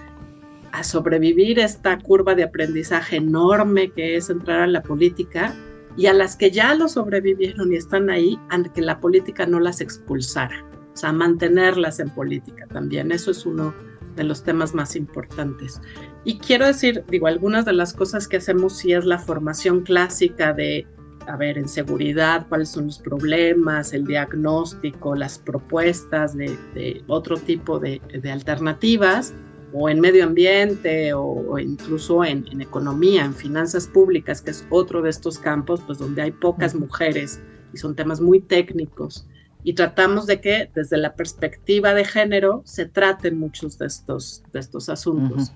a 0.73 0.83
sobrevivir 0.83 1.59
esta 1.59 1.99
curva 1.99 2.35
de 2.35 2.45
aprendizaje 2.45 3.17
enorme 3.17 3.91
que 3.93 4.17
es 4.17 4.31
entrar 4.31 4.61
a 4.63 4.67
la 4.67 4.83
política 4.83 5.55
y 5.97 6.07
a 6.07 6.13
las 6.13 6.37
que 6.37 6.51
ya 6.51 6.75
lo 6.75 6.89
sobrevivieron 6.89 7.73
y 7.73 7.77
están 7.77 8.11
ahí, 8.11 8.39
a 8.51 8.63
que 8.63 8.83
la 8.83 9.01
política 9.01 9.47
no 9.47 9.61
las 9.61 9.81
expulsara, 9.81 10.65
o 10.93 10.97
sea, 10.97 11.13
mantenerlas 11.13 11.99
en 12.01 12.11
política 12.11 12.67
también. 12.67 13.11
Eso 13.13 13.31
es 13.31 13.47
uno 13.47 13.75
de 14.17 14.25
los 14.25 14.43
temas 14.43 14.75
más 14.75 14.97
importantes. 14.97 15.81
Y 16.25 16.39
quiero 16.39 16.67
decir, 16.67 17.05
digo, 17.09 17.27
algunas 17.27 17.65
de 17.65 17.73
las 17.73 17.93
cosas 17.93 18.27
que 18.27 18.39
hacemos 18.39 18.77
sí 18.77 18.93
es 18.93 19.05
la 19.05 19.19
formación 19.19 19.83
clásica 19.83 20.53
de, 20.53 20.87
a 21.27 21.37
ver, 21.37 21.59
en 21.59 21.69
seguridad, 21.69 22.47
cuáles 22.49 22.71
son 22.71 22.87
los 22.87 22.99
problemas, 22.99 23.93
el 23.93 24.07
diagnóstico, 24.07 25.15
las 25.15 25.39
propuestas 25.39 26.37
de, 26.37 27.05
otro 27.07 27.37
tipo 27.37 27.79
de, 27.79 28.01
alternativas, 28.31 29.35
o 29.73 29.89
en 29.91 30.01
medio 30.01 30.25
ambiente, 30.25 31.13
o, 31.13 31.59
incluso 31.59 32.25
en, 32.25 32.47
en, 32.51 32.63
economía, 32.63 33.25
en 33.25 33.35
finanzas 33.35 33.87
públicas, 33.87 34.41
que 34.41 34.51
es 34.51 34.67
otro 34.71 35.03
de 35.03 35.11
estos 35.11 35.39
campos, 35.39 35.83
pues 35.87 35.99
donde 35.99 36.23
hay 36.23 36.31
pocas 36.31 36.75
mujeres 36.75 37.41
y 37.75 37.77
son 37.77 37.95
temas 37.95 38.21
muy 38.21 38.41
técnicos 38.41 39.27
y 39.67 39.73
tratamos 39.73 40.27
de 40.27 40.41
que 40.41 40.71
desde 40.77 40.97
la 40.97 41.17
perspectiva 41.17 41.93
de 41.93 42.05
género 42.05 42.63
se 42.65 42.87
traten 42.87 43.37
muchos 43.37 43.77
de 43.79 43.87
estos, 43.87 44.45
de 44.53 44.61
estos 44.61 44.89
asuntos. 44.89 45.53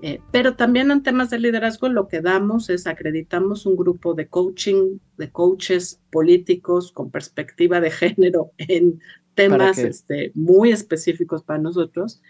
Eh, 0.00 0.22
pero 0.32 0.56
también 0.56 0.90
en 0.90 1.02
temas 1.02 1.28
de 1.28 1.38
liderazgo 1.38 1.90
lo 1.90 2.08
que 2.08 2.22
damos 2.22 2.70
es 2.70 2.86
acreditamos 2.86 3.66
un 3.66 3.76
grupo 3.76 4.14
de 4.14 4.28
coaching, 4.28 4.96
de 5.18 5.30
coaches 5.30 6.00
políticos 6.10 6.90
con 6.90 7.10
perspectiva 7.10 7.82
de 7.82 7.90
género 7.90 8.52
en 8.56 9.02
temas 9.34 9.76
este, 9.76 10.32
muy 10.34 10.72
específicos 10.72 11.42
para 11.42 11.58
nosotros 11.58 12.22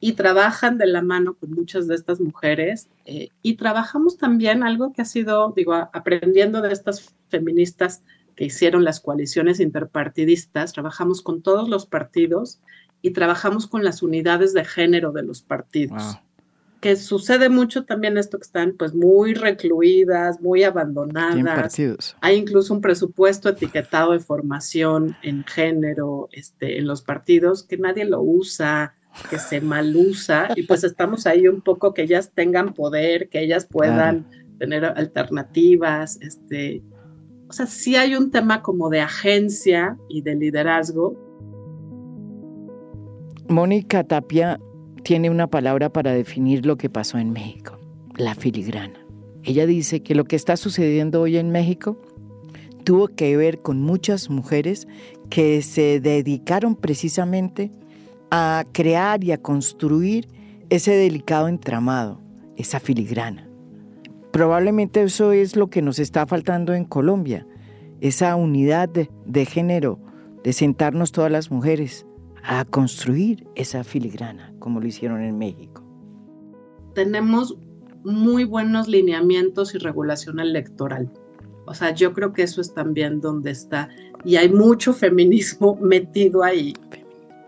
y 0.00 0.12
trabajan 0.12 0.76
de 0.76 0.86
la 0.86 1.00
mano 1.00 1.32
con 1.32 1.50
muchas 1.52 1.88
de 1.88 1.94
estas 1.94 2.20
mujeres 2.20 2.90
eh, 3.06 3.30
y 3.40 3.54
trabajamos 3.54 4.18
también 4.18 4.62
algo 4.62 4.92
que 4.92 5.00
ha 5.00 5.06
sido, 5.06 5.50
digo, 5.56 5.72
aprendiendo 5.72 6.60
de 6.60 6.74
estas 6.74 7.14
feministas 7.30 8.02
que 8.36 8.44
hicieron 8.44 8.84
las 8.84 9.00
coaliciones 9.00 9.60
interpartidistas, 9.60 10.72
trabajamos 10.72 11.22
con 11.22 11.42
todos 11.42 11.68
los 11.68 11.86
partidos 11.86 12.60
y 13.02 13.10
trabajamos 13.10 13.66
con 13.66 13.84
las 13.84 14.02
unidades 14.02 14.52
de 14.54 14.64
género 14.64 15.12
de 15.12 15.22
los 15.22 15.42
partidos. 15.42 16.18
Que 16.80 16.96
sucede 16.96 17.48
mucho 17.48 17.84
también 17.84 18.18
esto 18.18 18.38
que 18.38 18.44
están 18.44 18.74
pues 18.78 18.94
muy 18.94 19.34
recluidas, 19.34 20.40
muy 20.40 20.64
abandonadas. 20.64 21.78
Hay 22.20 22.36
incluso 22.36 22.74
un 22.74 22.80
presupuesto 22.80 23.48
etiquetado 23.48 24.12
de 24.12 24.20
formación 24.20 25.16
en 25.22 25.44
género 25.44 26.28
este, 26.32 26.78
en 26.78 26.86
los 26.86 27.02
partidos 27.02 27.62
que 27.62 27.78
nadie 27.78 28.04
lo 28.04 28.20
usa, 28.20 28.94
que 29.30 29.38
se 29.38 29.60
mal 29.60 29.94
usa 29.94 30.48
y 30.56 30.64
pues 30.64 30.84
estamos 30.84 31.26
ahí 31.26 31.46
un 31.46 31.60
poco 31.60 31.94
que 31.94 32.02
ellas 32.02 32.32
tengan 32.34 32.74
poder, 32.74 33.28
que 33.28 33.40
ellas 33.40 33.66
puedan 33.66 34.26
tener 34.58 34.84
alternativas, 34.84 36.18
este, 36.20 36.82
o 37.48 37.52
sea, 37.52 37.66
sí 37.66 37.96
hay 37.96 38.14
un 38.14 38.30
tema 38.30 38.62
como 38.62 38.88
de 38.88 39.00
agencia 39.00 39.96
y 40.08 40.22
de 40.22 40.34
liderazgo. 40.34 41.14
Mónica 43.48 44.04
Tapia 44.04 44.58
tiene 45.02 45.30
una 45.30 45.46
palabra 45.46 45.92
para 45.92 46.12
definir 46.12 46.64
lo 46.64 46.76
que 46.76 46.88
pasó 46.88 47.18
en 47.18 47.32
México, 47.32 47.78
la 48.16 48.34
filigrana. 48.34 48.98
Ella 49.42 49.66
dice 49.66 50.02
que 50.02 50.14
lo 50.14 50.24
que 50.24 50.36
está 50.36 50.56
sucediendo 50.56 51.20
hoy 51.20 51.36
en 51.36 51.50
México 51.50 52.00
tuvo 52.84 53.08
que 53.08 53.36
ver 53.36 53.58
con 53.58 53.80
muchas 53.80 54.30
mujeres 54.30 54.88
que 55.28 55.60
se 55.62 56.00
dedicaron 56.00 56.74
precisamente 56.76 57.70
a 58.30 58.64
crear 58.72 59.22
y 59.22 59.32
a 59.32 59.38
construir 59.38 60.28
ese 60.70 60.92
delicado 60.92 61.48
entramado, 61.48 62.20
esa 62.56 62.80
filigrana. 62.80 63.48
Probablemente 64.34 65.00
eso 65.00 65.30
es 65.30 65.54
lo 65.54 65.68
que 65.70 65.80
nos 65.80 66.00
está 66.00 66.26
faltando 66.26 66.74
en 66.74 66.84
Colombia, 66.84 67.46
esa 68.00 68.34
unidad 68.34 68.88
de, 68.88 69.46
género, 69.46 70.00
de 70.42 70.52
sentarnos 70.52 71.12
todas 71.12 71.30
las 71.30 71.52
mujeres 71.52 72.04
a 72.42 72.64
construir 72.64 73.46
esa 73.54 73.84
filigrana, 73.84 74.52
como 74.58 74.80
lo 74.80 74.88
hicieron 74.88 75.22
en 75.22 75.38
México. 75.38 75.84
Tenemos 76.96 77.56
muy 78.02 78.42
buenos 78.42 78.88
lineamientos 78.88 79.72
y 79.76 79.78
regulación 79.78 80.40
electoral. 80.40 81.08
O 81.66 81.72
sea, 81.72 81.94
yo 81.94 82.12
creo 82.12 82.32
que 82.32 82.42
eso 82.42 82.60
es 82.60 82.74
también 82.74 83.20
donde 83.20 83.52
está. 83.52 83.88
Y 84.24 84.34
hay 84.34 84.48
mucho 84.48 84.92
feminismo 84.94 85.76
metido 85.80 86.42
ahí. 86.42 86.74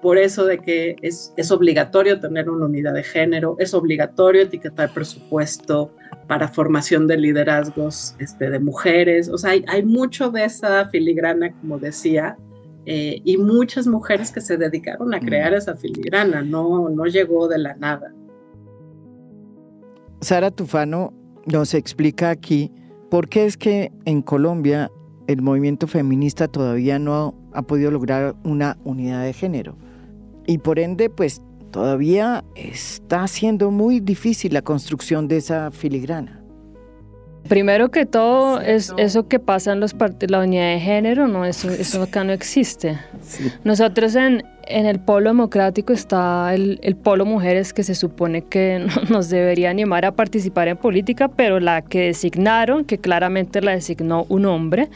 Por 0.02 0.18
eso 0.18 0.44
de 0.44 0.60
que 0.60 0.94
es, 1.02 1.34
es 1.36 1.50
obligatorio 1.50 2.20
tener 2.20 2.48
una 2.48 2.66
unidad 2.66 2.94
de 2.94 3.02
género, 3.02 3.56
es 3.58 3.74
obligatorio 3.74 4.42
etiquetar 4.42 4.94
presupuesto 4.94 5.90
para 6.26 6.48
formación 6.48 7.06
de 7.06 7.16
liderazgos 7.16 8.16
este, 8.18 8.50
de 8.50 8.58
mujeres. 8.58 9.28
O 9.28 9.38
sea, 9.38 9.52
hay, 9.52 9.64
hay 9.68 9.84
mucho 9.84 10.30
de 10.30 10.44
esa 10.44 10.88
filigrana, 10.88 11.52
como 11.60 11.78
decía, 11.78 12.36
eh, 12.86 13.20
y 13.24 13.36
muchas 13.36 13.86
mujeres 13.86 14.30
que 14.30 14.40
se 14.40 14.56
dedicaron 14.56 15.12
a 15.12 15.20
crear 15.20 15.52
esa 15.54 15.76
filigrana, 15.76 16.42
no, 16.42 16.88
no 16.88 17.04
llegó 17.06 17.48
de 17.48 17.58
la 17.58 17.74
nada. 17.74 18.12
Sara 20.20 20.50
Tufano 20.50 21.12
nos 21.46 21.74
explica 21.74 22.30
aquí 22.30 22.72
por 23.10 23.28
qué 23.28 23.44
es 23.44 23.56
que 23.56 23.92
en 24.04 24.22
Colombia 24.22 24.90
el 25.26 25.42
movimiento 25.42 25.88
feminista 25.88 26.46
todavía 26.46 26.98
no 26.98 27.34
ha 27.52 27.62
podido 27.62 27.90
lograr 27.90 28.36
una 28.44 28.76
unidad 28.84 29.24
de 29.24 29.32
género. 29.32 29.76
Y 30.46 30.58
por 30.58 30.78
ende, 30.78 31.10
pues 31.10 31.42
todavía 31.70 32.44
está 32.54 33.26
siendo 33.28 33.70
muy 33.70 34.00
difícil 34.00 34.54
la 34.54 34.62
construcción 34.62 35.28
de 35.28 35.38
esa 35.38 35.70
filigrana. 35.70 36.42
Primero 37.48 37.90
que 37.90 38.06
todo, 38.06 38.60
es 38.60 38.92
eso 38.96 39.28
que 39.28 39.38
pasa 39.38 39.72
en 39.72 39.78
los 39.78 39.94
la 40.28 40.40
unidad 40.40 40.72
de 40.72 40.80
género, 40.80 41.28
no 41.28 41.44
eso, 41.44 41.70
eso 41.70 42.02
acá 42.02 42.24
no 42.24 42.32
existe. 42.32 42.98
Nosotros 43.62 44.16
en, 44.16 44.42
en, 44.66 44.86
el 44.86 44.98
polo 44.98 45.30
democrático 45.30 45.92
está 45.92 46.52
el, 46.54 46.80
el, 46.82 46.96
polo 46.96 47.24
mujeres 47.24 47.72
que 47.72 47.84
se 47.84 47.94
supone 47.94 48.42
que 48.42 48.84
nos 49.10 49.28
debería 49.28 49.70
animar 49.70 50.04
a 50.04 50.12
participar 50.12 50.66
en 50.66 50.76
política, 50.76 51.28
pero 51.28 51.60
la 51.60 51.82
que 51.82 52.06
designaron, 52.06 52.84
que 52.84 52.98
claramente 52.98 53.60
la 53.60 53.72
designó 53.72 54.26
un 54.28 54.46
hombre, 54.46 54.88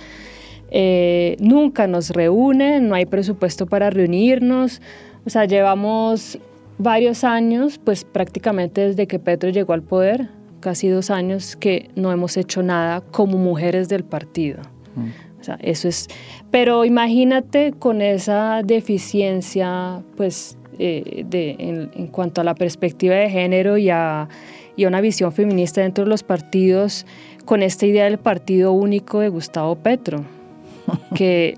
eh, 0.70 1.36
nunca 1.40 1.86
nos 1.86 2.10
reúne, 2.10 2.80
no 2.80 2.94
hay 2.94 3.06
presupuesto 3.06 3.66
para 3.66 3.90
reunirnos. 3.90 4.80
O 5.26 5.30
sea, 5.30 5.44
llevamos 5.44 6.38
varios 6.80 7.24
años, 7.24 7.78
pues 7.82 8.04
prácticamente 8.04 8.88
desde 8.88 9.06
que 9.06 9.18
Petro 9.18 9.50
llegó 9.50 9.72
al 9.72 9.82
poder, 9.82 10.28
casi 10.60 10.88
dos 10.88 11.10
años, 11.10 11.56
que 11.56 11.90
no 11.94 12.12
hemos 12.12 12.36
hecho 12.36 12.62
nada 12.62 13.00
como 13.00 13.38
mujeres 13.38 13.88
del 13.88 14.04
partido. 14.04 14.60
Mm. 14.96 15.40
O 15.40 15.44
sea, 15.44 15.58
eso 15.62 15.88
es. 15.88 16.08
Pero 16.50 16.84
imagínate 16.84 17.72
con 17.78 18.02
esa 18.02 18.62
deficiencia, 18.64 20.02
pues, 20.16 20.58
eh, 20.78 21.24
de, 21.26 21.56
en, 21.58 22.06
cuanto 22.08 22.40
a 22.40 22.44
la 22.44 22.54
perspectiva 22.54 23.14
de 23.14 23.30
género 23.30 23.78
y 23.78 23.90
a, 23.90 24.28
y 24.76 24.84
a 24.84 24.88
una 24.88 25.00
visión 25.00 25.32
feminista 25.32 25.80
dentro 25.80 26.04
de 26.04 26.10
los 26.10 26.22
partidos, 26.22 27.06
con 27.44 27.62
esta 27.62 27.86
idea 27.86 28.04
del 28.04 28.18
partido 28.18 28.72
único 28.72 29.20
de 29.20 29.28
Gustavo 29.28 29.76
Petro, 29.76 30.24
que 31.14 31.56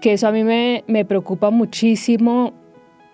que 0.00 0.12
eso 0.12 0.28
a 0.28 0.30
mí 0.32 0.44
me, 0.44 0.84
me 0.86 1.04
preocupa 1.04 1.50
muchísimo 1.50 2.52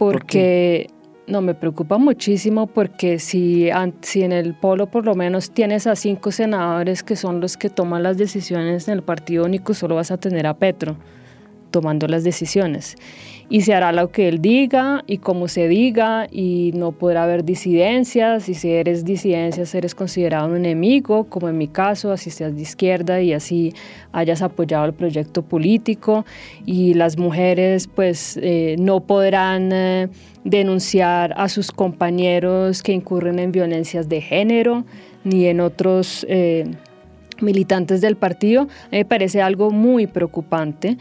porque... 0.07 0.91
no, 1.27 1.41
me 1.41 1.55
preocupa 1.55 1.99
muchísimo 1.99 2.67
porque 2.67 3.19
si, 3.19 3.71
si 4.01 4.23
en 4.23 4.33
el 4.33 4.55
polo 4.55 4.87
por 4.87 5.05
lo 5.05 5.15
menos 5.15 5.51
tienes 5.51 5.87
a 5.87 5.97
cinco 5.97 6.31
senadores 6.31 7.03
que 7.03 7.17
son 7.17 7.41
los 7.41 7.57
que 7.57 7.71
toman 7.71 8.03
las 8.03 8.19
decisiones 8.19 8.89
en 8.89 8.95
el 8.95 9.03
partido 9.03 9.45
único, 9.45 9.75
solo 9.75 9.95
vas 9.95 10.11
a 10.11 10.17
tener 10.17 10.47
a 10.47 10.55
Petro 10.55 10.97
tomando 11.71 12.07
las 12.07 12.25
decisiones 12.25 12.97
y 13.49 13.63
se 13.63 13.75
hará 13.75 13.93
lo 13.93 14.11
que 14.11 14.29
él 14.29 14.41
diga 14.41 15.05
y 15.07 15.19
como 15.19 15.49
se 15.49 15.69
diga 15.69 16.27
y 16.31 16.73
no 16.75 16.93
podrá 16.93 17.25
haber 17.25 17.45
disidencias 17.45 18.49
y 18.49 18.55
si 18.55 18.71
eres 18.71 19.05
disidencias 19.05 19.75
eres 19.75 19.95
considerado 19.95 20.49
un 20.49 20.57
enemigo, 20.57 21.25
como 21.25 21.49
en 21.49 21.59
mi 21.59 21.69
caso, 21.69 22.13
así 22.13 22.31
seas 22.31 22.55
de 22.55 22.63
izquierda 22.63 23.21
y 23.21 23.33
así 23.33 23.75
hayas 24.13 24.43
apoyado 24.43 24.85
el 24.87 24.93
proyecto 24.95 25.43
político 25.43 26.25
y 26.65 26.95
las 26.95 27.19
mujeres 27.19 27.89
pues 27.89 28.39
eh, 28.43 28.77
no 28.79 29.01
podrán 29.01 29.71
eh, 29.73 30.09
denunciar 30.45 31.35
a 31.37 31.49
sus 31.49 31.71
compañeros 31.71 32.83
que 32.83 32.93
incurren 32.93 33.39
en 33.39 33.53
violencias 33.53 34.09
de 34.09 34.21
género 34.21 34.85
ni 35.25 35.47
en 35.47 35.61
otros... 35.61 36.27
Eh, 36.29 36.67
militantes 37.41 38.01
del 38.01 38.17
partido, 38.17 38.69
me 38.93 39.05
parece 39.05 39.43
algo 39.43 39.71
muy 39.71 40.07
preocupante 40.07 40.97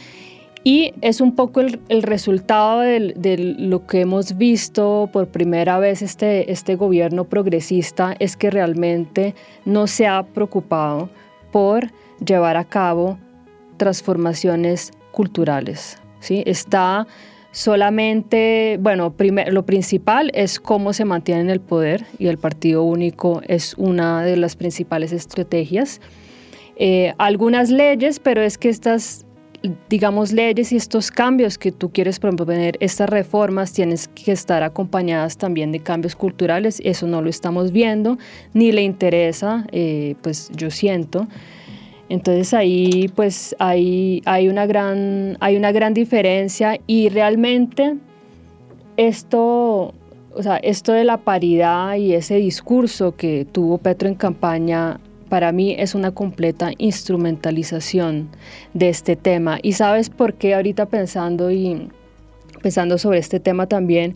y 0.64 0.94
es 1.02 1.22
un 1.22 1.36
poco 1.36 1.62
el, 1.62 2.04
resultado 2.04 2.82
de 2.82 3.56
lo 3.58 3.88
que 3.88 4.02
hemos 4.02 4.38
visto 4.38 5.10
por 5.12 5.28
primera 5.28 5.80
vez 5.80 6.04
este, 6.04 6.52
este 6.52 6.76
gobierno 6.76 7.24
progresista, 7.24 8.16
es 8.20 8.38
que 8.38 8.52
realmente 8.52 9.34
no 9.66 9.88
se 9.88 10.06
ha 10.06 10.22
preocupado 10.24 11.10
por 11.52 11.92
llevar 12.24 12.58
a 12.58 12.64
cabo 12.64 13.18
transformaciones 13.78 14.92
culturales. 15.12 15.98
¿sí? 16.20 16.44
Está 16.46 17.08
solamente, 17.52 18.78
bueno, 18.80 19.16
lo 19.48 19.66
principal 19.66 20.30
es 20.36 20.60
cómo 20.60 20.94
se 20.94 21.06
mantiene 21.06 21.42
en 21.42 21.50
el 21.50 21.60
poder 21.60 22.06
y 22.20 22.28
el 22.28 22.38
partido 22.38 22.84
único 22.84 23.42
es 23.48 23.74
una 23.80 24.24
de 24.24 24.38
las 24.38 24.56
principales 24.56 25.12
estrategias. 25.12 26.02
Eh, 26.76 27.14
algunas 27.18 27.72
leyes, 27.72 28.20
pero 28.20 28.42
es 28.42 28.60
que 28.60 28.70
estas 28.70 29.26
digamos, 29.90 30.32
leyes 30.32 30.72
y 30.72 30.76
estos 30.76 31.12
cambios 31.12 31.58
que 31.58 31.72
tú 31.72 31.92
quieres 31.92 32.20
proponer, 32.20 32.78
estas 32.80 33.10
reformas, 33.10 33.74
tienes 33.74 34.08
que 34.08 34.32
estar 34.32 34.64
acompañadas 34.64 35.38
también 35.38 35.72
de 35.72 35.80
cambios 35.80 36.16
culturales. 36.16 36.82
Eso 36.84 37.08
no 37.08 37.22
lo 37.22 37.30
estamos 37.30 37.72
viendo, 37.72 38.18
ni 38.54 38.72
le 38.72 38.82
interesa, 38.82 39.68
eh, 39.72 40.16
pues 40.22 40.50
yo 40.56 40.72
siento. 40.72 41.28
Entonces 42.10 42.54
ahí 42.54 43.10
pues 43.16 43.56
hay, 43.60 44.22
hay, 44.26 44.50
una 44.50 44.66
gran, 44.66 45.38
hay 45.40 45.56
una 45.56 45.72
gran 45.72 45.94
diferencia 45.94 46.78
y 46.86 47.08
realmente 47.08 47.96
esto, 48.98 49.94
o 50.34 50.44
sea, 50.44 50.58
esto 50.58 50.92
de 50.92 51.06
la 51.06 51.18
paridad 51.18 51.96
y 51.96 52.14
ese 52.14 52.36
discurso 52.36 53.16
que 53.16 53.46
tuvo 53.50 53.78
Petro 53.78 54.10
en 54.10 54.16
campaña 54.16 55.00
para 55.32 55.54
mí 55.54 55.74
es 55.80 55.96
una 55.96 56.12
completa 56.12 56.72
instrumentalización 56.78 58.28
de 58.74 58.90
este 58.90 59.16
tema. 59.16 59.60
Y 59.64 59.72
sabes 59.72 60.10
por 60.10 60.34
qué 60.34 60.56
ahorita 60.56 60.88
pensando 60.88 61.52
y 61.52 61.88
pensando 62.62 62.98
sobre 62.98 63.20
este 63.20 63.40
tema 63.40 63.66
también, 63.66 64.16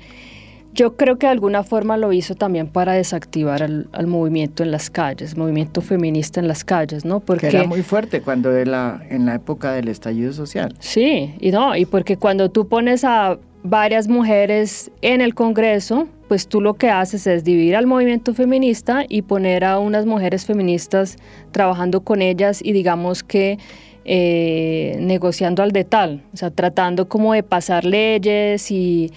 yo 0.73 0.97
creo 0.97 1.17
que 1.17 1.27
de 1.27 1.31
alguna 1.31 1.63
forma 1.63 1.95
lo 1.95 2.11
hizo 2.11 2.35
también 2.35 2.67
para 2.67 2.91
desactivar 2.91 3.63
al, 3.63 4.07
movimiento 4.07 4.61
en 4.61 4.71
las 4.71 4.89
calles, 4.89 5.37
movimiento 5.37 5.79
feminista 5.79 6.41
en 6.41 6.49
las 6.49 6.65
calles, 6.65 7.05
¿no? 7.05 7.21
Porque 7.21 7.47
era 7.47 7.63
muy 7.63 7.81
fuerte 7.81 8.19
cuando 8.19 8.51
de 8.51 8.65
la, 8.65 9.01
en 9.09 9.25
la 9.25 9.35
época 9.35 9.71
del 9.71 9.87
estallido 9.87 10.33
social. 10.33 10.75
Sí, 10.79 11.33
y 11.39 11.51
no, 11.51 11.77
y 11.77 11.85
porque 11.85 12.17
cuando 12.17 12.51
tú 12.51 12.67
pones 12.67 13.05
a 13.05 13.39
varias 13.63 14.09
mujeres 14.09 14.91
en 15.01 15.21
el 15.21 15.33
Congreso, 15.33 16.09
pues 16.27 16.47
tú 16.47 16.61
lo 16.61 16.75
que 16.75 16.89
haces 16.89 17.27
es 17.27 17.43
dividir 17.43 17.75
al 17.75 17.87
movimiento 17.87 18.33
feminista 18.33 19.05
y 19.07 19.21
poner 19.21 19.63
a 19.63 19.79
unas 19.79 20.05
mujeres 20.05 20.45
feministas 20.45 21.17
trabajando 21.51 22.01
con 22.01 22.21
ellas 22.21 22.61
y 22.63 22.71
digamos 22.71 23.23
que 23.23 23.57
eh, 24.05 24.97
negociando 24.99 25.63
al 25.63 25.71
de 25.71 25.83
tal, 25.83 26.23
o 26.33 26.37
sea, 26.37 26.51
tratando 26.51 27.07
como 27.07 27.33
de 27.33 27.43
pasar 27.43 27.85
leyes 27.85 28.69
y 28.69 29.11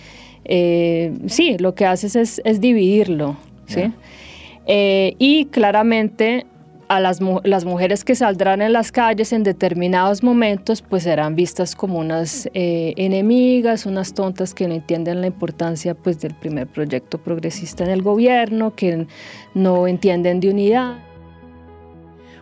eh, 0.44 1.12
sí, 1.26 1.56
lo 1.58 1.74
que 1.74 1.84
haces 1.84 2.16
es, 2.16 2.60
dividirlo, 2.60 3.36
¿sí? 3.66 3.92
Eh, 4.66 5.14
y 5.18 5.46
claramente 5.46 6.46
a 6.88 7.00
las, 7.00 7.20
las, 7.44 7.64
mujeres 7.64 8.04
que 8.04 8.14
saldrán 8.14 8.62
en 8.62 8.72
las 8.72 8.92
calles 8.92 9.32
en 9.32 9.42
determinados 9.42 10.22
momentos, 10.22 10.82
pues 10.82 11.02
serán 11.02 11.36
vistas 11.36 11.76
como 11.76 11.98
unas 11.98 12.48
eh, 12.54 12.94
enemigas, 12.96 13.86
unas 13.86 14.14
tontas 14.14 14.54
que 14.54 14.66
no 14.66 14.74
entienden 14.74 15.20
la 15.20 15.26
importancia 15.26 15.94
pues, 15.94 16.20
del 16.20 16.34
primer 16.34 16.66
proyecto 16.66 17.18
progresista 17.18 17.84
en 17.84 17.90
el 17.90 18.02
gobierno, 18.02 18.74
que 18.74 19.06
no 19.54 19.86
entienden 19.86 20.40
de 20.40 20.50
unidad. 20.50 20.98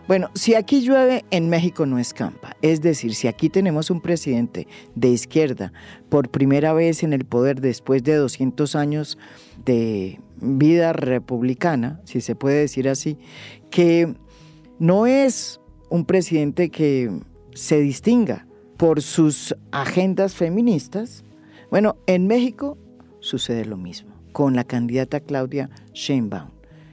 Bueno, 0.07 0.29
si 0.35 0.55
aquí 0.55 0.79
llueve, 0.81 1.25
en 1.31 1.49
México 1.49 1.85
no 1.85 1.99
escampa. 1.99 2.55
Es 2.61 2.81
decir, 2.81 3.13
si 3.13 3.27
aquí 3.27 3.49
tenemos 3.49 3.91
un 3.91 3.99
presidente 3.99 4.65
de 4.95 5.09
izquierda 5.09 5.73
por 6.07 6.29
primera 6.29 6.71
vez 6.71 7.03
en 7.03 7.11
el 7.11 7.25
poder 7.25 7.59
después 7.59 8.03
de 8.03 8.15
200 8.15 8.75
años 8.77 9.17
de 9.65 10.21
vida 10.39 10.93
republicana, 10.93 11.99
si 12.05 12.21
se 12.21 12.35
puede 12.35 12.59
decir 12.59 12.87
así, 12.87 13.17
que 13.69 14.15
no 14.79 15.07
es 15.07 15.59
un 15.89 16.05
presidente 16.05 16.69
que 16.69 17.11
se 17.53 17.79
distinga 17.79 18.45
por 18.77 19.01
sus 19.01 19.55
agendas 19.71 20.35
feministas. 20.35 21.23
Bueno, 21.71 21.97
en 22.05 22.27
México 22.27 22.77
sucede 23.19 23.65
lo 23.65 23.77
mismo 23.77 24.13
con 24.31 24.55
la 24.55 24.63
candidata 24.63 25.19
Claudia 25.19 25.69
Sheinbaum, 25.93 26.51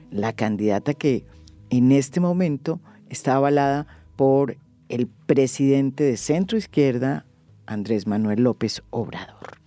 la 0.09 0.33
candidata 0.33 0.93
que 0.93 1.25
en 1.69 1.91
este 1.91 2.19
momento 2.19 2.79
está 3.09 3.35
avalada 3.35 3.85
por 4.15 4.57
el 4.89 5.07
presidente 5.07 6.03
de 6.03 6.17
centro 6.17 6.57
izquierda, 6.57 7.25
Andrés 7.67 8.07
Manuel 8.07 8.41
López 8.41 8.81
Obrador. 8.89 9.59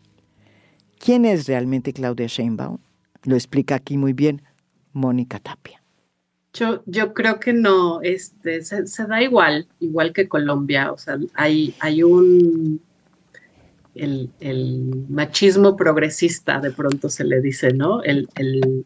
¿Quién 0.98 1.24
es 1.24 1.46
realmente 1.46 1.92
Claudia 1.92 2.26
Sheinbaum? 2.26 2.78
Lo 3.22 3.36
explica 3.36 3.76
aquí 3.76 3.96
muy 3.96 4.12
bien 4.12 4.42
Mónica 4.92 5.38
Tapia. 5.38 5.77
Yo, 6.54 6.82
yo 6.86 7.12
creo 7.12 7.38
que 7.40 7.52
no, 7.52 8.00
este, 8.02 8.62
se, 8.62 9.06
da 9.06 9.22
igual, 9.22 9.68
igual 9.80 10.12
que 10.12 10.28
Colombia, 10.28 10.92
o 10.92 10.98
sea, 10.98 11.18
hay, 11.34 11.74
hay 11.78 12.02
un, 12.02 12.80
el, 13.94 15.04
machismo 15.08 15.76
progresista, 15.76 16.60
de 16.60 16.70
pronto 16.70 17.08
se 17.08 17.24
le 17.24 17.40
dice, 17.40 17.72
¿no? 17.72 18.02
El, 18.02 18.28
el, 18.36 18.84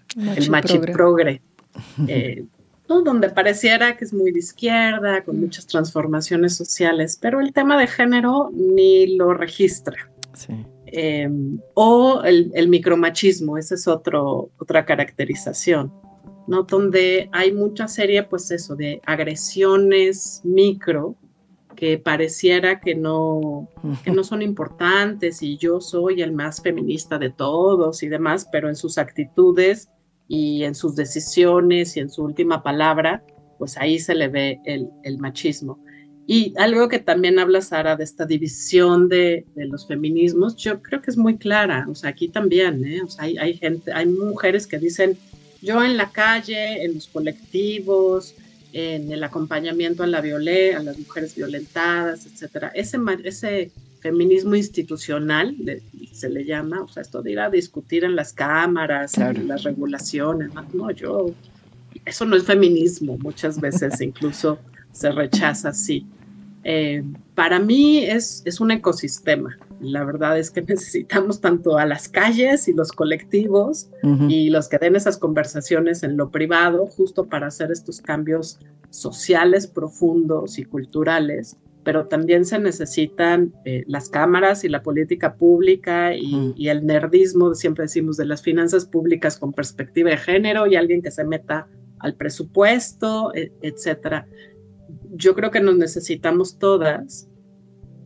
machiprogre, 0.51 1.41
eh, 2.09 2.45
donde 2.89 3.31
pareciera 3.31 3.97
que 3.97 4.05
es 4.05 4.13
muy 4.13 4.33
de 4.33 4.41
izquierda, 4.41 5.25
con 5.25 5.41
muchas 5.41 5.67
transformaciones 5.67 6.55
sociales, 6.57 7.19
pero 7.21 7.41
el 7.41 7.53
tema 7.53 7.79
de 7.79 7.87
género 7.87 8.51
ni 8.53 9.17
lo 9.17 9.33
registra. 9.33 10.11
Em, 10.87 11.59
o 11.75 12.23
el, 12.23 12.69
micromachismo, 12.69 13.57
esa 13.57 13.77
es 13.77 13.89
otro, 13.89 14.51
otra 14.59 14.85
caracterización, 14.85 15.93
¿no? 16.47 16.65
Donde 16.65 17.29
hay 17.33 17.53
mucha 17.53 17.89
serie, 17.89 18.23
pues 18.23 18.51
eso, 18.51 18.77
de 18.77 19.01
agresiones 19.07 20.41
micro 20.45 21.17
que 21.77 21.99
pareciera 21.99 22.81
que 22.81 22.95
no, 22.95 23.69
que 24.05 24.11
no 24.11 24.23
son 24.23 24.43
importantes 24.43 25.43
y 25.43 25.57
yo 25.57 25.81
soy 25.81 26.23
el 26.23 26.33
más 26.33 26.63
feminista 26.63 27.19
de 27.19 27.31
todos 27.31 28.03
y 28.03 28.09
demás, 28.09 28.49
pero 28.53 28.69
en 28.69 28.77
sus 28.77 28.99
actitudes 28.99 29.89
y 30.29 30.65
en 30.65 30.75
sus 30.75 30.95
decisiones 30.95 31.97
y 31.97 32.01
en 32.01 32.11
su 32.11 32.23
última 32.23 32.63
palabra, 32.63 33.25
pues 33.59 33.77
ahí 33.79 33.99
se 33.99 34.15
le 34.15 34.29
ve 34.29 34.61
el, 34.65 34.91
el 35.03 35.19
machismo. 35.19 35.79
Y 36.27 36.55
algo 36.57 36.89
que 36.89 37.01
también 37.01 37.39
habla 37.39 37.61
Sara 37.61 37.97
de 37.97 38.05
esta 38.05 38.27
división 38.27 39.09
de, 39.09 39.45
de, 39.57 39.67
los 39.67 39.87
feminismos, 39.89 40.57
yo 40.57 40.81
creo 40.81 41.03
que 41.03 41.11
es 41.11 41.17
muy 41.17 41.37
clara, 41.37 41.87
o 41.91 41.95
sea, 41.95 42.11
aquí 42.11 42.29
también, 42.29 42.85
¿eh? 42.85 43.03
o 43.03 43.09
sea, 43.09 43.25
hay, 43.25 43.37
hay, 43.39 43.55
gente, 43.55 43.93
hay 43.93 44.07
mujeres 44.07 44.69
que 44.69 44.79
dicen, 44.79 45.19
yo 45.63 45.83
en 45.83 45.97
la 45.97 46.11
calle, 46.11 46.85
en 46.85 46.95
los 46.95 47.07
colectivos, 47.07 48.35
en 48.73 49.13
el 49.13 49.23
acompañamiento 49.23 50.03
a 50.03 50.07
la 50.07 50.21
violé, 50.21 50.75
a 50.75 50.83
las 50.83 50.99
mujeres 50.99 51.35
violentadas, 51.35 52.27
etcétera. 52.27 52.73
Ese, 52.75 52.99
ese 53.25 53.71
feminismo 54.01 54.55
institucional, 54.57 55.57
se 56.13 56.29
le 56.29 56.45
llama, 56.45 56.83
o 56.83 56.89
sea, 56.89 57.03
esto 57.03 57.23
de 57.23 57.33
ir 57.33 57.41
a 57.41 57.51
discutir 57.51 58.05
en 58.05 58.17
las 58.17 58.33
cámaras, 58.33 59.17
en 59.17 59.47
las 59.47 59.63
regulaciones, 59.63 60.51
no, 60.75 60.91
yo, 60.91 61.33
eso 62.05 62.25
no 62.25 62.37
es 62.37 62.45
feminismo, 62.45 63.17
muchas 63.19 63.61
veces 63.61 64.01
incluso 64.01 64.59
se 64.91 65.13
rechaza 65.13 65.69
así. 65.69 66.05
Eh, 66.65 67.03
para 67.35 67.59
mí 67.59 68.05
es, 68.05 68.43
es 68.45 68.61
un 68.61 68.71
ecosistema. 68.71 69.57
La 69.81 70.05
verdad 70.05 70.39
es 70.39 70.51
que 70.51 70.63
necesitamos 70.69 71.41
tanto 71.41 71.79
a 71.79 71.87
las 71.87 72.09
calles 72.09 72.69
y 72.69 72.73
los 72.73 72.93
colectivos 72.93 73.91
y 74.29 74.51
los 74.51 74.69
que 74.69 74.79
den 74.79 74.97
esas 74.97 75.19
conversaciones 75.19 76.03
en 76.03 76.17
lo 76.17 76.31
privado, 76.31 76.87
justo 76.87 77.27
para 77.27 77.49
hacer 77.49 77.71
estos 77.71 78.01
cambios 78.01 78.59
sociales 78.91 79.67
profundos 79.67 80.59
y 80.59 80.65
culturales, 80.65 81.57
pero 81.83 82.07
también 82.07 82.45
se 82.45 82.59
necesitan 82.59 83.53
eh, 83.65 83.85
las 83.89 84.09
cámaras 84.09 84.65
y 84.65 84.69
la 84.69 84.83
política 84.83 85.35
pública 85.35 86.15
y, 86.15 86.53
y, 86.57 86.69
el 86.69 86.87
nerdismo, 86.87 87.55
siempre 87.55 87.85
decimos, 87.85 88.17
de 88.17 88.27
las 88.27 88.43
finanzas 88.43 88.87
públicas 88.87 89.39
con 89.39 89.53
perspectiva 89.53 90.11
de 90.11 90.19
género 90.19 90.67
y 90.67 90.77
alguien 90.77 91.03
que 91.03 91.11
se 91.11 91.25
meta 91.25 91.67
al 91.99 92.15
presupuesto, 92.15 93.35
e, 93.35 93.53
etcétera 93.63 94.27
yo 95.13 95.35
creo 95.35 95.51
que 95.51 95.61
nos 95.61 95.77
necesitamos 95.77 96.59
todas 96.59 97.29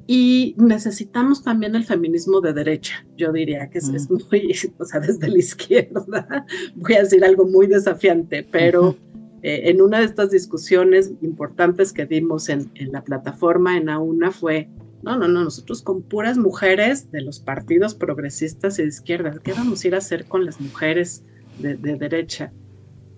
y 0.09 0.55
necesitamos 0.59 1.43
también 1.43 1.75
el 1.75 1.85
feminismo 1.85 2.41
de 2.41 2.53
derecha, 2.53 3.05
yo 3.17 3.33
diría 3.33 3.69
que 3.71 3.79
es, 3.79 4.11
muy, 4.11 4.55
o 4.79 4.85
sea, 4.85 5.01
desde 5.01 5.29
la 5.29 5.39
izquierda, 5.39 6.47
voy 6.77 6.95
a 6.95 7.03
decir 7.03 7.25
algo 7.25 7.47
muy 7.47 7.67
desafiante, 7.67 8.47
pero 8.51 8.97
eh, 9.43 9.63
en 9.71 9.83
una 9.83 9.99
de 10.01 10.07
estas 10.07 10.31
discusiones 10.31 11.13
importantes 11.23 11.93
que 11.93 12.07
dimos 12.07 12.49
en, 12.49 12.71
en 12.75 12.93
la 12.93 13.03
plataforma 13.03 13.77
en 13.77 13.89
AUNA 13.89 14.31
fue, 14.31 14.69
no, 15.03 15.17
no, 15.17 15.27
no, 15.27 15.45
nosotros 15.45 15.83
con 15.83 16.03
puras 16.03 16.39
mujeres 16.39 17.11
de 17.11 17.23
los 17.23 17.41
partidos 17.41 17.95
progresistas 17.95 18.79
y 18.79 18.83
de 18.83 18.89
izquierda, 18.89 19.35
¿qué 19.43 19.53
vamos 19.53 19.83
a 19.83 19.89
ir 19.89 19.95
a 19.95 19.99
hacer 19.99 20.27
con 20.27 20.45
las 20.45 20.61
mujeres 20.61 21.25
de, 21.59 21.77
de 21.77 21.97
derecha? 21.97 22.53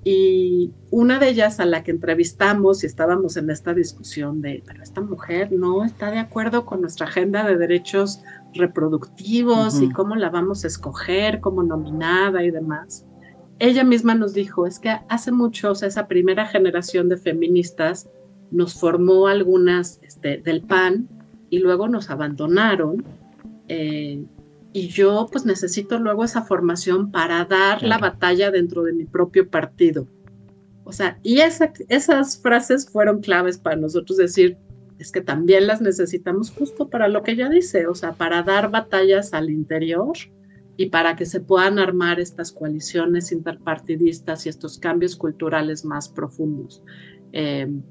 Y 0.05 0.73
una 0.91 1.19
de 1.19 1.29
ellas 1.29 1.61
a 1.61 1.67
la 1.67 1.83
que 1.83 1.91
entrevistamos 1.91 2.83
y 2.83 2.87
estábamos 2.87 3.37
en 3.37 3.51
esta 3.51 3.75
discusión 3.75 4.41
de, 4.41 4.63
pero 4.65 4.83
esta 4.83 5.01
mujer 5.01 5.53
no 5.53 5.85
está 5.85 6.11
de 6.11 6.19
acuerdo 6.19 6.65
con 6.65 6.81
nuestra 6.81 7.07
agenda 7.07 7.45
de 7.45 7.57
derechos 7.57 8.23
reproductivos 8.55 9.83
y 9.83 9.91
cómo 9.91 10.15
la 10.15 10.31
vamos 10.31 10.65
a 10.65 10.69
escoger 10.69 11.41
como 11.41 11.63
nominada 11.63 12.43
y 12.45 12.51
demás. 12.51 13.05
Ella 13.59 13.83
misma 13.83 14.15
nos 14.15 14.35
dijo, 14.35 14.67
es 14.67 14.79
que 14.79 14.97
hace 15.09 15.33
mucho, 15.33 15.73
o 15.73 15.75
sea, 15.75 15.89
esa 15.89 16.07
primera 16.07 16.47
generación 16.47 17.09
de 17.09 17.17
feministas 17.17 18.09
nos 18.51 18.75
formó 18.75 19.27
algunas 19.27 20.01
este, 20.03 20.39
del 20.39 20.63
PAN 20.63 21.09
y 21.51 21.59
luego 21.59 21.89
nos 21.89 22.09
abandonaron. 22.09 23.05
Eh, 23.67 24.25
y 24.79 24.87
yo 24.87 25.27
pues 25.33 25.45
necesito 25.45 25.99
luego 25.99 26.23
esa 26.23 26.43
formación 26.43 27.11
para 27.11 27.45
dar 27.45 27.83
la 27.83 27.99
batalla 27.99 28.53
dentro 28.53 28.85
de 28.85 28.93
mi 28.93 29.07
propio 29.07 29.51
partido. 29.51 30.07
O 30.85 30.93
sea, 30.93 31.19
y 31.25 31.41
esas 31.41 32.41
frases 32.41 32.89
fueron 32.89 33.21
claves 33.21 33.59
para 33.59 33.75
nosotros 33.75 34.17
decir, 34.17 34.57
es 35.01 35.11
que 35.11 35.21
también 35.21 35.67
las 35.67 35.81
necesitamos 35.81 36.53
justo 36.53 36.89
para 36.89 37.09
lo 37.09 37.25
que 37.25 37.33
ella 37.33 37.49
dice, 37.49 37.89
o 37.89 37.95
sea, 37.97 38.13
para 38.13 38.45
dar 38.45 38.71
batallas 38.71 39.35
al 39.35 39.51
interior 39.51 40.17
y 40.77 40.87
para 40.91 41.17
que 41.17 41.27
se 41.27 41.41
puedan 41.41 41.81
armar 41.81 42.21
estas 42.21 42.53
coaliciones 42.53 43.33
interpartidistas 43.33 44.47
y 44.47 44.49
estos 44.49 44.79
cambios 44.79 45.17
culturales 45.17 45.85
más 45.85 46.09
profundos. 46.09 46.85
Em, 47.33 47.83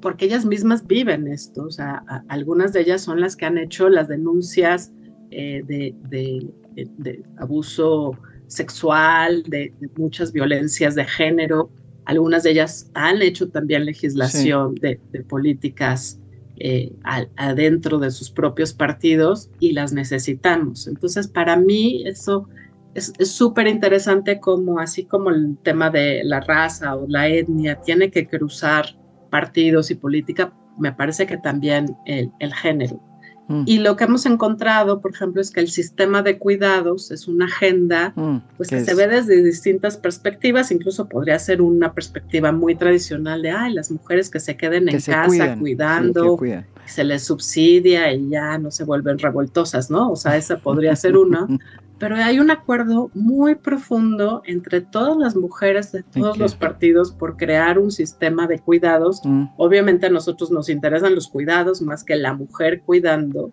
porque 0.00 0.24
ellas 0.24 0.44
mismas 0.44 0.84
viven 0.88 1.28
esto, 1.28 1.62
o 1.62 1.70
sea, 1.70 2.02
algunas 2.26 2.72
de 2.72 2.80
ellas 2.80 3.02
son 3.02 3.20
las 3.20 3.36
que 3.36 3.46
han 3.46 3.58
hecho 3.58 3.88
las 3.88 4.08
denuncias 4.08 4.92
eh, 5.34 5.62
de, 5.66 7.22
abuso 7.38 8.12
sexual, 8.46 9.42
de, 9.44 9.72
muchas 9.96 10.32
violencias 10.32 10.94
de 10.94 11.04
género. 11.04 11.70
Algunas 12.04 12.42
de 12.42 12.52
ellas 12.52 12.90
han 12.94 13.22
hecho 13.22 13.48
también 13.48 13.84
legislación 13.84 14.74
de, 14.76 15.00
políticas 15.28 16.20
eh, 16.56 16.92
adentro 17.36 17.98
de 17.98 18.10
sus 18.10 18.30
propios 18.30 18.72
partidos 18.72 19.50
y 19.58 19.72
las 19.72 19.92
necesitamos. 19.92 20.86
Entonces, 20.86 21.26
para 21.26 21.56
mí 21.56 22.04
eso 22.06 22.48
es 22.94 23.12
súper 23.22 23.66
interesante 23.66 24.38
como 24.38 24.78
así 24.78 25.04
como 25.04 25.30
el 25.30 25.56
tema 25.64 25.90
de 25.90 26.22
la 26.22 26.40
raza 26.40 26.94
o 26.94 27.06
la 27.08 27.26
etnia 27.28 27.80
tiene 27.80 28.10
que 28.10 28.28
cruzar 28.28 28.86
partidos 29.30 29.90
y 29.90 29.96
política, 29.96 30.52
me 30.78 30.92
parece 30.92 31.26
que 31.26 31.36
también 31.36 31.96
el 32.06 32.54
género. 32.54 33.02
Mm. 33.48 33.62
Y 33.66 33.78
lo 33.78 33.96
que 33.96 34.04
hemos 34.04 34.24
encontrado, 34.26 35.00
por 35.00 35.12
ejemplo, 35.12 35.40
es 35.40 35.50
que 35.50 35.60
el 35.60 35.68
sistema 35.68 36.22
de 36.22 36.38
cuidados 36.38 37.10
es 37.10 37.28
una 37.28 37.44
agenda 37.44 38.12
mm, 38.16 38.38
pues, 38.56 38.70
que 38.70 38.84
se 38.84 38.94
ve 38.94 39.06
desde 39.06 39.42
distintas 39.42 39.96
perspectivas, 39.96 40.70
incluso 40.70 41.08
podría 41.08 41.38
ser 41.38 41.60
una 41.60 41.92
perspectiva 41.92 42.52
muy 42.52 42.74
tradicional 42.74 43.42
de, 43.42 43.50
ay, 43.50 43.74
las 43.74 43.90
mujeres 43.90 44.30
que 44.30 44.40
se 44.40 44.56
queden 44.56 44.88
en 44.88 45.00
casa 45.00 45.56
cuidando, 45.58 46.38
se 46.86 47.04
les 47.04 47.24
subsidia 47.24 48.12
y 48.12 48.30
ya 48.30 48.58
no 48.58 48.70
se 48.70 48.84
vuelven 48.84 49.18
revoltosas, 49.18 49.90
¿no? 49.90 50.10
O 50.10 50.16
sea, 50.16 50.36
esa 50.36 50.58
podría 50.58 50.96
ser 50.96 51.16
una. 51.16 51.46
pero 51.98 52.16
hay 52.16 52.40
un 52.40 52.50
acuerdo 52.50 53.10
muy 53.14 53.54
profundo 53.54 54.42
entre 54.46 54.80
todas 54.80 55.16
las 55.16 55.36
mujeres 55.36 55.92
de 55.92 56.02
todos 56.02 56.38
los 56.38 56.54
partidos 56.54 57.12
por 57.12 57.36
crear 57.36 57.78
un 57.78 57.90
sistema 57.90 58.46
de 58.46 58.58
cuidados. 58.58 59.20
Mm. 59.24 59.46
Obviamente 59.56 60.06
a 60.06 60.10
nosotros 60.10 60.50
nos 60.50 60.68
interesan 60.68 61.14
los 61.14 61.28
cuidados 61.28 61.82
más 61.82 62.02
que 62.02 62.16
la 62.16 62.34
mujer 62.34 62.82
cuidando, 62.82 63.52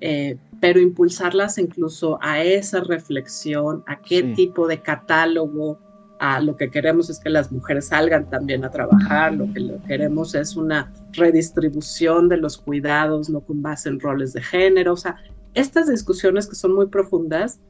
eh, 0.00 0.36
pero 0.60 0.80
impulsarlas 0.80 1.58
incluso 1.58 2.18
a 2.20 2.42
esa 2.42 2.80
reflexión, 2.80 3.84
a 3.86 4.00
qué 4.00 4.22
tipo 4.34 4.66
de 4.66 4.82
catálogo, 4.82 5.78
a 6.18 6.40
lo 6.40 6.56
que 6.56 6.70
queremos 6.70 7.10
es 7.10 7.20
que 7.20 7.30
las 7.30 7.52
mujeres 7.52 7.88
salgan 7.88 8.28
también 8.30 8.64
a 8.64 8.70
trabajar, 8.70 9.34
lo 9.34 9.52
que 9.52 9.78
queremos 9.86 10.34
es 10.34 10.56
una 10.56 10.92
redistribución 11.12 12.28
de 12.28 12.38
los 12.38 12.56
cuidados, 12.56 13.28
no 13.28 13.40
con 13.40 13.62
base 13.62 13.90
en 13.90 14.00
roles 14.00 14.32
de 14.32 14.42
género, 14.42 14.94
o 14.94 14.96
sea, 14.96 15.16
estas 15.54 15.88
discusiones 15.88 16.46
que 16.46 16.54
son 16.54 16.74
muy 16.74 16.86
profundas 16.86 17.60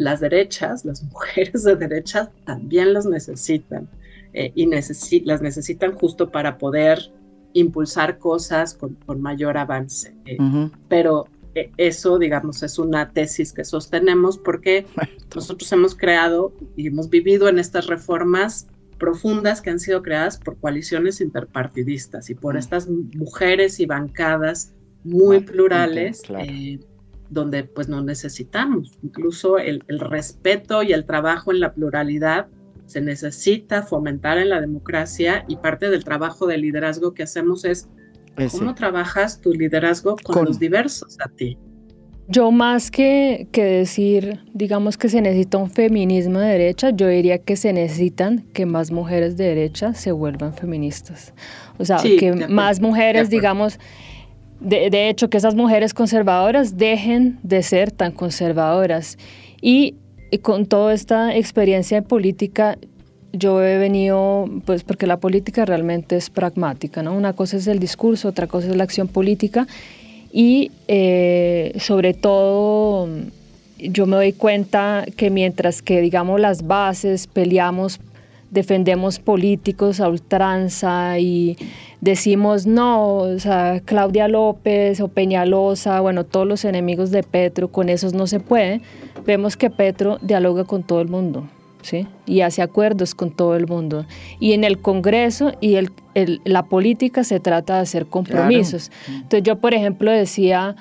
las 0.00 0.20
derechas, 0.20 0.84
las 0.84 1.02
mujeres 1.12 1.62
de 1.64 1.76
derecha 1.76 2.30
también 2.44 2.94
las 2.94 3.06
necesitan 3.06 3.88
eh, 4.32 4.50
y 4.54 4.66
las 4.66 5.42
necesitan 5.42 5.92
justo 5.92 6.30
para 6.30 6.56
poder 6.58 7.12
impulsar 7.52 8.18
cosas 8.18 8.74
con, 8.74 8.96
mayor 9.20 9.58
avance. 9.58 10.14
Eh, 10.24 10.38
pero 10.88 11.26
eh, 11.54 11.70
eso, 11.76 12.18
digamos, 12.18 12.62
es 12.62 12.78
una 12.78 13.10
tesis 13.10 13.52
que 13.52 13.64
sostenemos 13.64 14.38
porque 14.38 14.86
nosotros 15.34 15.70
hemos 15.72 15.94
creado 15.94 16.52
y 16.76 16.86
hemos 16.86 17.10
vivido 17.10 17.48
en 17.48 17.58
estas 17.58 17.86
reformas 17.86 18.68
profundas 18.98 19.60
que 19.60 19.70
han 19.70 19.80
sido 19.80 20.02
creadas 20.02 20.38
por 20.38 20.56
coaliciones 20.58 21.20
interpartidistas 21.20 22.30
y 22.30 22.34
por 22.34 22.54
mm. 22.54 22.58
estas 22.58 22.88
mujeres 22.88 23.80
y 23.80 23.86
bancadas 23.86 24.72
muy 25.02 25.40
plurales, 25.40 26.22
eh, 26.38 26.78
donde 27.30 27.64
pues 27.64 27.88
no 27.88 28.02
necesitamos. 28.02 28.98
Incluso 29.02 29.58
el, 29.58 29.82
respeto 29.88 30.82
y 30.82 30.92
el 30.92 31.06
trabajo 31.06 31.52
en 31.52 31.60
la 31.60 31.72
pluralidad 31.72 32.48
se 32.86 33.00
necesita 33.00 33.84
fomentar 33.84 34.38
en 34.38 34.50
la 34.50 34.60
democracia 34.60 35.44
y 35.48 35.56
parte 35.56 35.90
del 35.90 36.04
trabajo 36.04 36.46
de 36.46 36.58
liderazgo 36.58 37.14
que 37.14 37.22
hacemos 37.22 37.64
es 37.64 37.88
cómo 38.50 38.74
trabajas 38.74 39.40
tu 39.40 39.52
liderazgo 39.52 40.16
con, 40.24 40.44
los 40.44 40.58
diversos 40.58 41.16
a 41.24 41.28
ti. 41.28 41.56
Yo 42.26 42.50
más 42.52 42.90
que, 42.90 43.48
que 43.50 43.64
decir, 43.64 44.40
digamos 44.54 44.96
que 44.96 45.08
se 45.08 45.20
necesita 45.20 45.58
un 45.58 45.70
feminismo 45.70 46.38
de 46.38 46.48
derecha, 46.48 46.90
yo 46.90 47.08
diría 47.08 47.38
que 47.38 47.56
se 47.56 47.72
necesitan 47.72 48.44
que 48.52 48.66
más 48.66 48.92
mujeres 48.92 49.36
de 49.36 49.46
derecha 49.46 49.94
se 49.94 50.12
vuelvan 50.12 50.54
feministas. 50.54 51.34
O 51.78 51.84
sea, 51.84 51.98
que 51.98 52.46
más 52.48 52.80
mujeres, 52.80 53.30
digamos, 53.30 53.80
de, 54.60 55.08
hecho, 55.08 55.30
que 55.30 55.38
esas 55.38 55.54
mujeres 55.54 55.94
conservadoras 55.94 56.76
dejen 56.76 57.38
de 57.42 57.62
ser 57.62 57.90
tan 57.90 58.12
conservadoras. 58.12 59.18
Y, 59.60 59.94
con 60.42 60.66
toda 60.66 60.94
esta 60.94 61.34
experiencia 61.36 61.98
en 61.98 62.04
política, 62.04 62.78
yo 63.32 63.62
he 63.64 63.78
venido, 63.78 64.48
pues 64.64 64.84
porque 64.84 65.06
la 65.06 65.18
política 65.18 65.64
realmente 65.64 66.16
es 66.16 66.30
pragmática, 66.30 67.02
¿no? 67.02 67.14
Una 67.14 67.32
cosa 67.32 67.56
es 67.56 67.66
el 67.66 67.80
discurso, 67.80 68.28
otra 68.28 68.46
cosa 68.46 68.68
es 68.68 68.76
la 68.76 68.84
acción 68.84 69.08
política. 69.08 69.66
Y 70.32 70.70
eh, 70.86 71.72
sobre 71.80 72.14
todo, 72.14 73.08
yo 73.78 74.06
me 74.06 74.16
doy 74.16 74.32
cuenta 74.32 75.04
que 75.16 75.30
mientras 75.30 75.82
que, 75.82 76.00
digamos, 76.00 76.38
las 76.38 76.66
bases 76.66 77.26
peleamos 77.26 77.98
defendemos 78.50 79.18
políticos 79.18 80.00
a 80.00 80.08
ultranza 80.08 81.18
y 81.18 81.56
decimos 82.00 82.66
no, 82.66 83.14
o 83.14 83.38
sea, 83.38 83.80
Claudia 83.84 84.28
López 84.28 85.00
o 85.00 85.08
Peñalosa, 85.08 86.00
bueno, 86.00 86.24
todos 86.24 86.46
los 86.46 86.64
enemigos 86.64 87.10
de 87.10 87.22
Petro, 87.22 87.68
con 87.68 87.88
esos 87.88 88.14
no 88.14 88.26
se 88.26 88.40
puede, 88.40 88.80
vemos 89.26 89.56
que 89.56 89.70
Petro 89.70 90.18
dialoga 90.22 90.64
con 90.64 90.82
todo 90.82 91.00
el 91.00 91.08
mundo. 91.08 91.48
¿Sí? 91.82 92.06
y 92.26 92.42
hace 92.42 92.60
acuerdos 92.60 93.14
con 93.14 93.30
todo 93.30 93.56
el 93.56 93.66
mundo. 93.66 94.04
Y 94.38 94.52
en 94.52 94.64
el 94.64 94.82
Congreso 94.82 95.52
y 95.62 95.76
el, 95.76 95.90
la 96.44 96.64
política 96.64 97.24
se 97.24 97.40
trata 97.40 97.76
de 97.76 97.80
hacer 97.80 98.04
compromisos. 98.04 98.90
Entonces 99.08 99.42
yo, 99.44 99.56
por 99.56 99.72
ejemplo, 99.72 100.10
decía, 100.10 100.76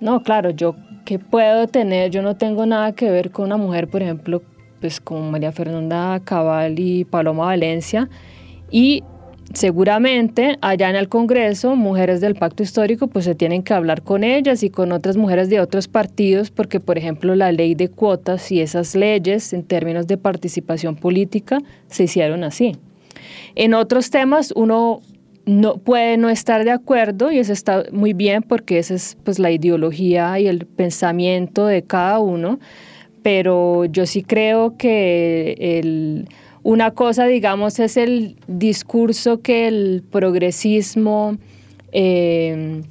no, 0.00 0.24
claro, 0.24 0.50
yo 0.50 0.74
qué 1.04 1.18
puedo 1.18 1.68
tener, 1.68 2.10
yo 2.10 2.22
no 2.22 2.36
tengo 2.36 2.66
nada 2.66 2.92
que 2.92 3.10
ver 3.10 3.30
con 3.30 3.46
una 3.46 3.56
mujer, 3.56 3.88
por 3.88 4.02
ejemplo, 4.02 4.42
pues 4.80 5.00
como 5.00 5.30
María 5.30 5.52
Fernanda 5.52 6.20
Cabal 6.24 6.78
y 6.78 7.04
Paloma 7.04 7.46
Valencia, 7.46 8.08
y 8.70 9.04
seguramente 9.54 10.58
allá 10.60 10.90
en 10.90 10.96
el 10.96 11.08
Congreso, 11.08 11.76
mujeres 11.76 12.20
del 12.20 12.34
pacto 12.34 12.62
histórico, 12.62 13.08
pues 13.08 13.24
se 13.24 13.34
tienen 13.34 13.62
que 13.62 13.74
hablar 13.74 14.02
con 14.02 14.24
ellas 14.24 14.62
y 14.62 14.70
con 14.70 14.92
otras 14.92 15.16
mujeres 15.16 15.48
de 15.50 15.60
otros 15.60 15.88
partidos, 15.88 16.50
porque 16.50 16.80
por 16.80 16.98
ejemplo 16.98 17.34
la 17.34 17.52
ley 17.52 17.74
de 17.74 17.88
cuotas 17.88 18.50
y 18.52 18.60
esas 18.60 18.94
leyes 18.94 19.52
en 19.52 19.64
términos 19.64 20.06
de 20.06 20.16
participación 20.16 20.96
política 20.96 21.58
se 21.88 22.04
hicieron 22.04 22.44
así. 22.44 22.76
En 23.54 23.74
otros 23.74 24.10
temas 24.10 24.52
uno 24.54 25.00
no 25.46 25.78
puede 25.78 26.16
no 26.16 26.28
estar 26.28 26.64
de 26.64 26.70
acuerdo 26.70 27.32
y 27.32 27.38
eso 27.38 27.52
está 27.52 27.84
muy 27.92 28.12
bien 28.12 28.42
porque 28.42 28.78
esa 28.78 28.94
es 28.94 29.16
pues 29.24 29.38
la 29.38 29.50
ideología 29.50 30.38
y 30.38 30.46
el 30.46 30.66
pensamiento 30.66 31.66
de 31.66 31.82
cada 31.82 32.18
uno 32.20 32.60
pero 33.22 33.84
yo 33.86 34.06
sí 34.06 34.22
creo 34.22 34.76
que 34.76 36.24
una 36.62 36.92
cosa, 36.92 37.26
digamos, 37.26 37.78
es 37.78 37.96
el 37.96 38.36
discurso 38.46 39.40
que 39.40 39.68
el 39.68 40.02
progresismo 40.10 41.38
eh, 41.92 42.82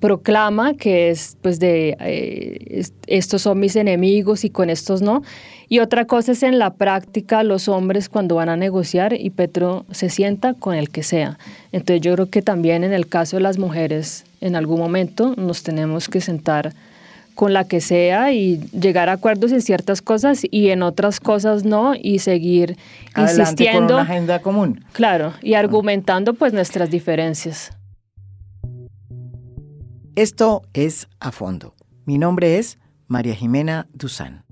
proclama, 0.00 0.74
que 0.74 1.10
es 1.10 1.36
pues 1.42 1.58
de 1.58 1.96
eh, 2.00 2.84
estos 3.06 3.42
son 3.42 3.60
mis 3.60 3.76
enemigos 3.76 4.44
y 4.44 4.50
con 4.50 4.70
estos 4.70 5.02
no. 5.02 5.22
Y 5.68 5.78
otra 5.78 6.04
cosa 6.04 6.32
es 6.32 6.42
en 6.42 6.58
la 6.58 6.74
práctica 6.74 7.42
los 7.42 7.68
hombres 7.68 8.08
cuando 8.10 8.34
van 8.34 8.50
a 8.50 8.56
negociar 8.56 9.14
y 9.14 9.30
Petro 9.30 9.86
se 9.90 10.10
sienta 10.10 10.52
con 10.54 10.74
el 10.74 10.90
que 10.90 11.02
sea. 11.02 11.38
Entonces 11.72 12.02
yo 12.02 12.12
creo 12.14 12.28
que 12.28 12.42
también 12.42 12.84
en 12.84 12.92
el 12.92 13.08
caso 13.08 13.36
de 13.36 13.42
las 13.42 13.58
mujeres, 13.58 14.24
en 14.42 14.54
algún 14.54 14.78
momento 14.78 15.34
nos 15.36 15.62
tenemos 15.62 16.08
que 16.08 16.20
sentar 16.20 16.74
con 17.34 17.52
la 17.52 17.64
que 17.64 17.80
sea 17.80 18.32
y 18.32 18.58
llegar 18.70 19.08
a 19.08 19.12
acuerdos 19.12 19.52
en 19.52 19.60
ciertas 19.60 20.02
cosas 20.02 20.42
y 20.50 20.70
en 20.70 20.82
otras 20.82 21.20
cosas 21.20 21.64
no 21.64 21.94
y 21.94 22.18
seguir 22.18 22.76
insistiendo. 23.16 23.88
Con 23.88 23.94
una 23.94 24.02
agenda 24.02 24.38
común. 24.40 24.84
Claro, 24.92 25.32
y 25.42 25.54
argumentando 25.54 26.34
pues 26.34 26.52
nuestras 26.52 26.90
diferencias. 26.90 27.72
Esto 30.14 30.62
es 30.74 31.08
A 31.20 31.32
Fondo. 31.32 31.74
Mi 32.04 32.18
nombre 32.18 32.58
es 32.58 32.78
María 33.06 33.34
Jimena 33.34 33.86
Duzán. 33.94 34.44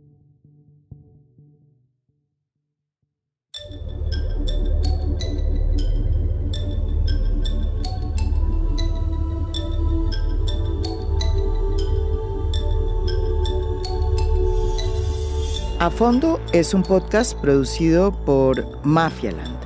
A 15.81 15.89
Fondo 15.89 16.39
es 16.53 16.75
un 16.75 16.83
podcast 16.83 17.41
producido 17.41 18.13
por 18.27 18.85
Mafialand. 18.85 19.57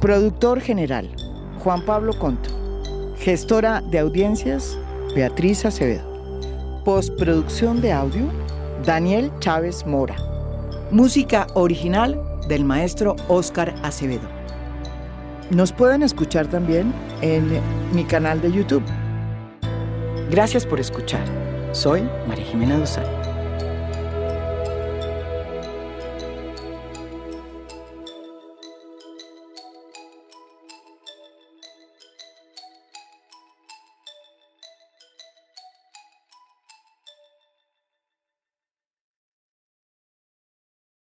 Productor 0.00 0.58
general, 0.58 1.14
Juan 1.58 1.84
Pablo 1.84 2.18
Conto. 2.18 2.48
Gestora 3.18 3.82
de 3.82 3.98
audiencias, 3.98 4.78
Beatriz 5.14 5.66
Acevedo. 5.66 6.82
Postproducción 6.82 7.82
de 7.82 7.92
audio, 7.92 8.24
Daniel 8.86 9.30
Chávez 9.40 9.84
Mora. 9.84 10.16
Música 10.90 11.46
original 11.52 12.18
del 12.48 12.64
maestro 12.64 13.14
Oscar 13.28 13.74
Acevedo. 13.82 14.26
Nos 15.50 15.72
pueden 15.72 16.02
escuchar 16.02 16.46
también 16.46 16.90
en 17.20 17.60
mi 17.92 18.04
canal 18.04 18.40
de 18.40 18.50
YouTube. 18.50 18.84
Gracias 20.30 20.64
por 20.64 20.80
escuchar. 20.80 21.26
Soy 21.72 22.08
María 22.26 22.46
Jimena 22.46 22.78
Dosal. 22.78 23.23